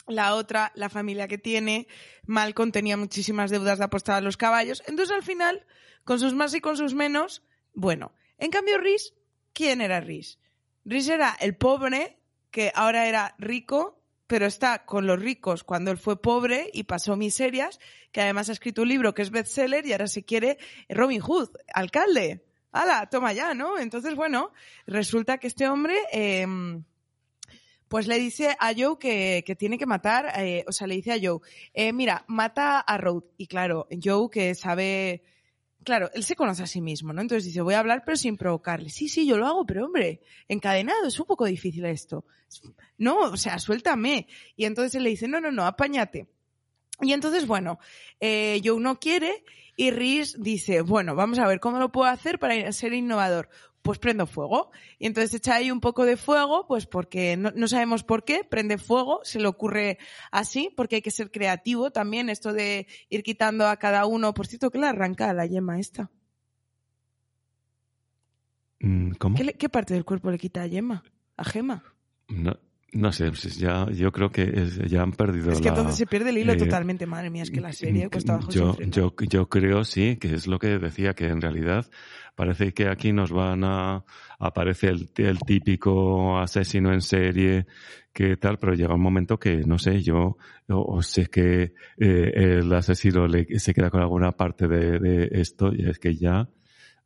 la 0.07 0.35
otra, 0.35 0.73
la 0.75 0.89
familia 0.89 1.29
que 1.29 1.39
tiene, 1.39 1.87
Malcolm 2.27 2.73
tenía 2.73 2.97
muchísimas 2.97 3.51
deudas 3.51 3.79
de 3.79 3.85
apostar 3.85 4.17
a 4.17 4.21
los 4.21 4.37
caballos. 4.37 4.83
Entonces, 4.87 5.15
al 5.15 5.23
final, 5.23 5.67
con 6.05 6.21
sus 6.21 6.35
más 6.35 6.55
y 6.55 6.61
con 6.61 6.77
sus 6.77 6.95
menos, 6.95 7.43
bueno. 7.73 8.13
En 8.39 8.51
cambio, 8.51 8.79
Rhys, 8.79 9.15
¿quién 9.53 9.81
era 9.81 10.01
Rhys? 10.01 10.39
Rhys 10.85 11.09
era 11.09 11.37
el 11.41 11.57
pobre, 11.57 12.19
que 12.51 12.71
ahora 12.75 13.09
era 13.09 13.35
rico, 13.39 14.03
pero 14.27 14.47
está 14.47 14.85
con 14.85 15.07
los 15.07 15.21
ricos 15.21 15.65
cuando 15.65 15.91
él 15.91 15.99
fue 15.99 16.21
pobre 16.21 16.71
y 16.73 16.85
pasó 16.85 17.17
miserias, 17.17 17.79
que 18.13 18.21
además 18.21 18.49
ha 18.49 18.53
escrito 18.53 18.83
un 18.83 18.89
libro 18.89 19.15
que 19.15 19.23
es 19.23 19.31
bestseller 19.31 19.87
y 19.87 19.93
ahora 19.93 20.07
se 20.07 20.25
quiere 20.25 20.59
Robin 20.89 21.21
Hood, 21.21 21.51
alcalde. 21.73 22.45
¡Hala! 22.73 23.09
Toma 23.09 23.33
ya, 23.33 23.55
¿no? 23.55 23.79
Entonces, 23.79 24.17
bueno, 24.17 24.53
resulta 24.87 25.39
que 25.39 25.47
este 25.47 25.69
hombre... 25.69 25.97
Em, 26.11 26.85
pues 27.95 28.09
le 28.09 28.19
dice 28.19 28.57
a 28.59 28.73
Joe 28.77 28.99
que, 28.99 29.57
tiene 29.57 29.79
que 29.79 29.87
matar, 29.87 30.33
eh, 30.41 30.65
o 30.67 30.73
sea, 30.73 30.89
le 30.89 30.97
dice 30.97 31.13
a 31.13 31.19
Joe, 31.23 31.39
eh, 31.73 31.93
mira, 31.93 32.25
mata 32.27 32.81
a 32.81 32.99
Road. 32.99 33.23
Y 33.37 33.47
claro, 33.47 33.87
Joe 34.03 34.29
que 34.33 34.57
sabe, 34.57 35.23
claro, 35.85 36.11
él 36.13 36.25
se 36.25 36.35
conoce 36.35 36.65
a 36.65 36.67
sí 36.67 36.81
mismo, 36.81 37.13
¿no? 37.13 37.21
Entonces 37.21 37.45
dice, 37.45 37.61
voy 37.61 37.75
a 37.75 37.79
hablar 37.79 38.03
pero 38.05 38.17
sin 38.17 38.37
provocarle. 38.37 38.91
Sí, 38.91 39.09
sí, 39.09 39.29
yo 39.29 39.39
lo 39.39 39.47
hago, 39.47 39.65
pero 39.65 39.85
hombre, 39.85 40.23
encadenado, 40.49 41.07
es 41.07 41.21
un 41.21 41.27
poco 41.27 41.45
difícil 41.45 41.85
esto. 41.85 42.25
No, 42.99 43.17
o 43.17 43.37
sea, 43.37 43.61
suéltame. 43.61 44.27
Y 44.57 44.65
entonces 44.65 44.97
él 44.97 45.05
le 45.05 45.11
dice, 45.11 45.29
no, 45.29 45.41
no, 45.41 45.53
no, 45.53 45.65
apáñate. 45.65 46.27
Y 47.01 47.13
entonces, 47.13 47.47
bueno, 47.47 47.79
eh, 48.19 48.61
Joe 48.65 48.81
no 48.81 48.99
quiere 48.99 49.45
y 49.77 49.93
Rhys 49.93 50.43
dice, 50.43 50.81
bueno, 50.81 51.15
vamos 51.15 51.39
a 51.39 51.47
ver 51.47 51.61
cómo 51.61 51.79
lo 51.79 51.93
puedo 51.93 52.11
hacer 52.11 52.41
para 52.41 52.73
ser 52.73 52.93
innovador 52.93 53.51
pues 53.85 53.99
prendo 53.99 54.26
fuego. 54.26 54.70
Y 54.99 55.07
entonces 55.07 55.35
echa 55.35 55.57
ahí 55.57 55.70
un 55.70 55.80
poco 55.80 56.07
de 56.07 56.16
fuego, 56.16 56.66
pues 56.66 56.87
porque 56.87 57.37
no, 57.37 57.68
sabemos 57.68 58.03
por 58.03 58.24
qué, 58.24 58.43
prende 58.43 58.78
fuego, 58.78 59.20
se 59.24 59.39
le 59.39 59.47
ocurre 59.47 59.99
así, 60.32 60.72
porque 60.74 60.97
hay 60.97 61.03
que 61.03 61.11
ser 61.11 61.30
creativo 61.30 61.91
también, 61.93 62.30
esto 62.30 62.55
de 62.55 62.87
ir 63.11 63.22
quitando 63.22 63.66
a 63.66 63.76
cada 63.76 64.07
uno. 64.07 64.32
Por 64.32 64.47
cierto, 64.47 64.70
¿qué 64.70 64.78
le 64.78 64.87
arranca 64.87 65.35
la 65.35 65.45
yema 65.45 65.78
esta? 65.78 66.11
Mm, 68.80 69.12
¿Cómo? 69.18 69.37
¿Qué, 69.37 69.68
parte 69.68 69.93
del 69.93 70.07
cuerpo 70.07 70.30
le 70.30 70.39
quita 70.39 70.62
a 70.62 70.66
yema? 70.66 71.05
¿A 71.37 71.45
gema? 71.45 71.85
No, 72.28 72.59
no 72.95 73.13
sé, 73.13 73.31
ya, 73.59 73.91
yo 73.91 74.13
creo 74.13 74.31
que 74.31 74.69
ya 74.89 75.03
han 75.03 75.13
perdido 75.13 75.51
Es 75.51 75.61
que 75.61 75.69
entonces 75.69 75.97
se 75.97 76.07
pierde 76.07 76.31
el 76.31 76.39
hilo 76.39 76.53
eh, 76.53 76.57
totalmente, 76.57 77.07
madre 77.07 77.29
mía, 77.29 77.43
es 77.43 77.51
que 77.51 77.61
la 77.61 77.73
serie 77.73 78.09
cuesta 78.09 78.37
bajo 78.37 78.51
yo, 78.51 78.77
yo, 78.79 79.15
yo 79.29 79.49
creo, 79.49 79.85
sí, 79.85 80.17
que 80.17 80.35
es 80.35 80.47
lo 80.47 80.59
que 80.59 80.79
decía, 80.79 81.15
que 81.15 81.27
en 81.27 81.41
realidad 81.41 81.87
parece 82.37 82.73
que 82.73 82.89
aquí 82.89 83.13
nos 83.13 83.33
van 83.33 83.65
a, 83.65 84.05
aparece 84.39 84.89
el, 84.89 85.11
el 85.17 85.39
típico 85.41 86.39
asesino 86.39 86.93
en 86.93 87.01
serie, 87.01 87.67
que 88.13 88.37
tal, 88.37 88.59
pero 88.59 88.75
llega 88.75 88.95
un 88.95 89.03
momento 89.03 89.39
que, 89.39 89.57
no 89.59 89.79
sé, 89.79 90.01
yo, 90.01 90.37
o, 90.69 91.03
sé 91.03 91.27
que 91.27 91.75
eh, 91.99 92.33
el 92.59 92.73
asesino 92.73 93.27
le, 93.27 93.59
se 93.59 93.75
queda 93.75 93.91
con 93.91 94.03
alguna 94.03 94.33
parte 94.33 94.69
de, 94.69 95.01
de 95.01 95.29
esto, 95.33 95.73
y 95.75 95.89
es 95.89 95.99
que 95.99 96.15
ya, 96.15 96.49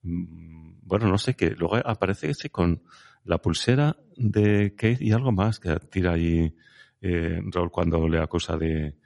mm, 0.03 0.81
bueno, 0.83 1.09
no 1.09 1.17
sé 1.17 1.35
qué, 1.35 1.51
luego 1.51 1.77
aparece 1.77 2.31
ese 2.31 2.51
con 2.51 2.83
la 3.25 3.39
pulsera 3.39 3.97
de 4.17 4.75
Kate 4.75 5.05
y 5.05 5.13
algo 5.13 5.33
más 5.33 5.61
que 5.61 5.77
tira 5.91 6.13
ahí 6.15 6.55
eh, 7.01 7.41
Raúl 7.45 7.71
cuando 7.71 8.09
le 8.09 8.19
acusa 8.19 8.57
de, 8.57 8.97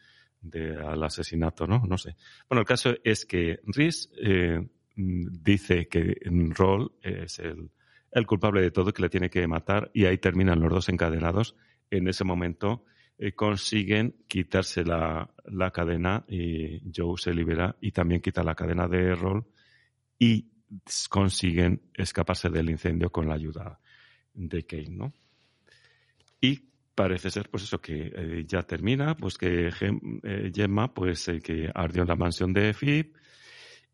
de, 0.41 0.77
al 0.77 1.03
asesinato, 1.03 1.67
¿no? 1.67 1.83
No 1.87 1.99
sé. 1.99 2.17
Bueno, 2.49 2.61
el 2.61 2.67
caso 2.67 2.95
es 3.05 3.27
que 3.27 3.61
Rhys 3.67 4.11
eh, 4.17 4.67
dice 4.97 5.89
que 5.89 6.17
Roll 6.57 6.93
es 7.03 7.39
el, 7.39 7.71
el, 8.11 8.27
culpable 8.27 8.63
de 8.63 8.71
todo, 8.71 8.93
que 8.93 9.03
le 9.03 9.09
tiene 9.09 9.31
que 9.31 9.47
matar, 9.47 9.91
y 9.93 10.07
ahí 10.07 10.19
terminan 10.19 10.61
los 10.61 10.71
dos 10.71 10.89
encadenados. 10.89 11.55
En 11.91 12.09
ese 12.09 12.25
momento 12.25 12.85
eh, 13.19 13.33
consiguen 13.33 14.17
quitarse 14.27 14.85
la, 14.85 15.31
la, 15.45 15.71
cadena 15.71 16.25
y 16.27 16.81
Joe 16.95 17.19
se 17.19 17.35
libera 17.35 17.77
y 17.81 17.93
también 17.93 18.23
quita 18.23 18.43
la 18.43 18.55
cadena 18.55 18.89
de 18.89 19.15
Roll 19.15 19.45
y 20.19 20.51
consiguen 21.11 21.83
escaparse 21.93 22.49
del 22.49 22.71
incendio 22.71 23.11
con 23.11 23.29
la 23.29 23.35
ayuda 23.35 23.79
de 24.35 24.63
Kate, 24.65 24.91
¿no? 24.91 25.13
Y 26.41 26.61
parece 26.95 27.31
ser, 27.31 27.49
pues 27.49 27.65
eso, 27.65 27.81
que 27.81 28.13
eh, 28.15 28.45
ya 28.47 28.63
termina, 28.63 29.17
pues 29.17 29.39
que 29.39 29.69
eh, 29.69 30.53
Gemma, 30.55 30.93
pues 30.93 31.31
que 31.43 31.71
ardió 31.75 32.03
en 32.03 32.09
la 32.09 32.17
mansión 32.17 32.53
de 32.53 32.75
Philip 32.75 33.17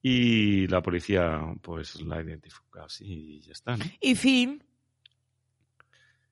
y 0.03 0.67
la 0.69 0.83
policía, 0.83 1.41
pues 1.63 2.01
la 2.03 2.23
identifica 2.23 2.85
así 2.85 3.05
y 3.05 3.41
ya 3.41 3.53
está, 3.53 3.77
¿no? 3.77 3.85
Y 4.01 4.15
fin. 4.15 4.63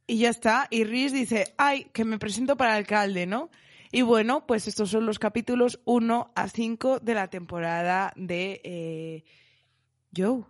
Y 0.07 0.19
ya 0.19 0.31
está. 0.31 0.69
Y 0.71 0.85
Rhys 0.85 1.13
dice, 1.13 1.55
ay, 1.59 1.87
que 1.93 2.05
me 2.05 2.19
presento 2.19 2.57
para 2.57 2.77
alcalde, 2.77 3.27
¿no? 3.27 3.51
Y 3.91 4.03
bueno, 4.03 4.47
pues 4.47 4.69
estos 4.69 4.91
son 4.91 5.07
los 5.07 5.19
capítulos 5.19 5.81
1 5.85 6.33
a 6.35 6.49
5 6.49 7.01
de 7.01 7.15
la 7.15 7.29
temporada 7.29 8.13
de 8.17 8.61
eh, 8.65 9.25
Joe. 10.17 10.45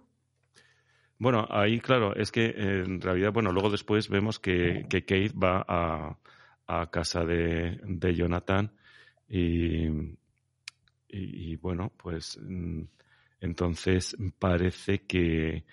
Bueno, 1.19 1.47
ahí 1.51 1.81
claro, 1.81 2.15
es 2.15 2.31
que 2.31 2.47
en 2.57 3.01
realidad, 3.01 3.33
bueno, 3.33 3.51
luego 3.51 3.71
después 3.71 4.09
vemos 4.09 4.39
que, 4.39 4.87
que 4.89 5.03
Kate 5.03 5.33
va 5.33 5.65
a, 5.67 6.19
a 6.67 6.91
casa 6.91 7.25
de, 7.25 7.81
de 7.83 8.15
Jonathan 8.15 8.71
y, 9.29 9.89
y, 11.09 11.57
bueno, 11.57 11.93
pues 11.97 12.39
mm, 12.43 12.83
entonces 13.41 14.17
parece 14.39 15.03
que, 15.07 15.65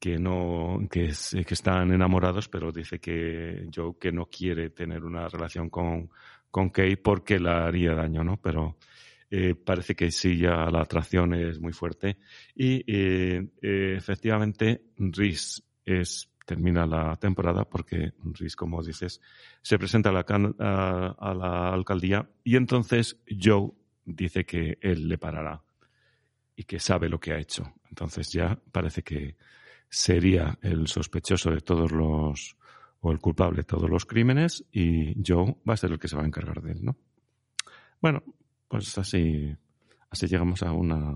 que 0.00 0.18
no, 0.18 0.80
que, 0.90 1.12
que 1.46 1.54
están 1.54 1.92
enamorados, 1.92 2.48
pero 2.48 2.72
dice 2.72 2.98
que 2.98 3.68
Joe 3.74 3.94
que 4.00 4.10
no 4.10 4.26
quiere 4.26 4.70
tener 4.70 5.04
una 5.04 5.28
relación 5.28 5.70
con, 5.70 6.10
con 6.50 6.70
Kate 6.70 6.96
porque 6.96 7.38
la 7.38 7.66
haría 7.66 7.94
daño, 7.94 8.24
¿no? 8.24 8.36
Pero 8.38 8.76
eh, 9.34 9.54
parece 9.54 9.94
que 9.94 10.10
sí, 10.10 10.36
ya 10.36 10.68
la 10.70 10.82
atracción 10.82 11.32
es 11.32 11.58
muy 11.58 11.72
fuerte. 11.72 12.18
Y 12.54 12.84
eh, 12.86 13.42
eh, 13.62 13.94
efectivamente, 13.96 14.88
Rhys 14.98 15.64
es, 15.86 16.28
termina 16.44 16.84
la 16.84 17.16
temporada 17.16 17.64
porque 17.64 18.12
Rhys, 18.22 18.54
como 18.54 18.82
dices, 18.82 19.22
se 19.62 19.78
presenta 19.78 20.10
a 20.10 20.12
la, 20.12 20.26
a, 21.18 21.32
la 21.32 21.72
alcaldía 21.72 22.28
y 22.44 22.56
entonces 22.56 23.22
Joe 23.26 23.70
dice 24.04 24.44
que 24.44 24.76
él 24.82 25.08
le 25.08 25.16
parará 25.16 25.62
y 26.54 26.64
que 26.64 26.78
sabe 26.78 27.08
lo 27.08 27.18
que 27.18 27.32
ha 27.32 27.38
hecho. 27.38 27.72
Entonces 27.88 28.30
ya 28.30 28.60
parece 28.70 29.02
que 29.02 29.36
sería 29.88 30.58
el 30.60 30.88
sospechoso 30.88 31.50
de 31.50 31.62
todos 31.62 31.90
los 31.90 32.54
o 33.00 33.10
el 33.10 33.18
culpable 33.18 33.60
de 33.60 33.64
todos 33.64 33.88
los 33.88 34.04
crímenes 34.04 34.62
y 34.70 35.14
Joe 35.26 35.56
va 35.66 35.72
a 35.72 35.78
ser 35.78 35.90
el 35.90 35.98
que 35.98 36.08
se 36.08 36.16
va 36.16 36.22
a 36.22 36.26
encargar 36.26 36.60
de 36.60 36.72
él, 36.72 36.84
¿no? 36.84 36.98
Bueno, 37.98 38.22
pues 38.72 38.96
así, 38.96 39.54
así 40.08 40.26
llegamos 40.28 40.62
a 40.62 40.72
una, 40.72 41.10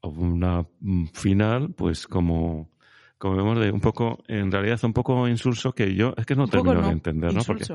a 0.00 0.08
una 0.08 0.66
final, 1.12 1.74
pues 1.74 2.06
como, 2.06 2.70
como 3.18 3.36
vemos 3.36 3.60
de 3.60 3.70
un 3.70 3.80
poco, 3.80 4.24
en 4.26 4.50
realidad 4.50 4.82
un 4.84 4.94
poco 4.94 5.28
insulso 5.28 5.74
que 5.74 5.94
yo, 5.94 6.14
es 6.16 6.24
que 6.24 6.34
no 6.34 6.48
termino 6.48 6.80
de 6.80 6.92
entender, 6.92 7.34
¿no? 7.34 7.42
Porque, 7.44 7.66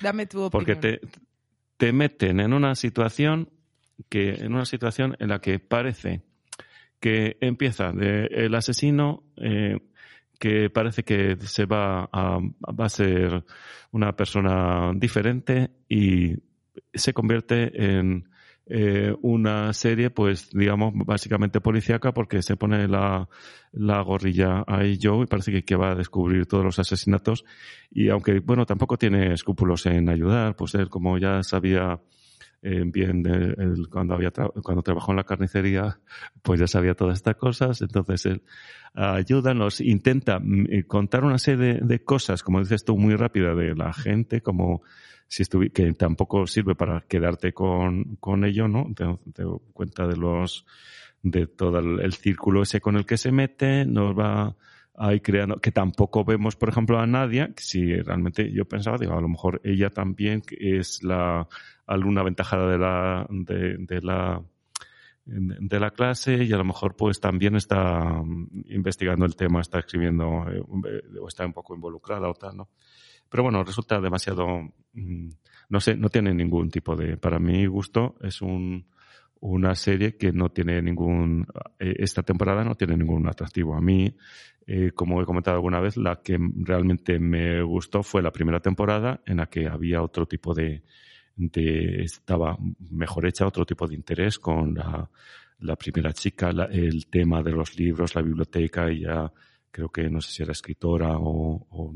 Dame 0.00 0.24
tu 0.24 0.44
opinión. 0.44 0.50
Porque 0.50 0.76
te, 0.76 1.00
te 1.76 1.92
meten 1.92 2.40
en 2.40 2.54
una 2.54 2.74
situación 2.74 3.50
que, 4.08 4.30
en 4.30 4.54
una 4.54 4.64
situación 4.64 5.16
en 5.18 5.28
la 5.28 5.42
que 5.42 5.58
parece 5.58 6.22
que 7.00 7.36
empieza 7.42 7.92
de 7.92 8.24
el 8.24 8.54
asesino, 8.54 9.24
eh, 9.36 9.80
que 10.38 10.70
parece 10.70 11.02
que 11.02 11.36
se 11.40 11.66
va 11.66 12.08
a, 12.10 12.38
va 12.40 12.86
a 12.86 12.88
ser 12.88 13.44
una 13.90 14.16
persona 14.16 14.92
diferente 14.94 15.72
y 15.90 16.38
se 16.92 17.12
convierte 17.12 17.98
en 17.98 18.28
eh, 18.66 19.14
una 19.20 19.72
serie, 19.74 20.08
pues 20.10 20.50
digamos, 20.50 20.94
básicamente 20.94 21.60
policíaca 21.60 22.12
porque 22.12 22.42
se 22.42 22.56
pone 22.56 22.88
la, 22.88 23.28
la 23.72 24.00
gorrilla 24.00 24.64
ahí 24.66 24.98
Joe 25.00 25.24
y 25.24 25.26
parece 25.26 25.52
que, 25.52 25.64
que, 25.64 25.76
va 25.76 25.92
a 25.92 25.94
descubrir 25.94 26.46
todos 26.46 26.64
los 26.64 26.78
asesinatos. 26.78 27.44
Y 27.90 28.08
aunque, 28.08 28.40
bueno, 28.40 28.64
tampoco 28.64 28.96
tiene 28.96 29.34
escrúpulos 29.34 29.84
en 29.86 30.08
ayudar, 30.08 30.56
pues 30.56 30.74
él 30.74 30.88
como 30.88 31.18
ya 31.18 31.42
sabía 31.42 32.00
eh, 32.64 32.82
bien 32.86 33.22
cuando 33.90 34.14
había 34.14 34.30
cuando 34.30 34.82
trabajó 34.82 35.12
en 35.12 35.16
la 35.16 35.24
carnicería, 35.24 36.00
pues 36.42 36.58
ya 36.58 36.66
sabía 36.66 36.94
todas 36.94 37.18
estas 37.18 37.36
cosas, 37.36 37.82
entonces 37.82 38.24
él 38.26 38.42
ayuda, 38.94 39.54
nos 39.54 39.80
intenta 39.80 40.38
mm, 40.38 40.66
eh, 40.70 40.84
contar 40.84 41.24
una 41.24 41.38
serie 41.38 41.80
de, 41.82 42.04
cosas, 42.04 42.42
como 42.42 42.60
dices 42.60 42.84
tú, 42.84 42.96
muy 42.96 43.16
rápida 43.16 43.54
de 43.54 43.74
la 43.74 43.92
gente, 43.92 44.40
como 44.40 44.82
si 45.28 45.44
que 45.70 45.92
tampoco 45.92 46.46
sirve 46.46 46.74
para 46.74 47.02
quedarte 47.02 47.52
con, 47.52 48.16
con 48.16 48.44
ello, 48.44 48.66
¿no? 48.66 48.86
Te, 48.94 49.04
te 49.32 49.44
cuenta 49.72 50.06
de 50.06 50.16
los, 50.16 50.64
de 51.22 51.46
todo 51.46 51.78
el, 51.78 52.12
círculo 52.12 52.62
ese 52.62 52.80
con 52.80 52.96
el 52.96 53.04
que 53.04 53.16
se 53.16 53.32
mete, 53.32 53.84
nos 53.84 54.16
va 54.16 54.56
ahí 54.96 55.20
creando, 55.20 55.56
que 55.56 55.72
tampoco 55.72 56.24
vemos, 56.24 56.56
por 56.56 56.68
ejemplo, 56.68 57.00
a 57.00 57.06
Nadia, 57.06 57.52
si 57.56 57.96
realmente 57.96 58.52
yo 58.52 58.64
pensaba, 58.64 58.96
digo, 58.96 59.14
a 59.14 59.20
lo 59.20 59.28
mejor 59.28 59.60
ella 59.64 59.90
también 59.90 60.42
es 60.50 61.02
la 61.02 61.48
alumna 61.86 62.22
aventajada 62.22 62.70
de 62.70 62.78
la, 62.78 63.26
de, 63.30 64.00
la, 64.02 64.42
de 65.26 65.80
la 65.80 65.90
clase 65.90 66.44
y 66.44 66.52
a 66.52 66.56
lo 66.56 66.64
mejor 66.64 66.96
pues 66.96 67.20
también 67.20 67.56
está 67.56 68.22
investigando 68.66 69.24
el 69.24 69.36
tema, 69.36 69.60
está 69.60 69.78
escribiendo 69.78 70.46
eh, 70.50 70.62
o 71.20 71.28
está 71.28 71.44
un 71.46 71.52
poco 71.52 71.74
involucrada 71.74 72.28
o 72.28 72.34
tal, 72.34 72.56
¿no? 72.56 72.68
Pero 73.28 73.42
bueno, 73.42 73.64
resulta 73.64 74.00
demasiado, 74.00 74.46
mm, 74.92 75.28
no 75.70 75.80
sé, 75.80 75.96
no 75.96 76.08
tiene 76.08 76.32
ningún 76.34 76.70
tipo 76.70 76.94
de, 76.94 77.16
para 77.16 77.38
mi 77.38 77.66
gusto, 77.66 78.14
es 78.20 78.40
un, 78.42 78.86
una 79.40 79.74
serie 79.74 80.16
que 80.16 80.32
no 80.32 80.50
tiene 80.50 80.80
ningún, 80.80 81.46
eh, 81.78 81.94
esta 81.98 82.22
temporada 82.22 82.64
no 82.64 82.76
tiene 82.76 82.96
ningún 82.96 83.26
atractivo. 83.28 83.74
A 83.74 83.80
mí, 83.80 84.14
eh, 84.66 84.92
como 84.94 85.20
he 85.20 85.26
comentado 85.26 85.56
alguna 85.56 85.80
vez, 85.80 85.96
la 85.96 86.22
que 86.22 86.38
realmente 86.56 87.18
me 87.18 87.62
gustó 87.62 88.02
fue 88.02 88.22
la 88.22 88.30
primera 88.30 88.60
temporada 88.60 89.20
en 89.26 89.38
la 89.38 89.46
que 89.46 89.66
había 89.66 90.02
otro 90.02 90.26
tipo 90.26 90.54
de, 90.54 90.82
de 91.36 92.02
estaba 92.02 92.56
mejor 92.90 93.26
hecha, 93.26 93.46
otro 93.46 93.64
tipo 93.64 93.86
de 93.86 93.94
interés 93.94 94.38
con 94.38 94.74
la, 94.74 95.08
la 95.60 95.76
primera 95.76 96.12
chica, 96.12 96.50
el 96.70 97.06
tema 97.06 97.42
de 97.42 97.52
los 97.52 97.78
libros, 97.78 98.14
la 98.14 98.22
biblioteca, 98.22 98.90
y 98.90 99.00
ya 99.00 99.32
creo 99.70 99.88
que 99.90 100.08
no 100.08 100.20
sé 100.20 100.30
si 100.30 100.42
era 100.42 100.52
escritora 100.52 101.16
o, 101.18 101.92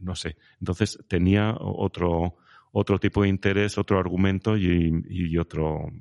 no 0.00 0.14
sé. 0.16 0.36
Entonces 0.60 0.98
tenía 1.08 1.54
otro, 1.58 2.36
otro 2.72 2.98
tipo 2.98 3.22
de 3.22 3.28
interés, 3.28 3.78
otro 3.78 3.98
argumento 3.98 4.56
y, 4.56 5.04
y 5.08 5.38
otro 5.38 5.92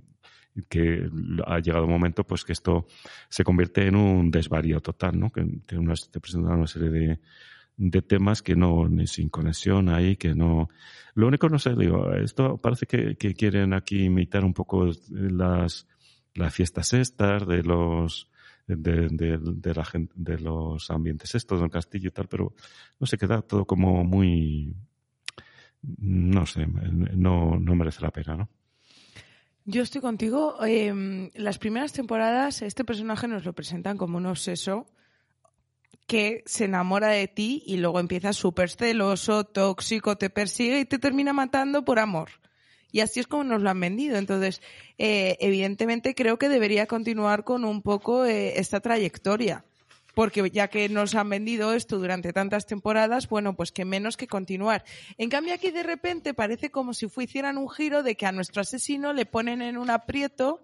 que 0.67 1.09
ha 1.45 1.59
llegado 1.59 1.85
un 1.85 1.91
momento 1.91 2.25
pues 2.25 2.43
que 2.43 2.51
esto 2.53 2.85
se 3.29 3.43
convierte 3.43 3.87
en 3.87 3.95
un 3.95 4.31
desvarío 4.31 4.81
total, 4.81 5.19
¿no? 5.19 5.31
Que 5.31 5.43
te, 5.65 5.77
te 6.11 6.19
presentan 6.19 6.57
una 6.57 6.67
serie 6.67 6.89
de, 6.89 7.19
de 7.83 8.03
temas 8.03 8.43
que 8.43 8.55
no, 8.55 8.87
ni 8.87 9.07
sin 9.07 9.29
conexión 9.29 9.89
ahí, 9.89 10.15
que 10.15 10.35
no. 10.35 10.69
Lo 11.15 11.27
único, 11.27 11.49
no 11.49 11.57
sé, 11.57 11.75
digo, 11.75 12.13
esto 12.13 12.57
parece 12.57 12.85
que, 12.85 13.15
que 13.15 13.33
quieren 13.33 13.73
aquí 13.73 14.03
imitar 14.03 14.45
un 14.45 14.53
poco 14.53 14.91
las, 15.09 15.87
las 16.35 16.53
fiestas 16.53 16.93
estas 16.93 17.47
de 17.47 17.63
los, 17.63 18.29
de, 18.67 19.07
de, 19.09 19.39
de, 19.41 19.73
la 19.73 19.83
gente, 19.83 20.13
de 20.15 20.37
los 20.39 20.91
ambientes 20.91 21.33
estos 21.33 21.59
del 21.59 21.71
castillo 21.71 22.09
y 22.09 22.11
tal, 22.11 22.27
pero 22.27 22.53
no 22.99 23.07
sé, 23.07 23.17
queda 23.17 23.41
todo 23.41 23.65
como 23.65 24.03
muy, 24.03 24.75
no 25.81 26.45
sé, 26.45 26.67
no, 26.67 27.57
no 27.57 27.75
merece 27.75 28.03
la 28.03 28.11
pena, 28.11 28.35
¿no? 28.35 28.49
Yo 29.65 29.81
estoy 29.81 30.01
contigo. 30.01 30.63
Eh, 30.65 31.31
las 31.35 31.57
primeras 31.57 31.93
temporadas, 31.93 32.61
este 32.61 32.83
personaje 32.83 33.27
nos 33.27 33.43
lo 33.43 33.53
presentan 33.53 33.97
como 33.97 34.17
un 34.17 34.25
obseso 34.27 34.87
que 36.07 36.43
se 36.45 36.65
enamora 36.65 37.07
de 37.09 37.27
ti 37.27 37.63
y 37.65 37.77
luego 37.77 37.99
empieza 37.99 38.33
súper 38.33 38.69
celoso, 38.69 39.43
tóxico, 39.43 40.17
te 40.17 40.29
persigue 40.29 40.79
y 40.79 40.85
te 40.85 40.99
termina 40.99 41.33
matando 41.33 41.85
por 41.85 41.99
amor. 41.99 42.29
Y 42.91 42.99
así 42.99 43.19
es 43.19 43.27
como 43.27 43.43
nos 43.43 43.61
lo 43.61 43.69
han 43.69 43.79
vendido. 43.79 44.17
Entonces, 44.17 44.61
eh, 44.97 45.37
evidentemente 45.39 46.13
creo 46.13 46.37
que 46.37 46.49
debería 46.49 46.87
continuar 46.87 47.43
con 47.43 47.63
un 47.63 47.81
poco 47.81 48.25
eh, 48.25 48.59
esta 48.59 48.81
trayectoria. 48.81 49.63
Porque 50.13 50.49
ya 50.51 50.67
que 50.67 50.89
nos 50.89 51.15
han 51.15 51.29
vendido 51.29 51.73
esto 51.73 51.97
durante 51.97 52.33
tantas 52.33 52.65
temporadas, 52.65 53.29
bueno, 53.29 53.55
pues 53.55 53.71
que 53.71 53.85
menos 53.85 54.17
que 54.17 54.27
continuar. 54.27 54.83
En 55.17 55.29
cambio 55.29 55.53
aquí 55.53 55.71
de 55.71 55.83
repente 55.83 56.33
parece 56.33 56.69
como 56.69 56.93
si 56.93 57.07
hicieran 57.17 57.57
un 57.57 57.69
giro 57.69 58.03
de 58.03 58.15
que 58.15 58.25
a 58.25 58.33
nuestro 58.33 58.61
asesino 58.61 59.13
le 59.13 59.25
ponen 59.25 59.61
en 59.61 59.77
un 59.77 59.89
aprieto 59.89 60.61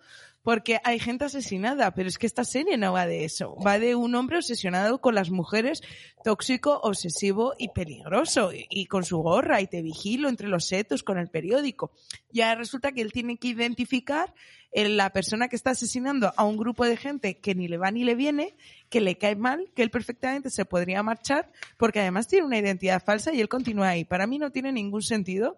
porque 0.47 0.79
hay 0.85 0.97
gente 0.97 1.25
asesinada, 1.25 1.93
pero 1.93 2.07
es 2.07 2.17
que 2.17 2.25
esta 2.25 2.45
serie 2.45 2.77
no 2.77 2.93
va 2.93 3.05
de 3.05 3.25
eso, 3.25 3.57
va 3.57 3.79
de 3.79 3.95
un 3.95 4.15
hombre 4.15 4.37
obsesionado 4.37 5.01
con 5.01 5.13
las 5.13 5.29
mujeres, 5.29 5.81
tóxico, 6.23 6.79
obsesivo 6.83 7.53
y 7.57 7.67
peligroso, 7.73 8.51
y, 8.53 8.85
con 8.85 9.03
su 9.03 9.17
gorra, 9.17 9.59
y 9.59 9.67
te 9.67 9.81
vigilo 9.81 10.29
entre 10.29 10.47
los 10.47 10.65
setos 10.65 11.03
con 11.03 11.17
el 11.17 11.27
periódico. 11.27 11.91
Ya 12.31 12.55
resulta 12.55 12.93
que 12.93 13.01
él 13.01 13.11
tiene 13.11 13.35
que 13.35 13.49
identificar 13.49 14.33
la 14.71 15.09
persona 15.09 15.49
que 15.49 15.57
está 15.57 15.71
asesinando 15.71 16.31
a 16.37 16.45
un 16.45 16.55
grupo 16.55 16.85
de 16.85 16.95
gente 16.95 17.39
que 17.39 17.53
ni 17.53 17.67
le 17.67 17.77
va 17.77 17.91
ni 17.91 18.05
le 18.05 18.15
viene, 18.15 18.55
que 18.89 19.01
le 19.01 19.17
cae 19.17 19.35
mal, 19.35 19.69
que 19.75 19.83
él 19.83 19.89
perfectamente 19.89 20.49
se 20.49 20.63
podría 20.63 21.03
marchar, 21.03 21.51
porque 21.75 21.99
además 21.99 22.29
tiene 22.29 22.45
una 22.45 22.57
identidad 22.57 23.03
falsa 23.03 23.33
y 23.33 23.41
él 23.41 23.49
continúa 23.49 23.89
ahí. 23.89 24.05
Para 24.05 24.27
mí 24.27 24.39
no 24.39 24.49
tiene 24.49 24.71
ningún 24.71 25.01
sentido 25.01 25.57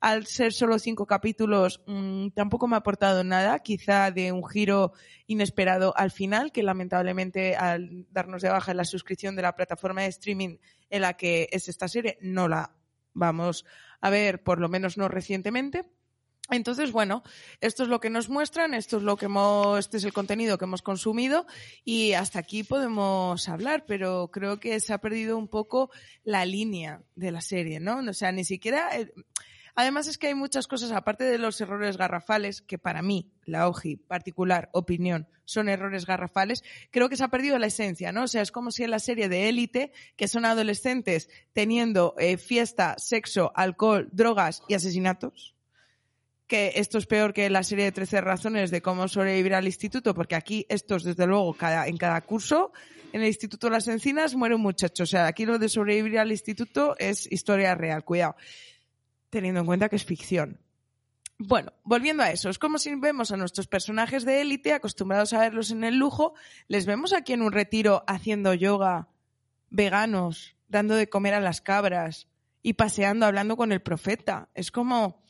al 0.00 0.26
ser 0.26 0.52
solo 0.52 0.78
cinco 0.78 1.06
capítulos, 1.06 1.82
mm, 1.86 2.28
tampoco 2.30 2.66
me 2.66 2.76
ha 2.76 2.78
aportado 2.78 3.22
nada, 3.22 3.58
quizá 3.58 4.10
de 4.10 4.32
un 4.32 4.46
giro 4.48 4.92
inesperado 5.26 5.94
al 5.96 6.10
final, 6.10 6.52
que 6.52 6.62
lamentablemente 6.62 7.54
al 7.54 8.06
darnos 8.10 8.42
de 8.42 8.48
baja 8.48 8.72
la 8.72 8.84
suscripción 8.84 9.36
de 9.36 9.42
la 9.42 9.54
plataforma 9.54 10.02
de 10.02 10.08
streaming 10.08 10.56
en 10.88 11.02
la 11.02 11.14
que 11.14 11.48
es 11.52 11.68
esta 11.68 11.86
serie, 11.86 12.18
no 12.22 12.48
la 12.48 12.74
vamos 13.12 13.66
a 14.00 14.10
ver, 14.10 14.42
por 14.42 14.60
lo 14.60 14.68
menos 14.68 14.96
no 14.96 15.08
recientemente. 15.08 15.84
Entonces, 16.50 16.90
bueno, 16.90 17.22
esto 17.60 17.84
es 17.84 17.88
lo 17.88 18.00
que 18.00 18.10
nos 18.10 18.28
muestran, 18.28 18.74
esto 18.74 18.96
es 18.96 19.04
lo 19.04 19.16
que 19.16 19.26
hemos, 19.26 19.78
este 19.78 19.98
es 19.98 20.04
el 20.04 20.12
contenido 20.12 20.58
que 20.58 20.64
hemos 20.64 20.82
consumido 20.82 21.46
y 21.84 22.12
hasta 22.14 22.40
aquí 22.40 22.64
podemos 22.64 23.48
hablar, 23.48 23.84
pero 23.86 24.30
creo 24.32 24.58
que 24.58 24.80
se 24.80 24.92
ha 24.92 24.98
perdido 24.98 25.38
un 25.38 25.46
poco 25.46 25.90
la 26.24 26.44
línea 26.44 27.02
de 27.14 27.30
la 27.30 27.40
serie, 27.40 27.78
¿no? 27.78 27.98
O 27.98 28.14
sea, 28.14 28.32
ni 28.32 28.44
siquiera, 28.44 28.98
eh, 28.98 29.12
además 29.74 30.06
es 30.06 30.18
que 30.18 30.28
hay 30.28 30.34
muchas 30.34 30.66
cosas, 30.66 30.92
aparte 30.92 31.24
de 31.24 31.38
los 31.38 31.60
errores 31.60 31.96
garrafales, 31.96 32.62
que 32.62 32.78
para 32.78 33.02
mí, 33.02 33.32
la 33.44 33.68
OJI, 33.68 33.96
particular 33.96 34.70
opinión, 34.72 35.28
son 35.44 35.68
errores 35.68 36.06
garrafales, 36.06 36.62
creo 36.90 37.08
que 37.08 37.16
se 37.16 37.24
ha 37.24 37.28
perdido 37.28 37.58
la 37.58 37.66
esencia, 37.66 38.12
¿no? 38.12 38.24
O 38.24 38.28
sea, 38.28 38.42
es 38.42 38.52
como 38.52 38.70
si 38.70 38.84
en 38.84 38.90
la 38.90 38.98
serie 38.98 39.28
de 39.28 39.48
élite, 39.48 39.92
que 40.16 40.28
son 40.28 40.44
adolescentes 40.44 41.28
teniendo 41.52 42.14
eh, 42.18 42.36
fiesta, 42.36 42.96
sexo, 42.98 43.52
alcohol, 43.54 44.08
drogas 44.12 44.62
y 44.68 44.74
asesinatos, 44.74 45.54
que 46.46 46.72
esto 46.76 46.98
es 46.98 47.06
peor 47.06 47.32
que 47.32 47.48
la 47.48 47.62
serie 47.62 47.84
de 47.84 47.92
13 47.92 48.20
razones 48.20 48.70
de 48.70 48.82
cómo 48.82 49.06
sobrevivir 49.06 49.54
al 49.54 49.66
instituto, 49.66 50.14
porque 50.14 50.34
aquí 50.34 50.66
estos, 50.68 51.04
desde 51.04 51.26
luego, 51.26 51.56
en 51.60 51.96
cada 51.96 52.20
curso, 52.22 52.72
en 53.12 53.22
el 53.22 53.28
Instituto 53.28 53.66
de 53.66 53.72
las 53.72 53.88
Encinas 53.88 54.34
muere 54.34 54.54
un 54.54 54.60
muchacho. 54.60 55.04
O 55.04 55.06
sea, 55.06 55.26
aquí 55.26 55.46
lo 55.46 55.58
de 55.58 55.68
sobrevivir 55.68 56.18
al 56.18 56.30
instituto 56.30 56.94
es 56.98 57.30
historia 57.30 57.74
real, 57.74 58.04
cuidado. 58.04 58.36
Teniendo 59.30 59.60
en 59.60 59.66
cuenta 59.66 59.88
que 59.88 59.96
es 59.96 60.04
ficción. 60.04 60.60
Bueno, 61.38 61.72
volviendo 61.84 62.22
a 62.22 62.30
eso, 62.30 62.50
es 62.50 62.58
como 62.58 62.78
si 62.78 62.94
vemos 62.96 63.32
a 63.32 63.36
nuestros 63.38 63.66
personajes 63.66 64.26
de 64.26 64.42
élite, 64.42 64.74
acostumbrados 64.74 65.32
a 65.32 65.38
verlos 65.38 65.70
en 65.70 65.84
el 65.84 65.96
lujo, 65.96 66.34
les 66.68 66.84
vemos 66.84 67.14
aquí 67.14 67.32
en 67.32 67.40
un 67.40 67.52
retiro 67.52 68.04
haciendo 68.06 68.52
yoga, 68.52 69.08
veganos, 69.70 70.54
dando 70.68 70.96
de 70.96 71.08
comer 71.08 71.32
a 71.32 71.40
las 71.40 71.62
cabras 71.62 72.28
y 72.62 72.74
paseando, 72.74 73.24
hablando 73.24 73.56
con 73.56 73.72
el 73.72 73.80
profeta. 73.80 74.50
Es 74.54 74.70
como, 74.70 75.22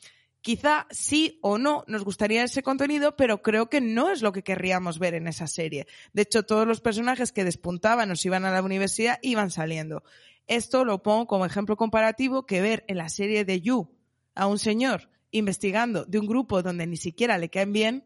Quizá 0.42 0.86
sí 0.90 1.38
o 1.42 1.58
no 1.58 1.84
nos 1.86 2.02
gustaría 2.02 2.42
ese 2.42 2.62
contenido, 2.62 3.14
pero 3.14 3.42
creo 3.42 3.68
que 3.68 3.82
no 3.82 4.10
es 4.10 4.22
lo 4.22 4.32
que 4.32 4.42
querríamos 4.42 4.98
ver 4.98 5.12
en 5.12 5.28
esa 5.28 5.46
serie. 5.46 5.86
De 6.14 6.22
hecho, 6.22 6.44
todos 6.44 6.66
los 6.66 6.80
personajes 6.80 7.30
que 7.30 7.44
despuntaban 7.44 8.10
o 8.10 8.16
se 8.16 8.28
iban 8.28 8.46
a 8.46 8.52
la 8.52 8.62
universidad 8.62 9.18
iban 9.20 9.50
saliendo. 9.50 10.02
Esto 10.50 10.84
lo 10.84 11.00
pongo 11.00 11.28
como 11.28 11.46
ejemplo 11.46 11.76
comparativo 11.76 12.44
que 12.44 12.60
ver 12.60 12.84
en 12.88 12.98
la 12.98 13.08
serie 13.08 13.44
de 13.44 13.60
You 13.60 13.88
a 14.34 14.48
un 14.48 14.58
señor 14.58 15.08
investigando 15.30 16.04
de 16.04 16.18
un 16.18 16.26
grupo 16.26 16.60
donde 16.60 16.88
ni 16.88 16.96
siquiera 16.96 17.38
le 17.38 17.50
caen 17.50 17.72
bien, 17.72 18.04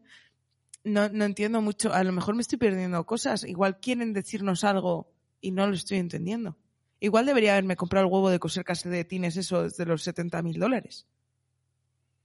no, 0.83 1.09
no 1.09 1.25
entiendo 1.25 1.59
mucho. 1.63 1.91
A 1.91 2.03
lo 2.03 2.11
mejor 2.11 2.35
me 2.35 2.43
estoy 2.43 2.59
perdiendo 2.59 3.03
cosas. 3.03 3.45
Igual 3.45 3.79
quieren 3.79 4.13
decirnos 4.13 4.63
algo 4.63 5.11
y 5.41 5.49
no 5.49 5.65
lo 5.65 5.73
estoy 5.73 5.97
entendiendo. 5.97 6.55
Igual 6.99 7.25
debería 7.25 7.53
haberme 7.53 7.75
comprado 7.75 8.05
el 8.05 8.13
huevo 8.13 8.29
de 8.29 8.37
coser 8.37 8.63
tines 9.07 9.37
eso 9.37 9.67
de 9.67 9.85
los 9.87 10.03
70 10.03 10.39
mil 10.43 10.59
dólares. 10.59 11.07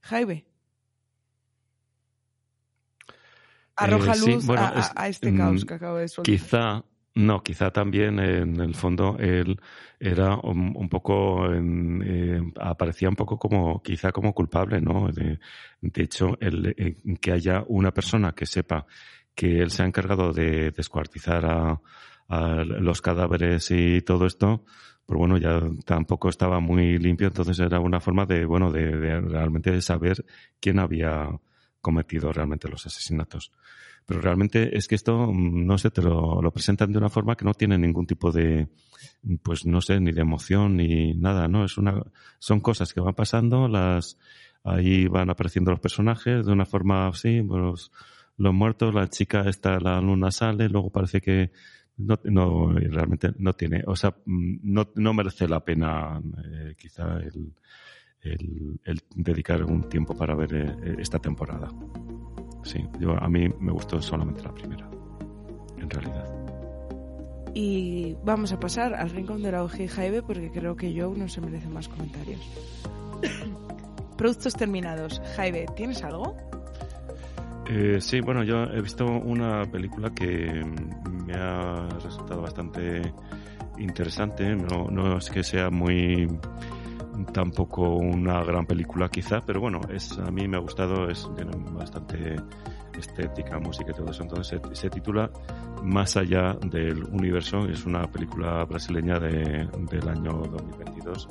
Jaime. 0.01 0.45
Arroja 3.75 4.11
Eh, 4.11 4.15
sí, 4.17 4.31
luz 4.33 4.45
bueno, 4.45 4.61
a, 4.61 4.91
a 4.95 5.07
este 5.07 5.35
caos 5.35 5.63
mm, 5.63 5.67
que 5.67 5.73
acabo 5.73 5.97
de 5.97 6.07
soltar. 6.07 6.31
Quizá, 6.31 6.85
no, 7.13 7.43
quizá 7.43 7.71
también 7.71 8.19
en 8.19 8.59
el 8.61 8.73
fondo 8.73 9.17
él 9.19 9.59
era 9.99 10.37
un, 10.37 10.73
un 10.75 10.89
poco, 10.89 11.45
en, 11.51 12.01
eh, 12.05 12.53
aparecía 12.59 13.09
un 13.09 13.15
poco 13.15 13.37
como, 13.37 13.81
quizá 13.83 14.11
como 14.11 14.33
culpable, 14.33 14.79
¿no? 14.81 15.11
De, 15.11 15.39
de 15.81 16.03
hecho, 16.03 16.37
el, 16.39 16.73
eh, 16.77 16.95
que 17.19 17.31
haya 17.31 17.63
una 17.67 17.91
persona 17.91 18.33
que 18.33 18.45
sepa 18.45 18.85
que 19.35 19.59
él 19.59 19.71
se 19.71 19.83
ha 19.83 19.85
encargado 19.85 20.33
de 20.33 20.71
descuartizar 20.71 21.45
a, 21.45 21.81
los 22.29 23.01
cadáveres 23.01 23.71
y 23.71 24.01
todo 24.03 24.25
esto, 24.25 24.63
pues 25.05 25.17
bueno, 25.17 25.37
ya 25.37 25.59
tampoco 25.85 26.29
estaba 26.29 26.61
muy 26.61 26.97
limpio, 26.97 27.27
entonces 27.27 27.59
era 27.59 27.81
una 27.81 27.99
forma 27.99 28.25
de, 28.25 28.45
bueno, 28.45 28.71
de, 28.71 28.95
de 28.95 29.19
realmente 29.19 29.81
saber 29.81 30.23
quién 30.61 30.79
había 30.79 31.27
cometido 31.81 32.31
realmente 32.31 32.69
los 32.69 32.85
asesinatos. 32.85 33.51
Pero 34.05 34.21
realmente 34.21 34.75
es 34.77 34.87
que 34.87 34.95
esto, 34.95 35.31
mm, 35.31 35.65
no 35.65 35.77
sé, 35.77 35.91
te 35.91 36.01
lo, 36.01 36.41
lo 36.41 36.51
presentan 36.51 36.91
de 36.91 36.97
una 36.97 37.09
forma 37.09 37.35
que 37.35 37.45
no 37.45 37.53
tiene 37.53 37.77
ningún 37.77 38.05
tipo 38.05 38.31
de, 38.31 38.67
pues 39.43 39.65
no 39.65 39.81
sé, 39.81 39.99
ni 39.99 40.11
de 40.11 40.21
emoción 40.21 40.77
ni 40.77 41.13
nada, 41.13 41.47
¿no? 41.47 41.63
Es 41.65 41.77
una, 41.77 42.01
son 42.39 42.59
cosas 42.59 42.93
que 42.93 43.01
van 43.01 43.13
pasando, 43.13 43.67
las, 43.67 44.17
ahí 44.63 45.07
van 45.07 45.29
apareciendo 45.29 45.71
los 45.71 45.79
personajes 45.79 46.45
de 46.45 46.51
una 46.51 46.65
forma 46.65 47.07
así, 47.07 47.41
pues, 47.41 47.91
los 48.37 48.53
muertos, 48.53 48.93
la 48.93 49.07
chica 49.07 49.47
esta, 49.47 49.79
la 49.79 50.01
luna 50.01 50.31
sale, 50.31 50.69
luego 50.69 50.89
parece 50.89 51.21
que 51.21 51.51
no, 51.97 52.19
no 52.23 52.73
realmente 52.73 53.31
no 53.37 53.53
tiene, 53.53 53.83
o 53.85 53.95
sea, 53.95 54.15
mm, 54.25 54.57
no, 54.63 54.91
no 54.95 55.13
merece 55.13 55.47
la 55.47 55.63
pena 55.63 56.21
eh, 56.43 56.75
quizá 56.77 57.17
el, 57.17 57.53
el, 58.21 58.79
el 58.83 59.01
dedicar 59.15 59.63
un 59.63 59.83
tiempo 59.89 60.15
para 60.15 60.35
ver 60.35 60.53
eh, 60.53 60.95
esta 60.99 61.19
temporada. 61.19 61.69
Sí, 62.63 62.85
yo, 62.99 63.11
a 63.17 63.27
mí 63.27 63.47
me 63.59 63.71
gustó 63.71 64.01
solamente 64.01 64.43
la 64.43 64.53
primera, 64.53 64.89
en 65.77 65.89
realidad. 65.89 66.41
Y 67.53 68.15
vamos 68.23 68.53
a 68.53 68.59
pasar 68.59 68.93
al 68.93 69.09
rincón 69.09 69.41
de 69.43 69.51
la 69.51 69.63
OG 69.63 69.89
Jaime 69.89 70.21
porque 70.21 70.51
creo 70.51 70.75
que 70.75 70.93
Joe 70.97 71.17
no 71.17 71.27
se 71.27 71.41
merece 71.41 71.67
más 71.67 71.87
comentarios. 71.87 72.39
Productos 74.17 74.53
terminados. 74.53 75.21
Jaime, 75.35 75.65
¿tienes 75.75 76.03
algo? 76.03 76.37
Eh, 77.67 77.99
sí, 77.99 78.21
bueno, 78.21 78.43
yo 78.43 78.63
he 78.63 78.81
visto 78.81 79.05
una 79.05 79.63
película 79.63 80.11
que 80.13 80.63
me 81.25 81.33
ha 81.33 81.87
resultado 82.03 82.41
bastante 82.41 83.13
interesante. 83.79 84.55
No, 84.55 84.89
no 84.89 85.17
es 85.17 85.29
que 85.29 85.43
sea 85.43 85.69
muy 85.69 86.27
tampoco 87.33 87.95
una 87.95 88.43
gran 88.43 88.65
película 88.65 89.09
quizá, 89.09 89.41
pero 89.45 89.59
bueno, 89.59 89.81
es 89.89 90.17
a 90.17 90.31
mí 90.31 90.47
me 90.47 90.57
ha 90.57 90.59
gustado, 90.59 91.09
es 91.09 91.29
tiene 91.35 91.51
bastante 91.71 92.35
estética, 92.97 93.59
música 93.59 93.91
y 93.91 93.93
todo 93.93 94.11
eso. 94.11 94.23
Entonces 94.23 94.61
se, 94.73 94.89
titula 94.89 95.29
Más 95.83 96.17
allá 96.17 96.53
del 96.65 97.03
universo, 97.05 97.65
es 97.67 97.85
una 97.85 98.09
película 98.09 98.63
brasileña 98.65 99.19
de, 99.19 99.67
del 99.89 100.09
año 100.09 100.31
2022 100.31 101.27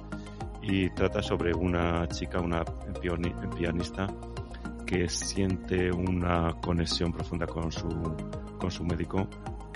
y 0.63 0.91
trata 0.91 1.23
sobre 1.23 1.55
una 1.55 2.07
chica, 2.09 2.41
una 2.41 2.65
pianista 3.57 4.07
que 4.87 5.09
siente 5.09 5.91
una 5.91 6.53
conexión 6.61 7.13
profunda 7.13 7.47
con 7.47 7.71
su, 7.71 7.89
con 8.59 8.71
su 8.71 8.85
médico 8.85 9.27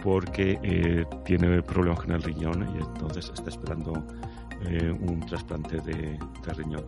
porque 0.02 0.59
eh, 0.62 1.07
tiene 1.24 1.62
problemas 1.62 2.00
con 2.00 2.12
el 2.12 2.22
riñón 2.22 2.68
y 2.74 2.82
entonces 2.82 3.30
está 3.32 3.48
esperando 3.48 4.05
eh, 4.66 4.90
un 4.90 5.20
trasplante 5.26 5.80
de, 5.80 6.18
de 6.46 6.52
riñón. 6.54 6.84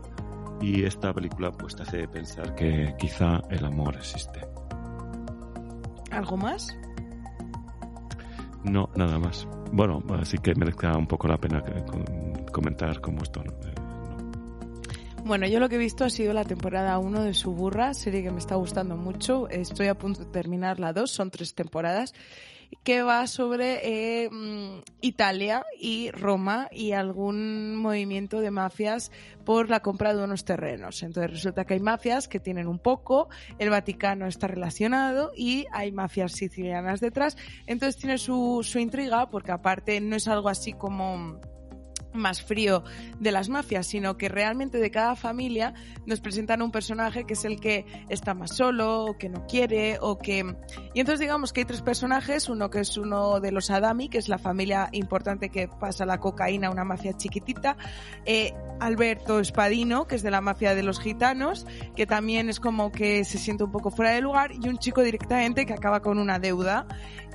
Y 0.61 0.85
esta 0.85 1.13
película 1.13 1.53
pues 1.53 1.77
te 1.77 1.83
hace 1.83 2.09
pensar 2.09 2.55
que 2.55 2.95
quizá 2.99 3.41
el 3.51 3.65
amor 3.65 3.95
existe. 3.97 4.41
¿Algo 6.11 6.37
más? 6.37 6.77
No, 8.65 8.89
nada 8.97 9.19
más. 9.19 9.47
Bueno, 9.73 10.03
así 10.19 10.39
que 10.39 10.55
merezca 10.55 10.97
un 10.97 11.07
poco 11.07 11.29
la 11.29 11.37
pena 11.39 11.63
que- 11.63 11.85
con- 11.85 12.45
comentar 12.53 13.01
como 13.01 13.23
esto. 13.23 13.43
¿no? 13.45 13.53
Eh, 13.53 13.75
no. 13.77 15.25
Bueno, 15.25 15.47
yo 15.47 15.61
lo 15.61 15.69
que 15.69 15.75
he 15.75 15.79
visto 15.79 16.05
ha 16.05 16.11
sido 16.11 16.33
la 16.33 16.45
temporada 16.45 16.99
1 16.99 17.23
de 17.23 17.35
Suburra, 17.35 17.95
serie 17.95 18.23
que 18.23 18.31
me 18.31 18.39
está 18.39 18.55
gustando 18.55 18.97
mucho. 18.97 19.49
Estoy 19.49 19.89
a 19.89 19.95
punto 19.99 20.21
de 20.25 20.31
terminar 20.31 20.81
la 20.81 20.93
2, 20.93 21.11
son 21.11 21.31
tres 21.31 21.55
temporadas, 21.55 22.15
que 22.83 23.03
va 23.03 23.27
sobre 23.27 23.81
eh, 24.25 24.31
mm, 24.31 24.81
Italia 25.01 25.65
y 25.79 26.11
Roma 26.11 26.69
y 26.71 26.93
algún 26.93 27.77
movimiento 27.77 28.41
de 28.41 28.51
mafias 28.51 29.11
por 29.45 29.71
la 29.71 29.81
compra 29.81 30.15
de 30.15 30.23
unos 30.23 30.45
terrenos. 30.45 31.03
Entonces 31.03 31.31
resulta 31.31 31.65
que 31.65 31.75
hay 31.75 31.81
mafias 31.81 32.29
que 32.29 32.41
tienen 32.41 32.67
un 32.67 32.79
poco, 32.79 33.29
el 33.59 33.71
Vaticano 33.71 34.27
está 34.27 34.47
relacionado 34.47 35.33
y 35.37 35.67
hay 35.73 35.93
mafias 35.93 36.33
sicilianas 36.33 37.01
detrás. 37.01 37.37
Entonces 37.67 38.01
tiene 38.01 38.19
su, 38.19 38.61
su 38.63 38.79
intriga 38.79 39.31
porque 39.31 39.53
aparte 39.53 40.01
no 40.01 40.17
es 40.17 40.29
algo 40.29 40.49
así 40.49 40.73
como 40.73 41.41
más 42.17 42.43
frío 42.43 42.85
de 43.21 43.33
las 43.33 43.49
mafias, 43.49 43.87
sino 43.87 44.17
que 44.17 44.29
realmente 44.29 44.79
de 44.79 44.91
cada 44.91 45.17
familia 45.17 45.75
nos 46.07 46.21
presentan 46.21 46.63
un 46.63 46.71
personaje 46.71 47.25
que 47.25 47.35
es 47.35 47.45
el 47.45 47.61
que 47.61 47.87
está 48.09 48.35
más 48.35 48.57
solo, 48.57 49.05
o 49.05 49.19
que 49.19 49.29
no 49.29 49.47
quiere, 49.47 49.99
o 50.01 50.19
que... 50.19 50.57
Y 50.95 51.01
entonces 51.01 51.21
digamos 51.21 51.53
que 51.53 51.61
hay 51.61 51.65
tres 51.67 51.83
personajes, 51.83 52.49
uno 52.49 52.71
que 52.71 52.81
es 52.81 52.97
uno 52.97 53.41
de 53.41 53.53
los 53.53 53.71
Adami, 53.71 54.09
que 54.09 54.19
es 54.19 54.29
la 54.29 54.39
familia 54.39 54.89
importante 54.93 55.51
que 55.51 55.69
pasa 55.69 56.07
la 56.07 56.19
cocaína, 56.19 56.71
una 56.71 56.85
mafia 56.85 57.17
chiquitita, 57.17 57.77
eh, 58.25 58.55
Alberto 58.81 59.41
Espadino, 59.41 60.07
que 60.07 60.17
es 60.17 60.23
de 60.23 60.31
la 60.31 60.41
mafia 60.41 60.75
de 60.75 60.83
los 60.83 61.01
gitanos, 61.01 61.67
que 61.95 62.07
también 62.07 62.49
es 62.49 62.61
como 62.61 62.93
que 62.93 63.25
se 63.25 63.39
siente 63.39 63.65
un 63.65 63.73
poco 63.73 63.91
fuera 63.91 64.13
de 64.13 64.21
lugar, 64.21 64.53
y 64.53 64.69
un 64.69 64.79
chico 64.79 65.03
directamente 65.03 65.67
que 65.67 65.73
acaba 65.73 66.01
con 66.01 66.19
una 66.19 66.39
deuda 66.39 66.87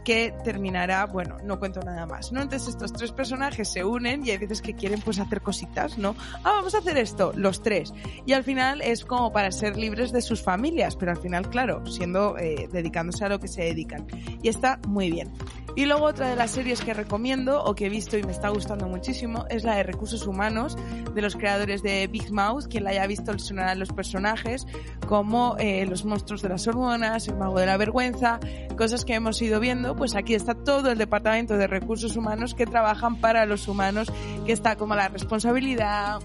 que 0.04 0.34
terminará, 0.44 1.06
bueno, 1.06 1.38
no 1.44 1.60
cuento 1.60 1.82
nada 1.82 2.06
más, 2.06 2.32
¿no? 2.32 2.42
Entonces 2.42 2.70
estos 2.70 2.94
tres 2.94 3.12
personajes 3.12 3.72
se 3.72 3.84
unen 3.84 4.26
y 4.26 4.32
hay 4.32 4.38
veces 4.38 4.62
que 4.62 4.74
quieren 4.74 5.02
pues 5.02 5.20
hacer 5.20 5.42
cositas, 5.42 5.98
¿no? 5.98 6.16
Ah, 6.44 6.54
vamos 6.56 6.76
a 6.76 6.80
hacer 6.80 6.98
esto, 6.98 7.32
los 7.36 7.62
tres. 7.62 7.94
Y 8.26 8.34
al 8.34 8.44
final 8.44 8.82
es 8.82 9.06
como 9.06 9.32
para 9.32 9.52
ser 9.52 9.78
libres 9.78 10.12
de 10.12 10.22
sus 10.22 10.42
familias, 10.42 10.96
pero 10.96 11.12
al 11.12 11.18
final, 11.18 11.50
claro, 11.50 11.86
siendo, 11.86 12.38
eh, 12.38 12.68
dedicándose 12.72 13.26
a 13.26 13.30
lo 13.30 13.40
que 13.40 13.48
se 13.48 13.64
dedican. 13.64 14.08
Y 14.42 14.50
está 14.50 14.80
muy 14.88 15.12
bien. 15.12 15.32
Y 15.76 15.86
luego 15.86 16.06
otra 16.06 16.30
de 16.30 16.36
las 16.36 16.52
series 16.52 16.82
que 16.82 16.94
recomiendo 16.94 17.64
o 17.64 17.76
que 17.76 17.86
he 17.86 17.90
visto 17.90 18.18
y 18.18 18.24
me 18.24 18.34
está 18.34 18.50
gustando 18.50 18.88
muchísimo 18.88 19.46
es 19.50 19.64
la 19.64 19.76
de 19.76 19.84
Recursos 19.84 20.28
Humanos 20.28 20.78
de 21.14 21.22
los 21.22 21.36
creadores 21.36 21.82
de 21.82 22.08
Big 22.08 22.32
Mouth. 22.32 22.68
Quien 22.70 22.84
la 22.84 22.90
haya 22.90 23.08
visto 23.08 23.32
le 23.32 23.40
sonarán 23.40 23.80
los 23.80 23.94
personajes 23.94 24.68
como 25.08 25.56
eh, 25.60 25.86
los 25.86 26.04
monstruos 26.04 26.42
de 26.42 26.50
las 26.50 26.68
hormonas, 26.68 27.28
el 27.30 27.38
mago 27.38 27.60
de 27.60 27.66
la 27.66 27.78
vergüenza, 27.78 28.40
cosas 28.78 29.06
que 29.06 29.14
hemos 29.14 29.42
ido 29.42 29.62
viendo. 29.62 29.91
Pues 29.96 30.16
aquí 30.16 30.34
está 30.34 30.54
todo 30.54 30.92
el 30.92 30.98
departamento 30.98 31.58
de 31.58 31.68
recursos 31.68 32.16
humanos 32.16 32.54
que 32.54 32.66
trabajan 32.66 33.18
para 33.18 33.46
los 33.46 33.68
humanos, 33.68 34.12
que 34.46 34.52
está 34.52 34.76
como 34.76 34.96
la 34.96 35.08
responsabilidad, 35.10 36.20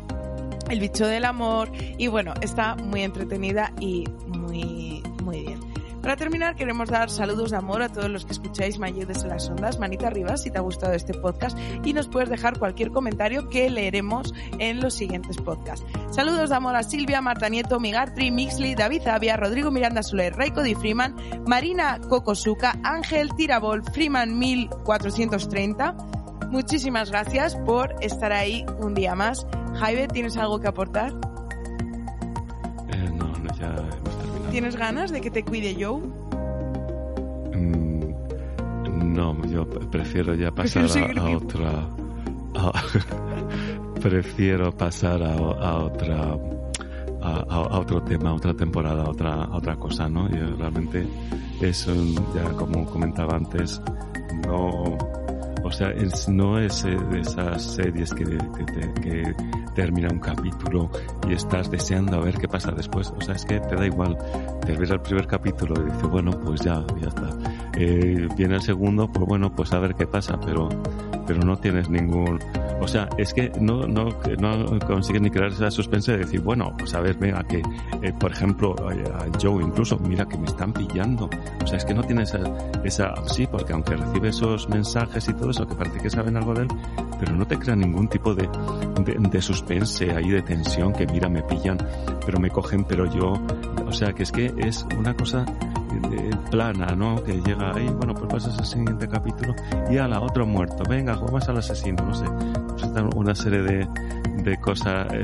el 0.69 0.81
bicho 0.81 1.07
del 1.07 1.25
amor 1.25 1.71
y 1.99 2.09
bueno, 2.09 2.35
está 2.41 2.77
muy 2.77 3.03
entretenida 3.03 3.73
y 3.81 4.05
muy, 4.27 5.03
muy 5.23 5.41
bien. 5.43 5.61
Para 6.07 6.15
terminar, 6.15 6.55
queremos 6.55 6.89
dar 6.89 7.11
saludos 7.11 7.51
de 7.51 7.57
amor 7.57 7.83
a 7.83 7.89
todos 7.89 8.09
los 8.09 8.25
que 8.25 8.31
escucháis 8.31 8.79
Mayudes 8.79 9.09
desde 9.09 9.29
las 9.29 9.49
ondas. 9.49 9.81
Manita 9.81 10.07
arriba 10.07 10.37
si 10.37 10.53
te 10.53 10.59
ha 10.59 10.61
gustado 10.61 10.93
este 10.93 11.13
podcast 11.13 11.59
y 11.83 11.95
nos 11.95 12.07
puedes 12.07 12.31
dejar 12.31 12.61
cualquier 12.61 12.93
comentario 12.93 13.49
que 13.49 13.69
leeremos 13.69 14.33
en 14.61 14.81
los 14.81 14.95
siguientes 14.95 15.37
podcasts. 15.39 15.85
Saludos 16.13 16.51
de 16.51 16.55
amor 16.55 16.77
a 16.77 16.85
Silvia, 16.85 17.21
Marta 17.21 17.49
Nieto, 17.49 17.81
Migartri, 17.81 18.31
Mixley, 18.31 18.77
David 18.77 19.05
Avia, 19.09 19.37
Rodrigo 19.37 19.73
Miranda 19.73 20.05
Soler, 20.05 20.33
Raiko 20.37 20.63
Di 20.63 20.77
Freeman, 20.77 21.17
Marina 21.45 21.99
Kokosuka, 22.09 22.79
Ángel 22.85 23.35
Tirabol, 23.35 23.83
Freeman 23.83 24.39
1430. 24.39 25.97
Muchísimas 26.51 27.11
gracias 27.11 27.57
por 27.67 27.97
estar 28.01 28.31
ahí 28.33 28.65
un 28.79 28.95
día 28.95 29.17
más. 29.17 29.45
Jaime, 29.75 30.07
¿tienes 30.07 30.37
algo 30.37 30.61
que 30.61 30.69
aportar? 30.69 31.11
Eh, 32.93 33.11
no, 33.13 33.27
no, 33.27 33.53
ya. 33.59 33.75
¿Tienes 34.57 34.75
ganas 34.77 35.11
de 35.11 35.21
que 35.21 35.31
te 35.31 35.45
cuide 35.45 35.77
Joe? 35.79 36.01
Mm, 37.55 39.13
no, 39.13 39.45
yo 39.45 39.69
prefiero 39.69 40.35
ya 40.35 40.51
pasar 40.55 40.85
Prefiero 40.85 41.23
a, 41.23 41.37
otra. 41.37 41.71
a- 42.55 42.83
prefiero 44.01 44.73
pasar 44.73 45.23
a, 45.23 45.35
a 45.35 45.77
otra. 45.85 46.39
A, 47.21 47.79
otro 47.79 48.03
tema, 48.03 48.31
a 48.31 48.35
otra 48.35 48.55
temporada, 48.55 49.03
a 49.05 49.11
otra, 49.11 49.45
a 49.45 49.57
otra 49.59 49.77
cosa, 49.77 50.09
¿no? 50.09 50.27
Yo 50.31 50.57
realmente 50.57 51.07
es, 51.61 51.87
un- 51.87 52.15
ya 52.35 52.45
como 52.57 52.87
comentaba 52.87 53.37
antes, 53.37 53.79
no, 54.47 54.97
o 55.63 55.71
sea, 55.71 55.91
es, 55.91 56.29
no 56.29 56.59
es 56.59 56.85
eh, 56.85 56.97
de 57.11 57.21
esas 57.21 57.63
series 57.63 58.13
que, 58.15 58.25
que, 58.25 59.03
que 59.03 59.35
termina 59.75 60.09
un 60.11 60.19
capítulo 60.19 60.91
y 61.29 61.35
estás 61.35 61.71
deseando 61.71 62.17
a 62.17 62.25
ver 62.25 62.37
qué 62.39 62.49
pasa 62.49 62.73
después. 62.73 63.13
O 63.17 63.21
sea, 63.21 63.35
es 63.35 63.45
que 63.45 63.61
te 63.61 63.77
da 63.77 63.87
igual. 63.87 64.17
Te 64.65 64.73
ves 64.77 64.91
el 64.91 65.01
primer 65.01 65.27
capítulo 65.27 65.75
y 65.81 65.91
dices, 65.91 66.09
bueno, 66.09 66.31
pues 66.33 66.61
ya, 66.63 66.85
ya 67.01 67.09
está. 67.09 67.29
Eh, 67.77 68.27
viene 68.37 68.57
el 68.57 68.63
segundo, 68.63 69.07
pues 69.13 69.27
bueno, 69.27 69.55
pues 69.55 69.73
a 69.73 69.79
ver 69.79 69.95
qué 69.95 70.07
pasa, 70.07 70.39
pero, 70.45 70.69
pero 71.27 71.41
no 71.41 71.57
tienes 71.57 71.89
ningún... 71.89 72.39
O 72.81 72.89
sea, 72.89 73.09
es 73.17 73.33
que 73.33 73.51
no, 73.61 73.87
no, 73.87 74.09
no 74.39 74.79
consigues 74.87 75.23
ni 75.23 75.31
crear 75.31 75.51
esa 75.51 75.71
suspense 75.71 76.13
de 76.13 76.19
decir, 76.19 76.41
bueno, 76.41 76.75
pues 76.79 76.95
a 76.95 77.01
ver, 77.01 77.17
venga, 77.17 77.43
que, 77.45 77.63
eh, 78.03 78.13
por 78.19 78.33
ejemplo, 78.33 78.75
a 78.79 79.27
Joe 79.41 79.63
incluso, 79.63 79.99
mira 79.99 80.27
que 80.27 80.37
me 80.37 80.47
están 80.47 80.73
pillando. 80.73 81.29
O 81.63 81.67
sea, 81.67 81.79
es 81.79 81.85
que 81.85 81.95
no 81.95 82.03
tiene 82.03 82.23
esa, 82.23 82.41
esa, 82.85 83.15
sí, 83.27 83.47
porque 83.47 83.73
aunque 83.73 83.97
recibe 83.97 84.29
esos 84.29 84.69
mensajes 84.69 85.29
y 85.29 85.35
todo 85.35 85.51
eso, 85.51 85.67
que 85.67 85.75
parece 85.75 85.99
que 85.99 86.11
saben 86.11 86.37
algo 86.37 86.55
de 86.55 86.63
él, 86.63 86.69
pero 87.19 87.35
no 87.35 87.47
te 87.47 87.59
crea 87.59 87.77
ningún 87.77 88.09
tipo 88.09 88.35
de, 88.35 88.49
de, 89.05 89.17
de 89.19 89.43
suspense 89.43 90.11
ahí, 90.11 90.29
de 90.29 90.43
tensión, 90.43 90.93
que 90.93 91.07
mira, 91.07 91.29
me 91.29 91.43
pillan, 91.43 91.79
pero 92.25 92.39
me 92.39 92.51
cogen, 92.51 92.85
pero 92.85 93.07
yo, 93.07 93.33
o 93.87 93.93
sea, 93.93 94.13
que 94.13 94.23
es 94.23 94.33
que 94.33 94.53
es 94.59 94.87
una 94.99 95.15
cosa 95.15 95.45
plana, 96.51 96.87
¿no? 96.97 97.23
Que 97.23 97.41
llega 97.41 97.73
ahí, 97.75 97.89
bueno, 97.89 98.15
pues 98.15 98.33
pasas 98.33 98.59
al 98.59 98.67
siguiente 98.67 99.09
capítulo 99.09 99.55
y 99.91 99.99
a 99.99 100.09
la 100.09 100.21
otro 100.21 100.47
muerto, 100.47 100.83
venga, 100.89 101.15
juegas 101.15 101.49
al 101.49 101.59
asesino, 101.59 102.05
no 102.05 102.15
sé. 102.15 102.27
Pues 102.69 102.83
está 102.83 103.03
una 103.15 103.35
serie 103.35 103.63
de, 103.63 103.89
de 104.43 104.57
cosas 104.59 105.07
eh, 105.13 105.23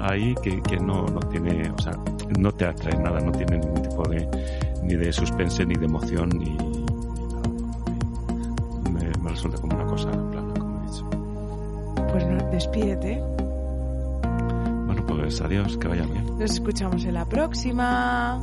ahí 0.00 0.34
que, 0.42 0.60
que 0.62 0.76
no, 0.78 1.06
no 1.06 1.20
tiene, 1.20 1.70
o 1.70 1.78
sea, 1.80 1.92
no 2.38 2.52
te 2.52 2.66
atrae 2.66 2.96
nada, 3.02 3.20
no 3.20 3.32
tiene 3.32 3.58
ningún 3.58 3.82
tipo 3.82 4.08
de, 4.08 4.28
ni 4.82 4.94
de 4.94 5.12
suspense, 5.12 5.64
ni 5.66 5.74
de 5.74 5.86
emoción, 5.86 6.28
ni, 6.30 6.50
ni 6.50 6.84
nada. 7.32 7.48
Me, 8.92 9.22
me 9.22 9.30
resulta 9.30 9.60
como 9.60 9.76
una 9.76 9.86
cosa 9.86 10.10
plana, 10.10 10.54
como 10.58 10.80
he 10.80 10.86
dicho. 10.86 11.10
Pues 12.12 12.26
no, 12.26 12.50
despídete. 12.50 13.22
Bueno, 14.86 15.06
pues 15.06 15.40
adiós, 15.40 15.76
que 15.76 15.88
vaya 15.88 16.04
bien. 16.04 16.38
Nos 16.38 16.50
escuchamos 16.50 17.04
en 17.04 17.14
la 17.14 17.24
próxima. 17.24 18.42